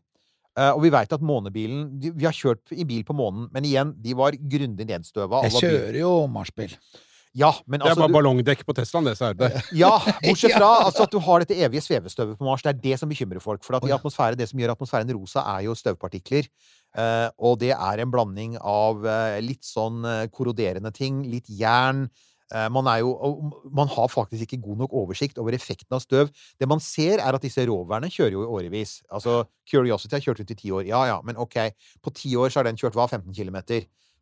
[0.58, 3.68] Uh, og vi veit at månebilen de, Vi har kjørt i bil på månen, men
[3.68, 5.44] igjen, de var grundig nedstøva.
[5.46, 6.74] Jeg kjører jo Marsbil.
[7.38, 9.50] Ja, men Det er altså bare ballongdekk på Teslaen, det, så er det.
[9.82, 9.92] ja,
[10.24, 12.64] bortsett fra altså, at du har dette evige svevestøvet på Mars.
[12.66, 13.62] Det er det som bekymrer folk.
[13.66, 16.50] For at i atmosfære, det som gjør atmosfæren rosa, er jo støvpartikler.
[16.90, 22.08] Uh, og det er en blanding av uh, litt sånn uh, korroderende ting, litt jern,
[22.50, 23.12] Eh, Man, er jo,
[23.70, 26.32] man har faktisk ikke god nok oversikt over effekten av støv.
[26.58, 29.00] Det man ser, er at disse roverne kjører jo i årevis.
[29.10, 30.84] Altså, Curiosity har kjørt rundt i ti år.
[30.88, 31.60] Ja ja, men ok.
[32.02, 33.06] På ti år så har den kjørt hva?
[33.06, 33.60] 15 km.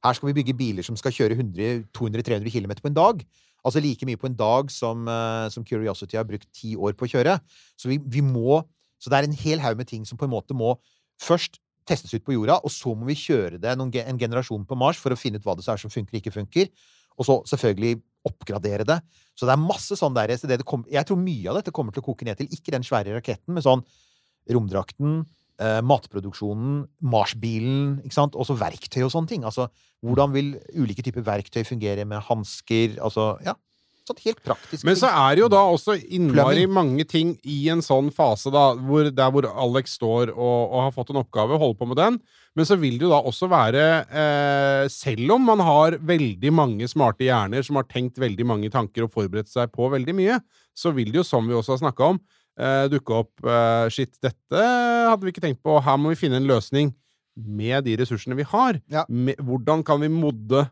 [0.04, 3.22] Her skal vi bygge biler som skal kjøre 100-200-300 km på en dag.
[3.66, 7.06] Altså like mye på en dag som, eh, som Curiosity har brukt ti år på
[7.06, 7.38] å kjøre.
[7.76, 8.64] Så vi, vi må
[8.98, 10.72] Så det er en hel haug med ting som på en måte må
[11.22, 14.74] først testes ut på jorda, og så må vi kjøre det noen, en generasjon på
[14.74, 16.66] Mars for å finne ut hva det er som funker og ikke funker.
[17.14, 18.98] Og så selvfølgelig oppgradere det.
[19.38, 21.70] Så det er masse sånn der så det det kom, Jeg tror mye av dette
[21.70, 23.86] kommer til å koke ned til ikke den svære raketten, men sånn
[24.50, 25.22] romdrakten,
[25.60, 26.82] eh, matproduksjonen,
[27.12, 29.46] Mars-bilen, ikke sant, også verktøy og sånne ting.
[29.48, 29.68] Altså,
[30.04, 32.98] hvordan vil ulike typer verktøy fungere med hansker?
[33.04, 33.56] Altså, ja.
[34.08, 34.86] Sånn helt praktisk.
[34.88, 38.70] Men så er det jo da også innmari mange ting i en sånn fase, da,
[38.88, 42.16] hvor, der hvor Alex står og, og har fått en oppgave, holder på med den.
[42.56, 46.88] Men så vil det jo da også være, eh, selv om man har veldig mange
[46.90, 50.40] smarte hjerner som har tenkt veldig mange tanker og forberedt seg på veldig mye,
[50.78, 52.22] så vil det jo, som vi også har snakka om,
[52.58, 56.40] eh, dukke opp eh, Shit, dette hadde vi ikke tenkt på, her må vi finne
[56.40, 56.92] en løsning
[57.38, 58.80] med de ressursene vi har.
[58.90, 59.04] Ja.
[59.08, 60.64] Med, hvordan kan vi modde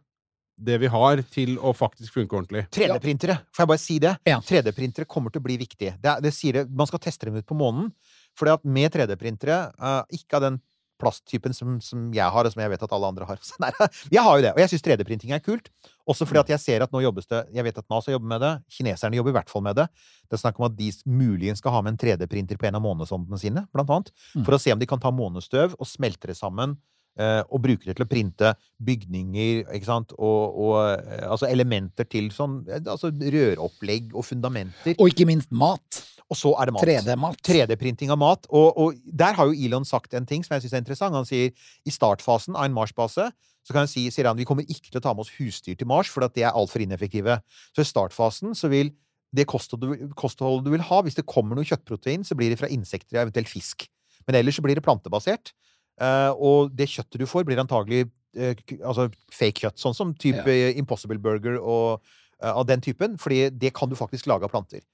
[0.57, 2.64] det vi har, til å faktisk funke ordentlig?
[2.74, 4.14] 3D-printere, får jeg bare si det?
[4.26, 4.39] Ja.
[4.43, 5.95] 3D-printere kommer til å bli viktige.
[6.03, 7.91] Det, det sier det, Man skal teste dem ut på månen.
[8.37, 10.59] For at med 3D-printere, uh, ikke av den
[11.01, 13.40] plasttypen som, som jeg har, og som jeg vet at alle andre har.
[13.62, 13.70] Nei,
[14.12, 15.70] jeg har jo det, og jeg syns 3D-printing er kult.
[16.07, 18.42] Også fordi at jeg ser at nå jobbes det Jeg vet at NASA jobber med
[18.44, 18.53] det.
[18.70, 19.88] Kineserne jobber i hvert fall med det.
[20.26, 22.84] Det er snakk om at de muligens skal ha med en 3D-printer på en av
[22.84, 24.12] månesondene sine, blant annet.
[24.36, 24.44] Mm.
[24.47, 26.78] For å se om de kan ta månestøv og smelte det sammen.
[27.16, 28.51] eh, og bruke det til å printe
[28.84, 34.99] bygninger, ikke sant, og, og eh, altså elementer til sånn eh, Altså røropplegg og fundamenter.
[35.01, 36.03] Og ikke minst mat.
[36.31, 36.83] Og så er det mat.
[36.83, 37.43] 3D-mat.
[37.47, 38.49] 3D-printing av mat.
[38.51, 41.14] Og, og der har jo Elon sagt en ting som jeg syns er interessant.
[41.14, 41.53] Han sier
[41.87, 43.31] i startfasen av en Mars-base
[43.66, 45.74] så kan han si, sier han, vi kommer ikke til å ta med oss husdyr
[45.74, 47.41] til Mars, for at det er altfor ineffektive.
[47.74, 48.93] Så i startfasen så vil
[49.35, 53.18] det kostholdet du, vil ha, hvis det kommer noe kjøttprotein, så blir det fra insekter
[53.18, 53.89] og eventuelt fisk.
[54.29, 55.51] Men ellers så blir det plantebasert.
[55.99, 58.05] Eh, og det kjøttet du får, blir antagelig
[58.39, 58.55] eh,
[58.87, 59.83] altså fake kjøtt.
[59.83, 60.70] Sånn som type Ja.
[60.79, 62.07] Impossible Burger og
[62.39, 63.18] eh, av den typen.
[63.18, 64.87] fordi det kan du faktisk lage av planter.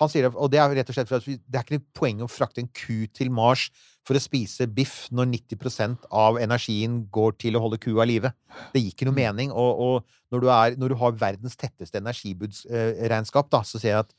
[0.00, 1.86] Han sier, det- og det er rett og slett for at det er ikke noe
[1.94, 3.66] poeng å frakte en ku til Mars
[4.08, 8.30] for å spise biff når 90% av energien går til å holde kua i live.
[8.72, 9.52] Det gir ikke noe mening.
[9.52, 14.04] Og, og når, du er, når du har verdens tetteste energibudsregnskap, da, så sier jeg
[14.06, 14.14] at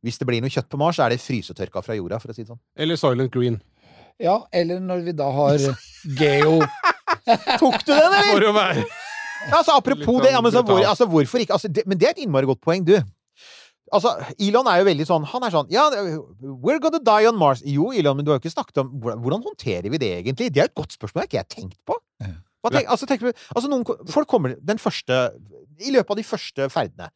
[0.00, 2.34] hvis det blir noe kjøtt på Mars, så er det frysetørka fra jorda, for å
[2.36, 2.60] si det sånn.
[2.80, 3.60] Eller Silent Green.
[4.20, 5.56] Ja, eller når vi da har
[6.16, 6.58] geo
[7.60, 8.32] Tok du den, eller?
[8.34, 11.56] For å være Ja, altså, apropos det, ja, men, så, hvor, altså, hvorfor ikke?
[11.56, 12.96] Altså, det, men det er et innmari godt poeng, du.
[13.92, 15.88] Altså, Elon er jo veldig sånn Han er sånn Ja,
[16.62, 17.62] we're gonna die on Mars.
[17.66, 20.50] Jo, Elon, men du har jo ikke snakket om hvordan, håndterer vi det egentlig?
[20.54, 21.24] Det er et godt spørsmål.
[21.24, 21.96] Det har ikke jeg tenkt på.
[22.70, 23.22] Tenk, altså, tenk,
[23.56, 25.16] altså, noen, folk kommer den første
[25.80, 27.08] I løpet av de første ferdene.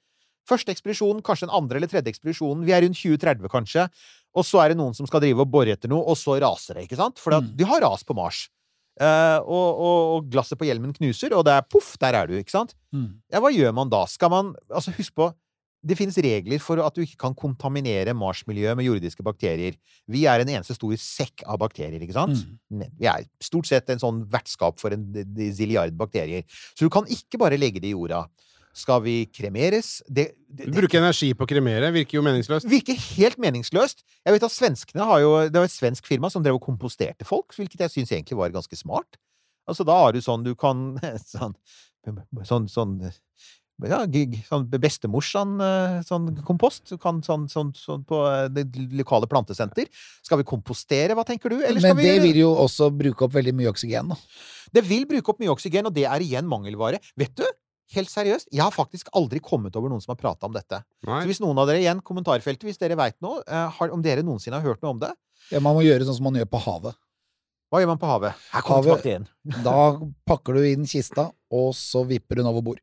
[0.48, 2.64] Første ekspedisjon, kanskje den andre eller tredje ekspedisjonen.
[2.66, 3.86] Vi er rundt 2030, kanskje.
[4.34, 6.74] Og så er det noen som skal drive og bore etter noe, og så raser
[6.80, 7.20] det, ikke sant?
[7.22, 7.52] For Mm.
[7.56, 8.48] de har ras på Mars.
[9.00, 12.34] Uh, og, og, og glasset på hjelmen knuser, og det er poff, der er du,
[12.38, 12.74] ikke sant?
[12.94, 13.20] Mm.
[13.32, 14.04] Ja, hva gjør man da?
[14.06, 15.32] Skal man Altså, husk på
[15.84, 19.76] det finnes regler for at du ikke kan kontaminere Mars-miljøet med jordiske bakterier.
[20.10, 22.46] Vi er en eneste stor sekk av bakterier, ikke sant?
[22.72, 22.86] Mm.
[23.00, 25.04] Vi er stort sett en sånn vertskap for en
[25.56, 26.46] zilliard bakterier.
[26.72, 28.24] Så du kan ikke bare legge det i jorda.
[28.74, 30.00] Skal vi kremeres?
[30.08, 32.66] Det, det, det Bruke energi på å kremere virker jo meningsløst.
[32.66, 34.02] virker helt meningsløst.
[34.24, 37.28] Jeg vet at svenskene har jo Det var et svensk firma som drev og komposterte
[37.28, 39.20] folk, hvilket jeg syns egentlig var ganske smart.
[39.70, 40.96] Altså, da har du sånn du kan
[41.34, 41.54] Sånn
[42.44, 42.98] Sånn, sånn
[43.82, 43.98] ja,
[44.46, 46.92] sånn bestemors sånn, eh, sånn kompost.
[47.02, 49.88] Kan sånn, sånn, sånn på eh, det lokale plantesenter.
[50.22, 51.56] Skal vi kompostere, hva tenker du?
[51.64, 52.28] Eller skal Men det vi...
[52.28, 54.16] vil jo også bruke opp veldig mye oksygen, da.
[54.72, 57.00] det vil bruke opp mye oksygen, og det er igjen mangelvare.
[57.18, 57.44] Vet du,
[57.94, 60.80] helt seriøst, jeg har faktisk aldri kommet over noen som har prata om dette.
[61.04, 61.20] Nei.
[61.22, 64.22] Så hvis noen av dere igjen, kommentarfeltet, hvis dere veit noe, eh, har, om dere
[64.24, 65.12] noensinne har hørt noe om det,
[65.52, 66.94] Ja, man må gjøre sånn som man gjør på havet.
[67.70, 68.34] hva gjør man på havet?
[68.54, 69.26] Her kommer Havet- igjen.
[69.66, 69.98] Da
[70.30, 72.80] pakker du inn kista, og så vipper hun over bord.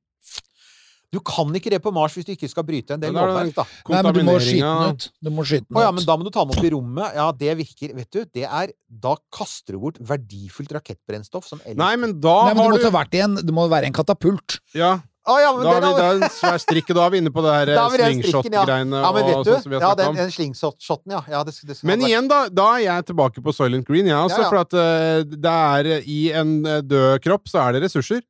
[1.11, 3.53] Du kan ikke det på Mars hvis du ikke skal bryte en del er lovverk,
[3.57, 3.65] da.
[3.91, 5.07] Nei, men du må skyte den ut.
[5.19, 7.19] Du må skyte den Å ja, men da må du ta den opp i rommet.
[7.19, 8.71] Ja, det virker Vet du, det er
[9.03, 12.77] Da kaster du bort verdifullt rakettbrennstoff som ellers Nei, men da Nei, men har du
[12.77, 13.39] må du ta hvert igjen.
[13.43, 14.61] Det må være en katapult.
[14.77, 17.29] Ja, Ah, ja, men da er vi da er svær strikk, da er vi inne
[17.33, 17.83] på det her er ja.
[17.93, 21.19] slingshot-greiene Ja, men vet og du, sånn ja, den, den, slingshot-shoten, ja.
[21.29, 24.17] ja det, det skal Men igjen, da, da er jeg tilbake på Soylent Green, jeg
[24.17, 24.39] også.
[24.41, 24.49] Ja, ja.
[24.49, 28.23] For at uh, det er i en eh, død kropp, så er det ressurser.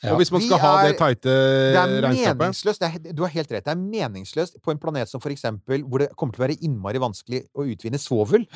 [0.00, 0.14] Ja.
[0.14, 1.32] Og hvis man skal skal ha det er- tighte
[1.76, 3.64] er regnskapet er, du har helt rett.
[3.64, 6.60] Det er meningsløst på en planet som for eksempel hvor det kommer til å være
[6.64, 8.46] innmari vanskelig å utvinne svovel.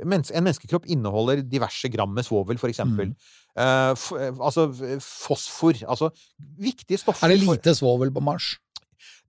[0.00, 3.10] En menneskekropp inneholder diverse gram med svovel, for eksempel.
[3.10, 3.16] Mm.
[3.58, 4.68] Uh, altså
[5.02, 5.74] fosfor.
[5.86, 6.10] Altså
[6.58, 8.56] viktige stoffer Er det lite svovel på Mars?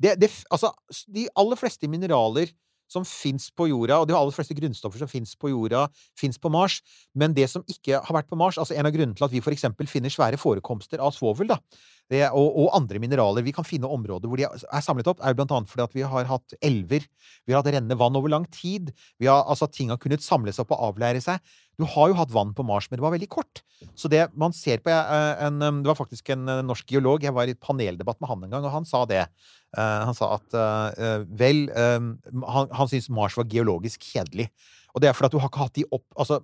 [0.01, 0.71] det, det, altså,
[1.13, 2.51] de aller fleste mineraler
[2.91, 5.85] som fins på jorda, og de aller fleste grunnstoffer som fins på jorda,
[6.19, 6.81] fins på Mars.
[7.15, 9.41] Men det som ikke har vært på Mars altså En av grunnene til at vi
[9.51, 11.51] eksempel finner svære forekomster av svovel,
[12.11, 15.37] og, og andre mineraler Vi kan finne områder hvor de er samlet opp, er jo
[15.39, 17.05] blant annet fordi at vi har hatt elver.
[17.47, 18.91] Vi har hatt rennende vann over lang tid.
[19.23, 21.39] Har, altså Ting har kunnet samles opp og avlære seg.
[21.81, 23.63] Du har jo hatt vann på Mars, men det var veldig kort.
[23.97, 27.23] Så det man ser på eh, en, um, Det var faktisk en eh, norsk geolog,
[27.25, 29.23] jeg var i paneldebatt med han en gang, og han sa det.
[29.73, 34.51] Eh, han sa at eh, eh, vel eh, Han, han syntes Mars var geologisk kjedelig.
[34.91, 36.41] Og det er fordi at du har ikke hatt de opp Altså,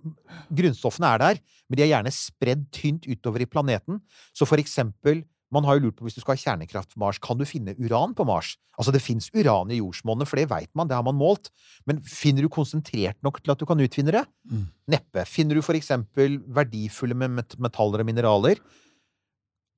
[0.55, 3.99] grunnstoffene er der, men de er gjerne spredd tynt utover i planeten.
[4.33, 7.19] Så for eksempel man har jo lurt på hvis du skal ha kjernekraft på Mars,
[7.23, 8.55] kan du finne uran på Mars?
[8.77, 11.49] Altså, det fins uran i jordsmonnet, for det veit man, det har man målt.
[11.89, 14.25] Men finner du konsentrert nok til at du kan utvinne det?
[14.51, 14.67] Mm.
[14.93, 15.23] Neppe.
[15.29, 18.61] Finner du for eksempel verdifulle med metaller og mineraler?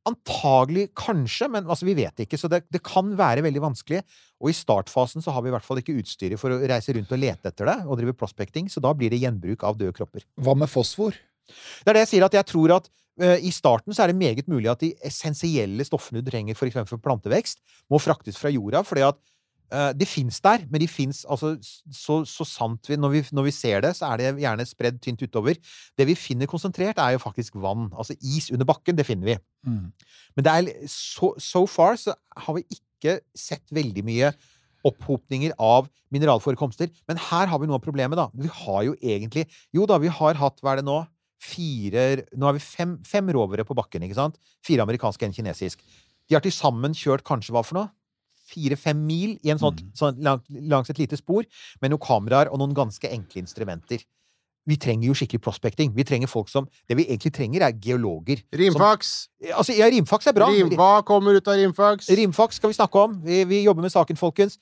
[0.09, 2.39] Antagelig kanskje, men altså, vi vet ikke.
[2.39, 4.01] Så det, det kan være veldig vanskelig.
[4.41, 7.13] Og i startfasen så har vi i hvert fall ikke utstyret for å reise rundt
[7.13, 10.25] og lete etter det, og drive prospecting, så da blir det gjenbruk av døde kropper.
[10.41, 11.13] Hva med fosfor?
[11.49, 12.89] Det er det jeg sier, at jeg tror at
[13.19, 16.95] i starten så er det meget mulig at de essensielle stoffene du trenger for eksempel
[16.95, 17.59] for plantevekst,
[17.91, 19.19] må fraktes fra jorda, fordi at
[19.73, 23.49] eh, de fins der, men de fins altså så, så sant vi når, vi når
[23.49, 25.59] vi ser det, så er det gjerne spredd tynt utover.
[25.97, 27.89] Det vi finner konsentrert, er jo faktisk vann.
[27.93, 29.37] Altså is under bakken, det finner vi.
[29.67, 29.89] Mm.
[30.37, 32.15] Men det er so, so far så
[32.45, 34.33] har vi ikke sett veldig mye
[34.87, 36.91] opphopninger av mineralforekomster.
[37.09, 38.29] Men her har vi noe av problemet, da.
[38.33, 41.01] Vi har jo egentlig Jo da, vi har hatt, hva er det nå?
[41.39, 44.37] Fire Nå har vi fem, fem rovere på bakken, ikke sant?
[44.65, 45.81] Fire amerikanske, en kinesisk.
[46.29, 47.89] De har til sammen kjørt kanskje hva for noe?
[48.49, 51.45] Fire-fem mil i en sånn, sånn lang, langs et lite spor,
[51.81, 54.01] med noen kameraer og noen ganske enkle instrumenter.
[54.69, 55.93] Vi trenger jo skikkelig prospecting.
[55.95, 58.43] Vi trenger folk som Det vi egentlig trenger, er geologer.
[58.53, 59.29] Rimfax!
[59.53, 60.49] Altså, ja, rimfaks er bra.
[60.53, 62.09] Rim, hva kommer ut av rimfax?
[62.19, 63.15] Rimfaks skal vi snakke om.
[63.25, 64.59] Vi, vi jobber med saken, folkens.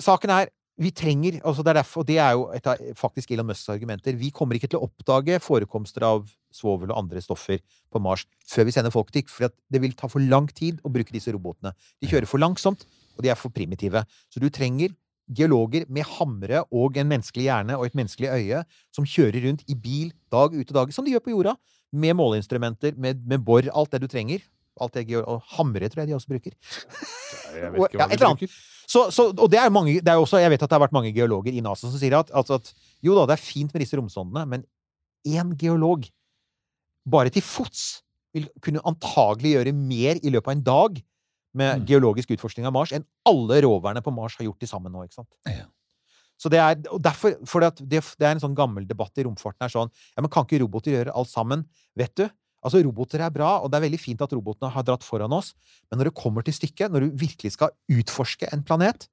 [0.00, 3.32] Saken er vi trenger altså det er derfor, og det er jo et av faktisk
[3.34, 4.16] Elon Musks argumenter.
[4.16, 7.60] Vi kommer ikke til å oppdage forekomster av svovel og andre stoffer
[7.92, 10.92] på Mars før vi sender folk dit, for det vil ta for lang tid å
[10.92, 11.74] bruke disse robotene.
[12.00, 14.02] De kjører for langsomt, og de er for primitive.
[14.32, 14.96] Så du trenger
[15.30, 18.62] geologer med hamre og en menneskelig hjerne og et menneskelig øye
[18.96, 21.54] som kjører rundt i bil dag ut og dag, som de gjør på jorda,
[21.92, 24.42] med måleinstrumenter, med, med bor, alt det du trenger.
[24.80, 26.54] Alt det, og hamre tror jeg de også bruker.
[27.52, 28.60] Jeg vet ja, et eller annet.
[28.90, 30.94] Så, så, og det er mange, det er også, Jeg vet at det har vært
[30.96, 32.72] mange geologer i NASA som sier at, altså at
[33.06, 34.64] jo da, det er fint med disse romsondene, men
[35.28, 36.08] én geolog,
[37.06, 38.00] bare til fots,
[38.34, 40.98] vil kunne antagelig gjøre mer i løpet av en dag
[41.52, 41.86] med Mm.
[41.86, 45.02] geologisk utforskning av Mars enn alle roverne på Mars har gjort til sammen nå.
[45.02, 45.32] ikke sant?
[45.50, 45.64] Ja.
[46.38, 49.72] Så det er, derfor, for det, det er en sånn gammel debatt i romfarten er
[49.72, 51.66] sånn ja, men Kan ikke roboter gjøre alt sammen?
[51.98, 52.28] Vet du?
[52.60, 55.54] Altså, Roboter er bra, og det er veldig fint at robotene har dratt foran oss,
[55.88, 59.08] men når det kommer til stykket, når du virkelig skal utforske en planet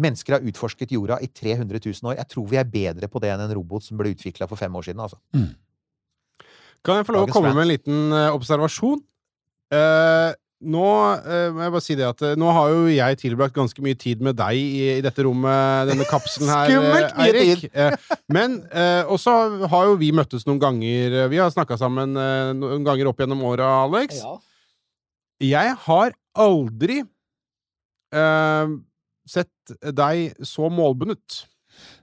[0.00, 2.14] Mennesker har utforsket jorda i 300 000 år.
[2.20, 4.76] Jeg tror vi er bedre på det enn en robot som ble utvikla for fem
[4.78, 5.02] år siden.
[5.02, 5.18] altså.
[6.86, 9.02] Kan jeg få lov å komme med en liten eh, observasjon?
[9.74, 10.30] Eh,
[10.60, 10.86] nå
[11.24, 13.96] uh, må jeg bare si det at eh, nå har jo jeg tilbrakt ganske mye
[13.96, 17.64] tid med deg i, i dette rommet, denne kapselen her, Skummelt eh, mye Eirik.
[17.64, 18.18] Tid.
[18.36, 19.36] men uh, også
[19.72, 21.16] har jo vi møttes noen ganger.
[21.32, 24.20] Vi har snakka sammen noen ganger opp gjennom åra, Alex.
[25.40, 27.00] Jeg har aldri
[28.12, 28.74] eh,
[29.28, 31.44] sett deg så målbundet.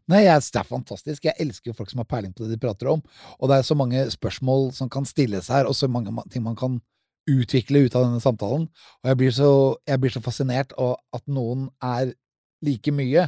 [0.07, 1.25] Nei, jeg, det er fantastisk.
[1.27, 3.03] Jeg elsker jo folk som har peiling på det de prater om.
[3.37, 6.57] Og det er så mange spørsmål som kan stilles her, og så mange ting man
[6.57, 6.79] kan
[7.27, 8.65] utvikle ut av denne samtalen.
[9.03, 9.51] Og jeg blir så,
[9.87, 12.13] jeg blir så fascinert av at noen er
[12.65, 13.27] like mye,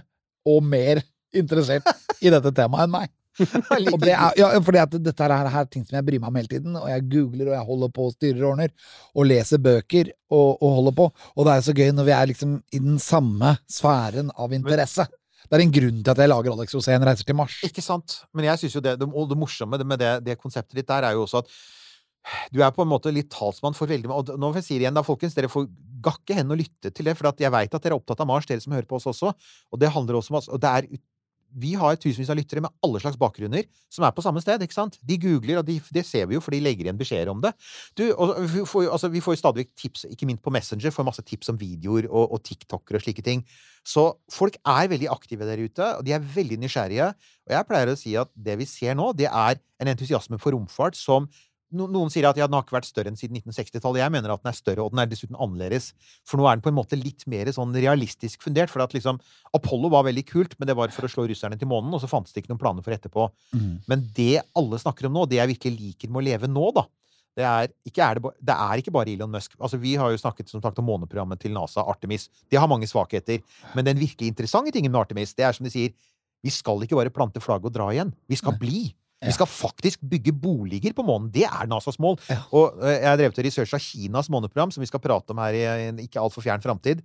[0.50, 1.04] og mer
[1.36, 1.86] interessert
[2.24, 3.12] i dette temaet enn meg.
[3.93, 6.39] Og det er, ja, fordi at dette her er, ting som jeg bryr meg om
[6.39, 8.74] hele tiden, og jeg googler og jeg holder på og styrer og ordner,
[9.16, 11.08] og leser bøker og, og holder på.
[11.36, 15.08] Og det er så gøy når vi er liksom i den samme sfæren av interesse.
[15.50, 17.56] Det er en grunn til at jeg lager Alex Rosén reiser til Mars.
[17.66, 18.20] Ikke sant?
[18.36, 21.16] Men jeg synes jo det, det, det morsomme med det, det konseptet ditt der, er
[21.18, 21.56] jo også at
[22.53, 24.09] du er på en måte litt talsmann for veldig.
[24.11, 25.70] Og nå får jeg igjen, da, folkens, dere får
[26.03, 28.47] gakke hen og lytte til det, for jeg veit at dere er opptatt av Mars,
[28.49, 29.34] dere som hører på oss også.
[29.72, 30.51] Og det handler også om oss.
[30.51, 31.01] og det er,
[31.57, 34.61] vi har tusenvis av lyttere med alle slags bakgrunner som er på samme sted.
[34.61, 34.99] ikke sant?
[35.05, 37.53] De googler, og de, det ser vi jo, for de legger igjen beskjeder om det.
[37.97, 38.05] Du,
[38.53, 41.26] vi får, altså, vi får jo stadig vekk tips, ikke minst på Messenger, får masse
[41.26, 43.43] tips om videoer og, og TikToker og slike ting.
[43.88, 47.11] Så folk er veldig aktive der ute, og de er veldig nysgjerrige.
[47.49, 50.53] Og jeg pleier å si at det vi ser nå, det er en entusiasme for
[50.53, 51.30] romfart som
[51.70, 54.01] Noen sier at ja, den har ikke vært større enn siden 1960-tallet.
[54.01, 55.91] Jeg mener at den er større, og den er dessuten annerledes.
[56.26, 58.74] For nå er den på en måte litt mer sånn realistisk fundert.
[58.74, 59.20] For at liksom
[59.53, 62.09] Apollo var veldig kult, men det var for å slå russerne til månen, og så
[62.09, 63.28] fantes det ikke noen planer for etterpå.
[63.91, 66.88] Men det alle snakker om nå, det jeg virkelig liker med å leve nå, da,
[67.39, 69.53] Det er, ikke er det, det er ikke bare Elon Musk.
[69.61, 72.28] Altså, vi har jo snakket som sagt om måneprogrammet til NASA, Artemis.
[72.49, 73.39] Det har mange svakheter.
[73.78, 75.93] Men den virkelig interessante tingen med Artemis, det er som de sier,
[76.43, 78.11] vi skal ikke bare plante flagget og dra igjen.
[78.28, 78.89] Vi skal bli.
[79.26, 81.28] Vi skal faktisk bygge boliger på månen.
[81.34, 82.15] Det er NASAs mål.
[82.55, 85.57] Og eh, jeg har drevet og researcha Kinas måneprogram, som vi skal prate om her
[85.57, 87.03] i en ikke altfor fjern framtid.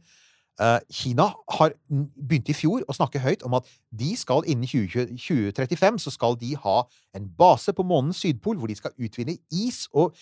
[0.60, 4.68] Eh, Kina har begynte begynt i fjor å snakke høyt om at de skal innen
[4.70, 6.76] 2020 2035 så skal de ha
[7.18, 10.14] en base på månens sydpol hvor de skal utvinne is og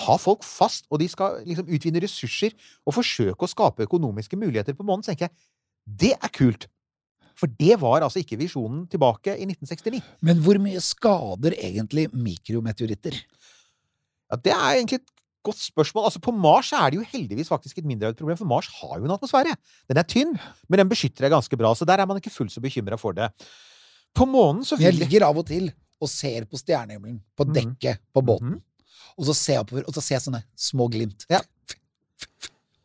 [0.00, 2.54] ha folk fast, og de skal liksom utvinne ressurser
[2.86, 5.06] og forsøke å skape økonomiske muligheter på månen.
[5.06, 6.66] Så tenker jeg det er kult.
[7.40, 10.02] For det var altså ikke visjonen tilbake i 1969.
[10.28, 13.16] Men hvor mye skader egentlig mikrometeoritter?
[14.30, 15.14] Ja, det er egentlig et
[15.46, 16.06] godt spørsmål.
[16.08, 19.08] Altså, på Mars er det jo heldigvis faktisk et mindre problem, for Mars har jo
[19.08, 19.56] en atmosfære.
[19.88, 20.36] Den er tynn,
[20.68, 23.16] men den beskytter deg ganske bra, så der er man ikke fullt så bekymra for
[23.16, 23.30] det.
[24.16, 25.70] På månen så Jeg ligger av og til
[26.00, 28.06] og ser på stjernehimmelen, på dekket mm.
[28.16, 28.94] på båten, mm.
[29.18, 31.26] og så ser jeg oppover, og så ser jeg sånne små glimt.
[31.30, 31.40] Ja.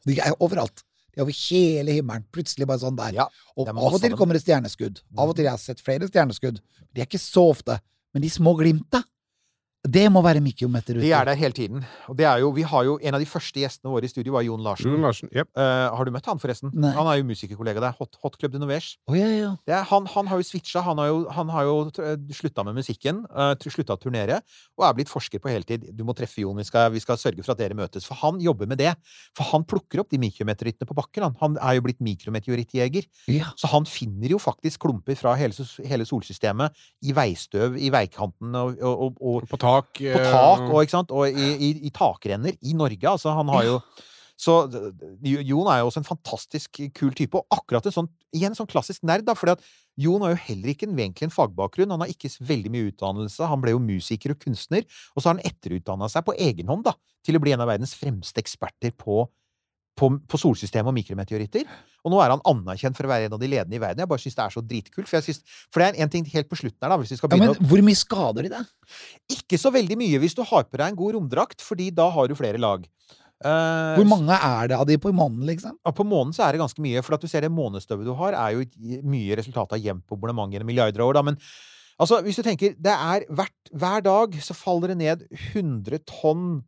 [0.05, 0.83] De er overalt.
[1.15, 2.25] Er over hele himmelen.
[2.35, 3.15] Plutselig bare sånn der.
[3.21, 5.01] Ja, og av og til kommer det stjerneskudd.
[5.15, 6.59] Av og til jeg har sett flere stjerneskudd.
[6.91, 7.79] De er ikke så ofte.
[8.15, 9.03] Men de små glimta,
[9.85, 11.05] det må være mikrometeoritter.
[11.05, 11.83] De er der hele tiden.
[12.09, 14.33] Og det er jo, vi har jo En av de første gjestene våre i studio
[14.33, 14.91] var Jon Larsen.
[14.91, 15.29] Jon Larsen.
[15.35, 15.49] yep.
[15.57, 16.71] Uh, har du møtt han, forresten?
[16.73, 16.91] Nei.
[16.95, 17.95] Han er jo musikerkollega der.
[17.99, 18.95] Hot, Hot Club de Novers.
[19.07, 19.51] Oh, ja, ja.
[19.67, 20.81] Det er, han, han har jo switcha.
[20.85, 23.23] Han har jo, han har jo uh, slutta med musikken.
[23.29, 24.39] Uh, slutta å turnere.
[24.79, 25.89] Og er blitt forsker på heltid.
[25.93, 26.57] Du må treffe Jon.
[26.57, 28.07] Vi skal, vi skal sørge for at dere møtes.
[28.07, 28.95] For han jobber med det.
[29.37, 31.27] For han plukker opp de mikrometeorittene på bakken.
[31.27, 33.05] Han, han er jo blitt mikrometeorittjeger.
[33.31, 33.51] ja.
[33.59, 36.75] Så han finner jo faktisk klumper fra hele, hele solsystemet
[37.05, 39.93] i veistøv, i veikanten og, og, og, og På tak.
[40.01, 41.13] på eh, tak og, ikke sant?
[41.15, 43.07] og i, i, i takrenner i Norge.
[43.11, 43.79] Altså, han har jo
[44.35, 44.65] Så
[45.23, 49.05] Jon er jo også en fantastisk kul type, og akkurat en sånn Igjen sånn klassisk
[49.07, 49.61] nerd, da, fordi at
[49.95, 51.93] Jon har jo heller ikke en, egentlig en fagbakgrunn.
[51.93, 53.47] Han har ikke veldig mye utdannelse.
[53.47, 54.83] Han ble jo musiker og kunstner,
[55.15, 57.71] og så har han etterutdanna seg på egen hånd da, til å bli en av
[57.71, 59.23] verdens fremste eksperter på
[59.95, 61.67] på, på solsystemet og mikrometeoritter.
[62.05, 64.03] Og nå er han anerkjent for å være en av de ledende i verden.
[64.03, 65.07] Jeg bare synes det er så dritkult.
[65.07, 67.19] For, jeg synes, for det er en ting helt på slutten her, da, hvis vi
[67.19, 68.97] skal ja, Men hvor mye skader de deg?
[69.37, 72.29] Ikke så veldig mye hvis du har på deg en god romdrakt, fordi da har
[72.29, 72.85] du flere lag.
[73.43, 75.75] Uh, Hvor mange er det av de på månen, liksom?
[75.83, 78.13] ja, På månen så er det ganske mye, for at du ser det månestøvet du
[78.15, 81.23] har, er jo mye resultat av jevnt bombardement gjennom milliarder av år, da.
[81.31, 81.39] Men
[81.99, 86.61] altså, hvis du tenker det er hvert, Hver dag så faller det ned 100 tonn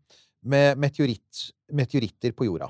[0.47, 2.67] med meteoritt, meteoritter på jorda.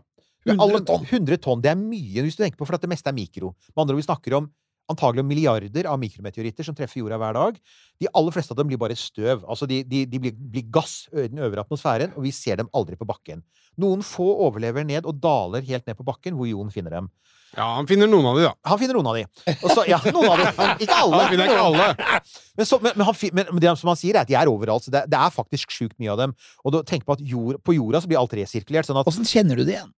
[0.55, 1.03] 100 tonn?
[1.09, 1.63] 100 tonn.
[1.63, 3.53] Det er mye hvis du tenker på, for at det meste er mikro.
[3.73, 4.49] Med andre ord, vi snakker om
[4.91, 7.59] antagelig om milliarder av mikrometeoritter som treffer jorda hver dag.
[7.99, 9.43] De aller fleste av dem blir bare støv.
[9.43, 12.69] Altså de, de, de blir, blir gass i den øvre atmosfæren, og vi ser dem
[12.77, 13.43] aldri på bakken.
[13.81, 17.11] Noen få overlever ned og daler helt ned på bakken, hvor Jon finner dem.
[17.55, 18.53] Ja, han finner noen av de, da.
[18.67, 19.53] Han finner noen av de.
[19.55, 20.47] Også, ja, noen av de.
[20.83, 21.21] Ikke alle.
[21.21, 22.17] Han finner ikke alle.
[22.57, 24.51] Men, så, men, men, han, men, men det som han sier, er at de er
[24.51, 24.83] overalt.
[24.83, 26.35] Så det, det er faktisk sjukt mye av dem.
[26.65, 28.89] Og da, tenk på at jord, på jorda så blir alt resirkulert.
[28.89, 29.93] Sånn at Åssen kjenner du det igjen?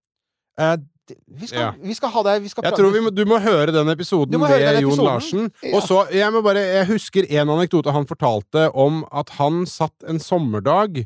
[0.59, 0.77] Eh,
[1.09, 1.69] vi, skal, Ja.
[1.81, 4.39] vi skal ha det vi skal Jeg tror vi må, Du må høre den episoden
[4.39, 5.07] høre med den Jon episoden.
[5.09, 5.51] Larsen.
[5.63, 5.75] Ja.
[5.77, 10.05] Og så, jeg, må bare, jeg husker en anekdote han fortalte om at han satt
[10.07, 11.01] en sommerdag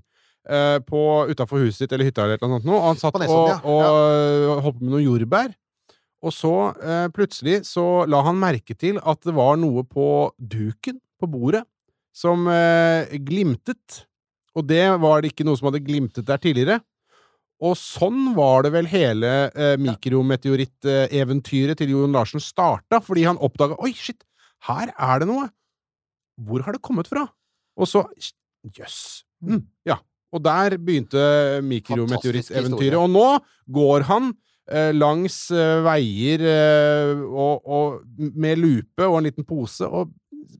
[0.49, 2.73] eh, utafor huset sitt eller hytta eller noe sånt.
[2.73, 3.59] og Han satt På og, Nesodden, ja.
[3.63, 5.53] og øh, holdt på med noen jordbær.
[6.23, 10.99] Og så eh, plutselig så la han merke til at det var noe på duken
[11.19, 11.63] på bordet
[12.15, 14.03] som eh, glimtet.
[14.55, 16.79] Og det var det ikke noe som hadde glimtet der tidligere.
[17.63, 23.77] Og sånn var det vel hele eh, mikrometeoritteventyret til Jon Larsen starta, fordi han oppdaga
[23.79, 24.23] Oi, shit,
[24.67, 25.47] her er det noe!
[26.43, 27.23] Hvor har det kommet fra?
[27.79, 28.03] Og så
[28.73, 29.23] Jøss.
[29.43, 29.97] Mm, ja.
[30.33, 32.97] Og der begynte mikrometeoritteventyret.
[32.97, 33.25] Og nå
[33.75, 34.31] går han
[34.71, 40.13] eh, langs eh, veier eh, og, og med lupe og en liten pose og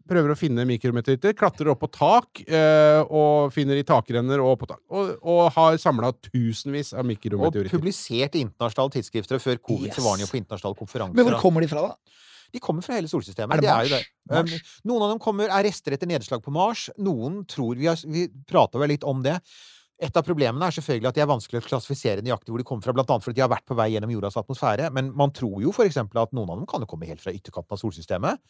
[0.10, 1.36] prøver å finne mikrometeoritter.
[1.38, 4.82] Klatrer opp på tak eh, og finner i takrenner og på tak.
[4.94, 7.08] Og, og har samla tusenvis av
[7.72, 9.42] Og publisert i internasjonale tidsskrifter.
[9.44, 11.18] Før covid så var han jo på internasjonale konferanser.
[11.18, 12.20] Men hvor kommer de fra, da?
[12.54, 13.58] De kommer fra hele solsystemet.
[13.58, 13.94] Er det jo Mars?
[13.94, 14.02] det.
[14.30, 14.52] Mars?
[14.54, 16.86] Um, noen av dem kommer, er rester etter nedslag på Mars.
[17.02, 19.40] Noen tror Vi, har, vi prata vel litt om det.
[20.04, 22.84] Et av problemene er selvfølgelig at de er vanskelig å klassifisere nøyaktig hvor de kommer
[22.84, 24.90] fra, blant annet fordi de har vært på vei gjennom jordas atmosfære.
[24.96, 27.78] Men man tror jo eksempel at noen av dem kan jo komme helt fra ytterkanten
[27.78, 28.42] av solsystemet.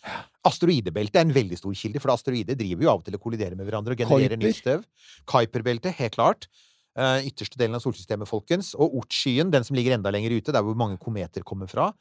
[0.49, 3.60] Asteroidebeltet er en veldig stor kilde, for asteroider driver jo av og til og kolliderer
[3.60, 4.88] med hverandre og genererer nytt støv.
[5.30, 6.49] Kuiperbeltet, helt klart.
[6.97, 8.74] Uh, ytterste delen av solsystemet, folkens.
[8.78, 11.92] Og Ortskyen, den som ligger enda lenger ute, der hvor mange kometer kommer fra.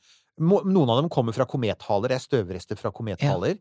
[0.40, 2.12] Mo noen av dem kommer fra komethaler.
[2.12, 3.60] Det er støvrester fra komethaler.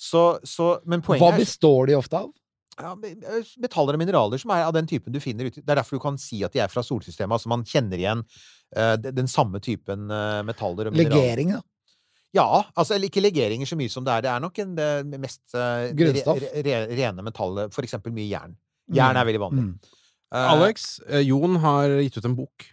[0.00, 2.30] Så, så, men poenget Hva består de ofte av?
[2.84, 2.92] Ja,
[3.62, 5.62] metaller og mineraler som er av den typen du finner ute.
[5.62, 7.34] Det er derfor du kan si at de er fra solsystemet.
[7.36, 11.20] Altså man kjenner igjen uh, den samme typen uh, metaller og mineraler.
[11.20, 11.62] Legering, da.
[12.36, 12.48] Ja,
[12.78, 14.26] altså ikke legeringer så mye som det er.
[14.26, 17.74] Det er nok en, det mest uh, re, re, rene metallet.
[17.74, 18.54] For eksempel mye jern.
[18.94, 19.66] Jern er veldig vanlig.
[19.70, 19.96] Mm.
[20.32, 22.66] Eh, Alex, eh, Jon har gitt ut en bok.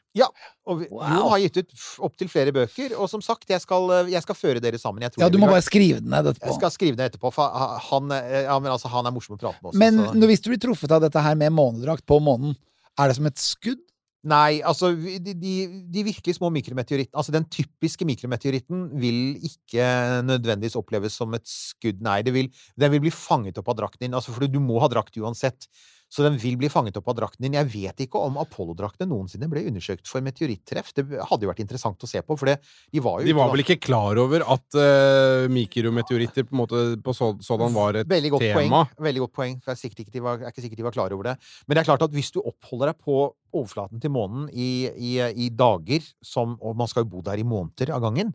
[0.68, 1.08] Og Wow.
[1.10, 1.72] Jon har gitt ut
[2.06, 5.02] opptil flere bøker, og som sagt, jeg skal, eh, jeg skal føre dere sammen.
[5.02, 7.50] Jeg tror Ja, du må bare skrive den ned Jeg skal skrive den etterpå, for
[7.50, 9.78] han, ja, men altså, han er morsom å prate med også.
[9.78, 12.56] Men så- hvis du blir truffet av dette her med månedrakt på månen,
[12.98, 13.80] er det som et skudd?
[14.28, 15.54] Nei, altså de, de,
[15.94, 19.86] de virkelig små mikrometeorittene Altså den typiske mikrometeoritten vil ikke
[20.26, 22.02] nødvendigvis oppleves som et skudd.
[22.02, 24.18] Nei, det vil, den vil bli fanget opp av drakten din.
[24.18, 25.68] Altså, for du må ha drakt uansett.
[26.08, 27.58] Så den vil bli fanget opp av drakten din.
[27.58, 30.94] Jeg vet ikke om Apollo-draktene noensinne ble undersøkt for meteorittreff.
[30.96, 32.58] Det hadde jo vært interessant å se på, for det,
[32.96, 36.84] de var jo De var vel ikke klar over at uh, mikrometeoritter på en måte
[37.04, 38.84] på så, sådan var et Veldig godt tema.
[38.86, 39.08] poeng.
[39.10, 39.58] Veldig godt poeng.
[39.64, 41.36] For jeg er, ikke de var, jeg er ikke sikkert de var klar over det.
[41.68, 43.18] Men det er klart at hvis du oppholder deg på
[43.58, 45.18] overflaten til månen i, i,
[45.48, 48.32] i dager, som, og man skal jo bo der i måneder av gangen,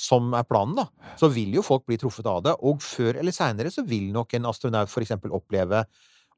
[0.00, 0.86] som er planen, da,
[1.20, 2.56] så vil jo folk bli truffet av det.
[2.64, 5.84] Og før eller seinere så vil nok en astronaut eksempel oppleve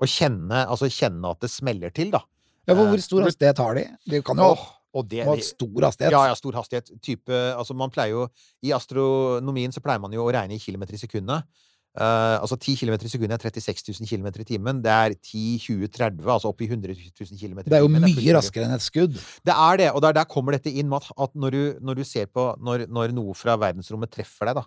[0.02, 2.22] å kjenne, altså kjenne at det smeller til, da.
[2.68, 3.88] Ja, hvor, Eh, hvor stor hastighet har de?
[4.10, 4.54] De kan jo
[4.92, 6.12] og det, ha stor hastighet.
[6.12, 6.90] ja, ja, stor hastighet.
[7.00, 8.26] Type, altså man pleier jo,
[8.62, 11.48] I astronomien så pleier man jo å regne i kilometer i sekundet.
[11.92, 14.82] Uh, altså 10 km i sekundet er 36 000 km i timen.
[14.84, 17.64] Det er 10, 20, 30, altså opp i 100 000 km i timen.
[17.68, 19.16] Det er jo mye er raskere enn et skudd.
[19.16, 22.04] Det er det, og der, der kommer dette inn med at, når, du, når du
[22.08, 24.64] ser på når, når noe fra verdensrommet treffer deg, da,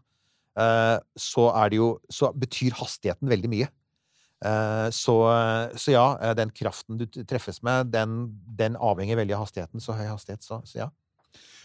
[0.61, 3.73] uh, så er det jo Så betyr hastigheten veldig mye.
[4.43, 5.15] Eh, så,
[5.79, 8.17] så ja, eh, den kraften du treffes med, den,
[8.59, 9.79] den avhenger veldig av hastigheten.
[9.81, 10.89] Så høy hastighet, så, så ja.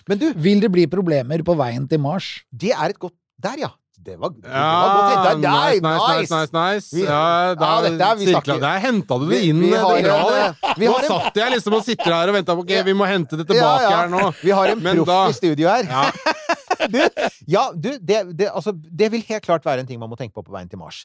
[0.09, 2.40] Men du, Vil det bli problemer på veien til Mars?
[2.51, 3.68] det er et godt Der, ja!
[4.01, 5.42] Det var, det var godt tenkt.
[5.44, 6.86] Der, nice, nice, nice, nice.
[6.97, 9.60] Vi- Ja, da, Ja, dette er- vi sirkla- Der henta du det inn.
[9.60, 10.78] vi vi har bra, en- det.
[10.80, 13.05] vi Nå en- satt jeg liksom og sitter her og venta på Ok, vi må
[13.10, 13.97] hente det tilbake Ja, ja.
[14.01, 14.30] her nå.
[14.40, 15.84] Vi har en proff i studio her.
[15.84, 16.10] Ja.
[16.94, 16.98] du,
[17.47, 20.32] ja, du, det, det, altså, det vil helt klart være en ting man må tenke
[20.32, 21.05] på på veien til Mars.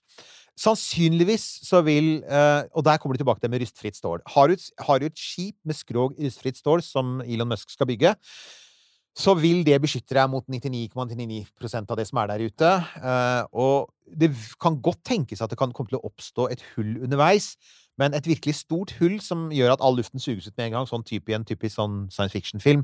[0.60, 4.22] Sannsynligvis så vil eh, Og der kommer de tilbake til med rustfritt stål.
[4.36, 4.53] Har du,
[5.06, 8.15] et- skip med skrog rustfritt stål som Elon Musk skal bygge,
[9.15, 12.72] så vil det beskytte deg mot 99,99% av det som er der ute.
[12.99, 16.98] Eh, og det kan godt tenkes at det kan komme til å oppstå et hull
[17.03, 17.53] underveis.
[17.98, 20.88] Men et virkelig stort hull som gjør at all luften suges ut med en gang,
[20.90, 22.84] sånn type i en typisk sånn science fiction-film,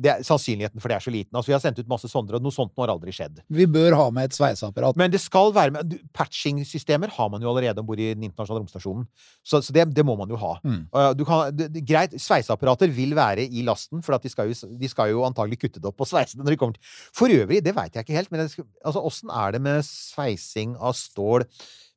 [0.00, 1.36] er sannsynligheten for det er så liten.
[1.36, 3.42] Altså, vi har sendt ut masse sondre, og noe sånt har aldri skjedd.
[3.52, 4.96] Vi bør ha med et sveiseapparat.
[5.00, 8.64] Men det skal være med Patching-systemer har man jo allerede om bord i den internasjonale
[8.64, 9.04] romstasjonen.
[9.44, 10.54] Så, så det, det må man jo ha.
[10.64, 10.80] Mm.
[11.18, 14.90] Du kan, det, det, greit, sveiseapparater vil være i lasten, for de, skal jo, de
[14.90, 17.60] skal jo antagelig kutte det opp og sveise det når de kommer til For øvrig,
[17.64, 21.46] det veit jeg ikke helt, men åssen altså, åssen er det med sveising av stål?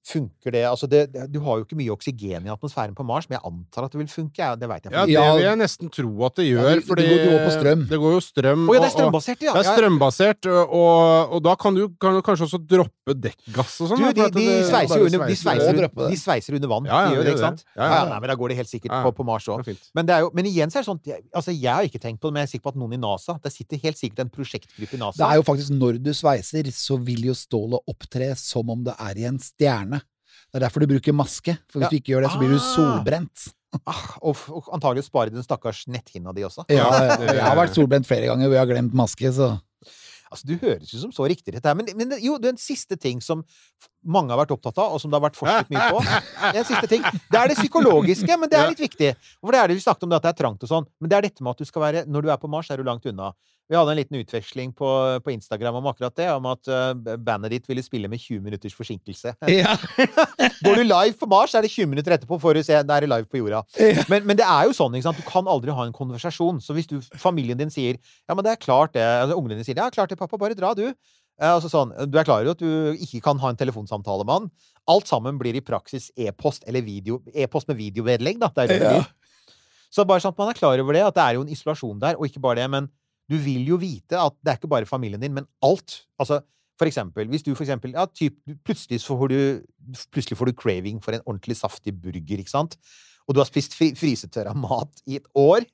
[0.06, 0.62] Funker det?
[0.70, 3.44] Altså, det, det Du har jo ikke mye oksygen i atmosfæren på Mars, men jeg
[3.50, 4.38] antar at det vil funke.
[4.38, 4.94] Ja, det vet jeg.
[4.94, 6.62] Ja, det vil jeg nesten tro at det gjør.
[6.62, 7.82] Ja, det- det fordi går jo på strøm.
[7.90, 8.70] Det går jo strøm.
[8.70, 9.54] Oh, ja, det er og- og- strømbasert, ja!
[9.56, 13.90] Det er strømbasert, og, og da kan du, kan du kanskje også droppe dekkgass og
[13.90, 13.98] sånn.
[13.98, 16.10] Du, de, de, sveiser jo under, de, sveiser- sveiser, det.
[16.14, 16.86] de sveiser under vann.
[16.86, 17.66] Ja, ja, de gjør det, ikke sant?
[17.76, 18.10] Ja, Ja, ja.
[18.14, 19.10] nei, men da går det helt sikkert Ja, ja.
[19.10, 19.66] på, på Mars òg.
[19.66, 19.78] Det.
[19.98, 21.02] Men, det men igjen så er det sånn
[21.34, 22.98] altså Jeg har ikke tenkt på det, men jeg er sikker på at noen i
[23.02, 25.18] NASA Det sitter helt sikkert en prosjektgruppe i NASA.
[25.18, 28.94] Det er jo faktisk når du sveiser, så vil jo stålet opptre som om det
[29.00, 29.95] er i en stjerne.
[30.56, 31.92] Det er derfor du bruker maske, for hvis Ja.
[31.92, 32.70] du ikke gjør det, så blir du Ah.
[32.72, 33.48] solbrent.
[33.92, 36.64] ah, og, og antagelig spare den stakkars netthinna di også.
[36.72, 36.88] Ja,
[37.20, 39.60] jeg har vært solbrent flere ganger og jeg har glemt maske, så
[40.32, 41.76] Altså, Du høres jo som så riktig her.
[41.76, 43.44] Men, men jo, det er en siste ting som
[44.04, 46.00] mange har vært opptatt av, og som det har vært forsket mye på.
[46.02, 47.04] Det er en siste ting.
[47.32, 49.12] Det er det psykologiske, men det er litt viktig.
[49.40, 51.10] For det er det Vi snakket om det at det er trangt og sånn, men
[51.12, 52.84] det er dette med at du skal være Når du er på Mars, er du
[52.84, 53.34] langt unna.
[53.66, 54.88] Vi hadde en liten utveksling på,
[55.26, 58.76] på Instagram om akkurat det, om at uh, bandet ditt ville spille med 20 minutters
[58.78, 59.34] forsinkelse.
[59.50, 59.74] ja.
[60.66, 63.08] Går du live på Mars, er det 20 minutter etterpå får du se da er
[63.08, 63.64] det live på jorda.
[64.12, 65.22] Men, men det er jo sånn, ikke sant?
[65.22, 66.62] du kan aldri ha en konversasjon.
[66.62, 69.66] Så hvis du, familien din sier ja, men det er klart det, altså, ungene dine
[69.66, 70.86] sier ja, klart det, pappa, bare dra, du.
[71.42, 74.36] Eh, altså sånn, du er klar over at du ikke kan ha en telefonsamtale med
[74.38, 74.50] han.
[74.94, 78.52] Alt sammen blir i praksis e-post eller video, e-post med videovedlegg, da.
[78.54, 79.06] Det er det det Ja.
[79.96, 82.00] Så bare sånn at man er klar over det, at det er jo en isolasjon
[82.02, 82.90] der, og ikke bare det, men
[83.32, 86.02] du vil jo vite at det er ikke bare familien din, men alt.
[86.22, 86.42] Altså,
[86.80, 88.38] for eksempel, hvis du for eksempel, ja, typ,
[88.68, 89.40] plutselig, får du,
[90.14, 92.76] plutselig får du craving for en ordentlig saftig burger, ikke sant?
[93.26, 95.66] Og du har spist fri, frysetørra mat i et år,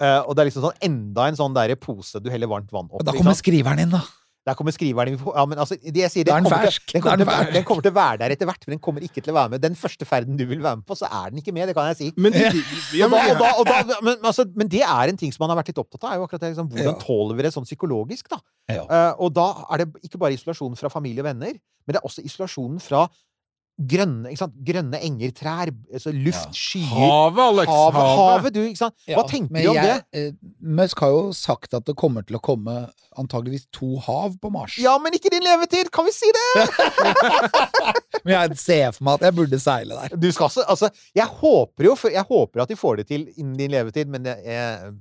[0.00, 2.88] Uh, og det er liksom sånn enda en sånn der pose du heller varmt vann
[2.88, 3.04] opp.
[3.06, 4.00] da kommer skriveren inn, da.
[4.42, 5.14] Der kommer skriveren.
[5.22, 7.64] Ja, men altså, det jeg sier, er den, kommer til, den, er kommer til, den
[7.66, 9.62] kommer til å være der etter hvert, men den kommer ikke til å være med.
[9.62, 11.86] Den første ferden du vil være med på, så er den ikke med, det kan
[11.92, 12.08] jeg si.
[12.18, 12.34] Men,
[14.72, 16.10] det er en ting som man har vært litt opptatt av.
[16.10, 16.98] er jo akkurat det, liksom, Hvordan Ja.
[17.06, 18.28] tåler vi det sånn psykologisk?
[18.34, 18.40] da?
[18.72, 18.82] Ja.
[18.90, 21.54] Uh, og da er det ikke bare isolasjon fra familie og venner,
[21.86, 23.06] men det er også isolasjonen fra
[23.78, 24.54] grønne, ikke sant?
[24.68, 27.70] grønne enger, trær, altså luft, skyer Havet, Alex!
[27.72, 28.18] Havet, Havet.
[28.20, 28.94] havet, du, ikke sant?
[29.08, 29.86] Hva Ja, tenker men du om det?
[29.88, 30.50] jeg, det?
[30.80, 32.76] Musk har jo sagt at det kommer til å komme
[33.18, 34.76] antageligvis to hav på Mars.
[34.80, 35.90] Ja, men ikke din levetid!
[35.92, 36.46] Kan vi si det?
[38.24, 40.12] Men jeg ser for meg at jeg burde seile der.
[40.20, 43.56] Du skal også, altså Jeg håper jo Jeg håper at de får det til innen
[43.58, 44.92] din levetid, men det er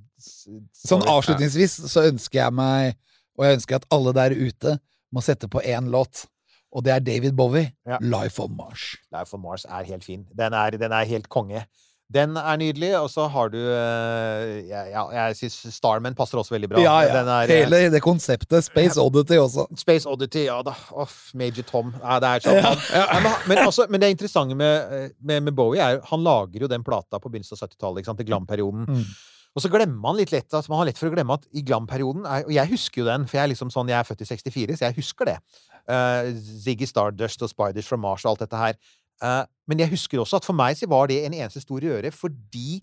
[0.73, 2.95] Sånn avslutningsvis så ønsker jeg meg,
[3.37, 4.75] og jeg ønsker at alle der ute
[5.13, 6.25] må sette på én låt,
[6.71, 7.97] og det er David Bowie, Ja.
[7.99, 8.95] 'Life on Mars'.
[9.11, 10.25] Life on Mars er helt fin.
[10.37, 11.65] Den er, den er helt konge.
[12.11, 16.55] Den er nydelig, og så har du eh, Ja, ja jeg syns Starman passer også
[16.57, 16.81] veldig bra.
[16.83, 17.21] Ja, ja.
[17.23, 18.65] Er, eh, Hele det konseptet.
[18.67, 19.67] Space Oddity også.
[19.79, 20.73] Space Oddity, ja da.
[20.91, 21.93] Off, Major Tom.
[22.01, 22.59] Ja, det er sånn.
[22.91, 26.67] Ja, men, men, også, men det interessante med, med, med Bowie er han lager jo
[26.71, 28.87] den plata på begynnelsen av 70-tallet, ikke sant, til glam-perioden.
[28.91, 29.05] Mm.
[29.55, 31.63] Og så glemmer man litt lett at man har lett for å glemme at i
[31.67, 34.21] glam-perioden er- Og jeg husker jo den, for jeg er liksom sånn, jeg er født
[34.23, 35.37] i 64, så jeg husker det.
[35.89, 38.77] Uh, Ziggy Stardust og Spiders from Mars og alt dette her.
[39.21, 42.11] Uh, men jeg husker også at for meg så var det en eneste stor røre,
[42.11, 42.81] fordi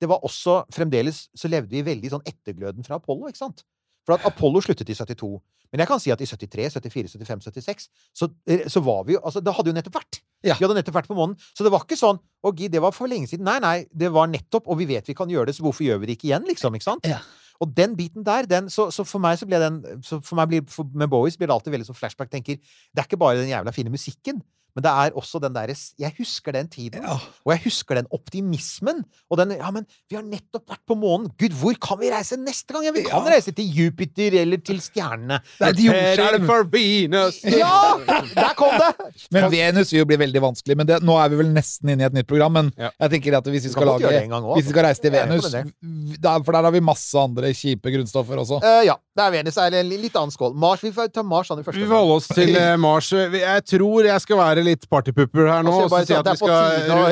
[0.00, 3.64] det var også Fremdeles så levde vi veldig sånn ettergløden fra Apollo, ikke sant?
[4.06, 5.28] For at Apollo sluttet i 72.
[5.70, 7.84] Men jeg kan si at i 73, 74, 75, 76
[8.16, 10.20] så, eh, så var vi jo Altså, det hadde jo nettopp vært.
[10.42, 10.56] Ja.
[10.56, 11.36] Vi hadde nettopp vært på månen.
[11.54, 13.44] Så det var ikke sånn Å, gid, det var for lenge siden.
[13.46, 16.00] Nei, nei, det var nettopp, og vi vet vi kan gjøre det, så hvorfor gjør
[16.00, 16.74] vi det ikke igjen, liksom?
[16.74, 17.06] Ikke sant?
[17.06, 17.20] Ja.
[17.60, 20.48] Og den biten der, den, så, så for meg så ble den så for meg
[20.48, 22.30] blir, for, Med Bowies blir det alltid veldig sånn flashback.
[22.32, 24.40] tenker, Det er ikke bare den jævla fine musikken,
[24.80, 27.04] men det er også den derre Jeg husker den tiden.
[27.04, 27.18] Ja.
[27.44, 29.04] Og jeg husker den optimismen.
[29.30, 31.28] Og den Ja, men vi har nettopp vært på månen!
[31.38, 32.86] Gud, hvor kan vi reise neste gang?
[32.86, 33.34] Ja, vi kan Ja.
[33.34, 35.40] reise til Jupiter eller til stjernene.
[35.58, 36.46] Det er jordskjelv!
[36.46, 37.42] for Venus!
[37.60, 37.98] Ja!
[38.32, 39.10] Der kom det!
[39.34, 40.76] Men Venus vil jo bli veldig vanskelig.
[40.76, 42.56] Men det, nå er vi vel nesten inne i et nytt program.
[42.56, 45.12] Men jeg tenker at hvis vi skal det lage også, Hvis vi skal reise til
[45.12, 48.62] Venus der, For der har vi masse andre kjipe grunnstoffer også.
[48.64, 48.96] Uh, ja.
[49.10, 50.54] Det er Venus er en litt annen skål.
[50.54, 53.08] Mars, vi får ta Mars an i første Vi får holde oss til eh, Mars.
[53.10, 55.70] Jeg tror jeg skal være litt partypupper her nå.
[55.70, 56.56] Altså, Og så sier jeg at at vi skal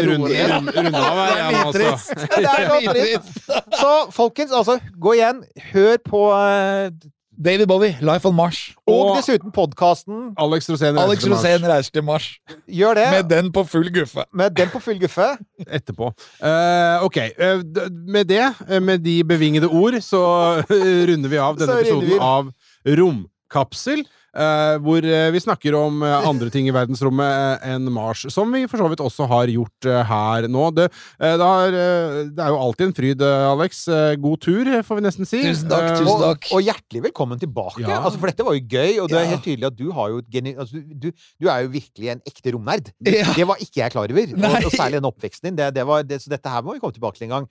[0.08, 0.28] runde,
[0.76, 1.72] runde, av her.
[1.72, 1.98] Det er.
[2.32, 2.42] Det
[2.86, 3.28] så trist.
[3.80, 5.42] Så folkens, altså, gå igjen.
[5.72, 6.90] Hør på eh,
[7.44, 8.74] David Bowie, 'Life on Mars'.
[8.86, 10.34] Og Og- dessuten podkasten.
[10.38, 12.26] Alex Rosén reiser til Mars.
[12.66, 13.10] Gjør det.
[13.10, 14.24] Med den på full guffe.
[14.34, 15.36] Med den på full guffe.
[15.70, 16.10] etterpå.
[16.42, 17.62] Uh, ok, Uh,
[18.10, 20.22] med det, med de bevingede ord, så
[21.08, 22.50] runder vi av denne episoden av
[22.86, 24.04] Romkapsel.
[24.38, 28.64] Eh, hvor eh, vi snakker om eh, andre ting i verdensrommet enn Mars, som vi
[28.70, 30.68] for så vidt også har gjort her nå.
[30.76, 30.88] Det,
[31.18, 31.76] det, er,
[32.36, 33.84] det er jo alltid en fryd, Alex.
[34.22, 35.42] God tur, får vi nesten si.
[35.44, 36.50] Tusen takk, tusen Og, takk.
[36.54, 37.84] og hjertelig velkommen tilbake.
[37.84, 38.00] Ja.
[38.02, 40.22] Altså, for dette var jo gøy, og det er helt tydelig at du har jo
[40.22, 40.54] et geni...
[40.58, 42.92] Altså, du, du er jo virkelig en ekte romnerd.
[43.08, 43.26] Ja.
[43.34, 44.32] Det var ikke jeg klar over.
[44.38, 45.58] Og, og særlig den oppveksten din.
[45.58, 47.50] Det, det var, det, så dette her må vi komme tilbake til en gang.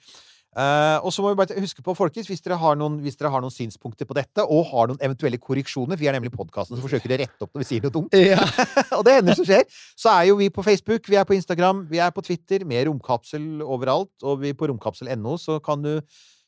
[0.57, 3.29] Eh, og så må vi bare huske på, folkens, hvis dere, har noen, hvis dere
[3.29, 6.73] har noen synspunkter på dette, og har noen eventuelle korreksjoner, for vi er nemlig podkasten
[6.73, 8.41] som forsøker å rette opp når vi sier noe dumt, Ja.
[8.97, 11.84] og det hender som skjer, så er jo vi på Facebook, vi er på Instagram,
[11.91, 15.93] vi er på Twitter, med Romkapsel overalt, og vi på romkapsel.no, så kan du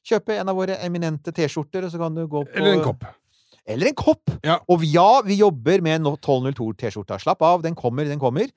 [0.09, 3.05] kjøpe en av våre eminente T-skjorter, og så kan du gå på Eller en kopp.
[3.69, 4.33] Eller en kopp!
[4.41, 4.57] Ja.
[4.73, 7.19] Og ja, vi jobber med no- 1202-T-skjorta.
[7.21, 8.49] Slapp av, den kommer, den kommer.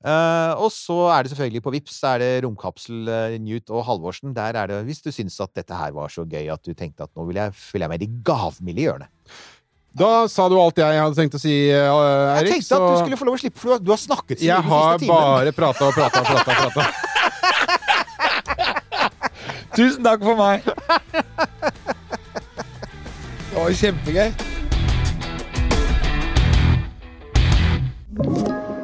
[0.00, 4.32] Eh, og så er det selvfølgelig på Vips, er det Romkapsel, uh, Newt og Halvorsen.
[4.36, 7.04] Der er det, hvis du syns at dette her var så gøy at du tenkte
[7.04, 9.08] at nå vil jeg følge meg i de gavmilde hjørnet.
[9.92, 12.96] Da sa du alt jeg hadde tenkt å si, eh, Jeg tenkte tenkte at du
[13.02, 14.70] skulle få lov å slippe, for du har- du har snakket så Jeg mye den
[14.70, 15.20] har siste timen.
[15.20, 16.50] bare prata og prata og prata.
[16.66, 16.92] og prata.
[19.76, 20.62] Tusen takk for meg.
[23.50, 24.32] Det var kjempegøy.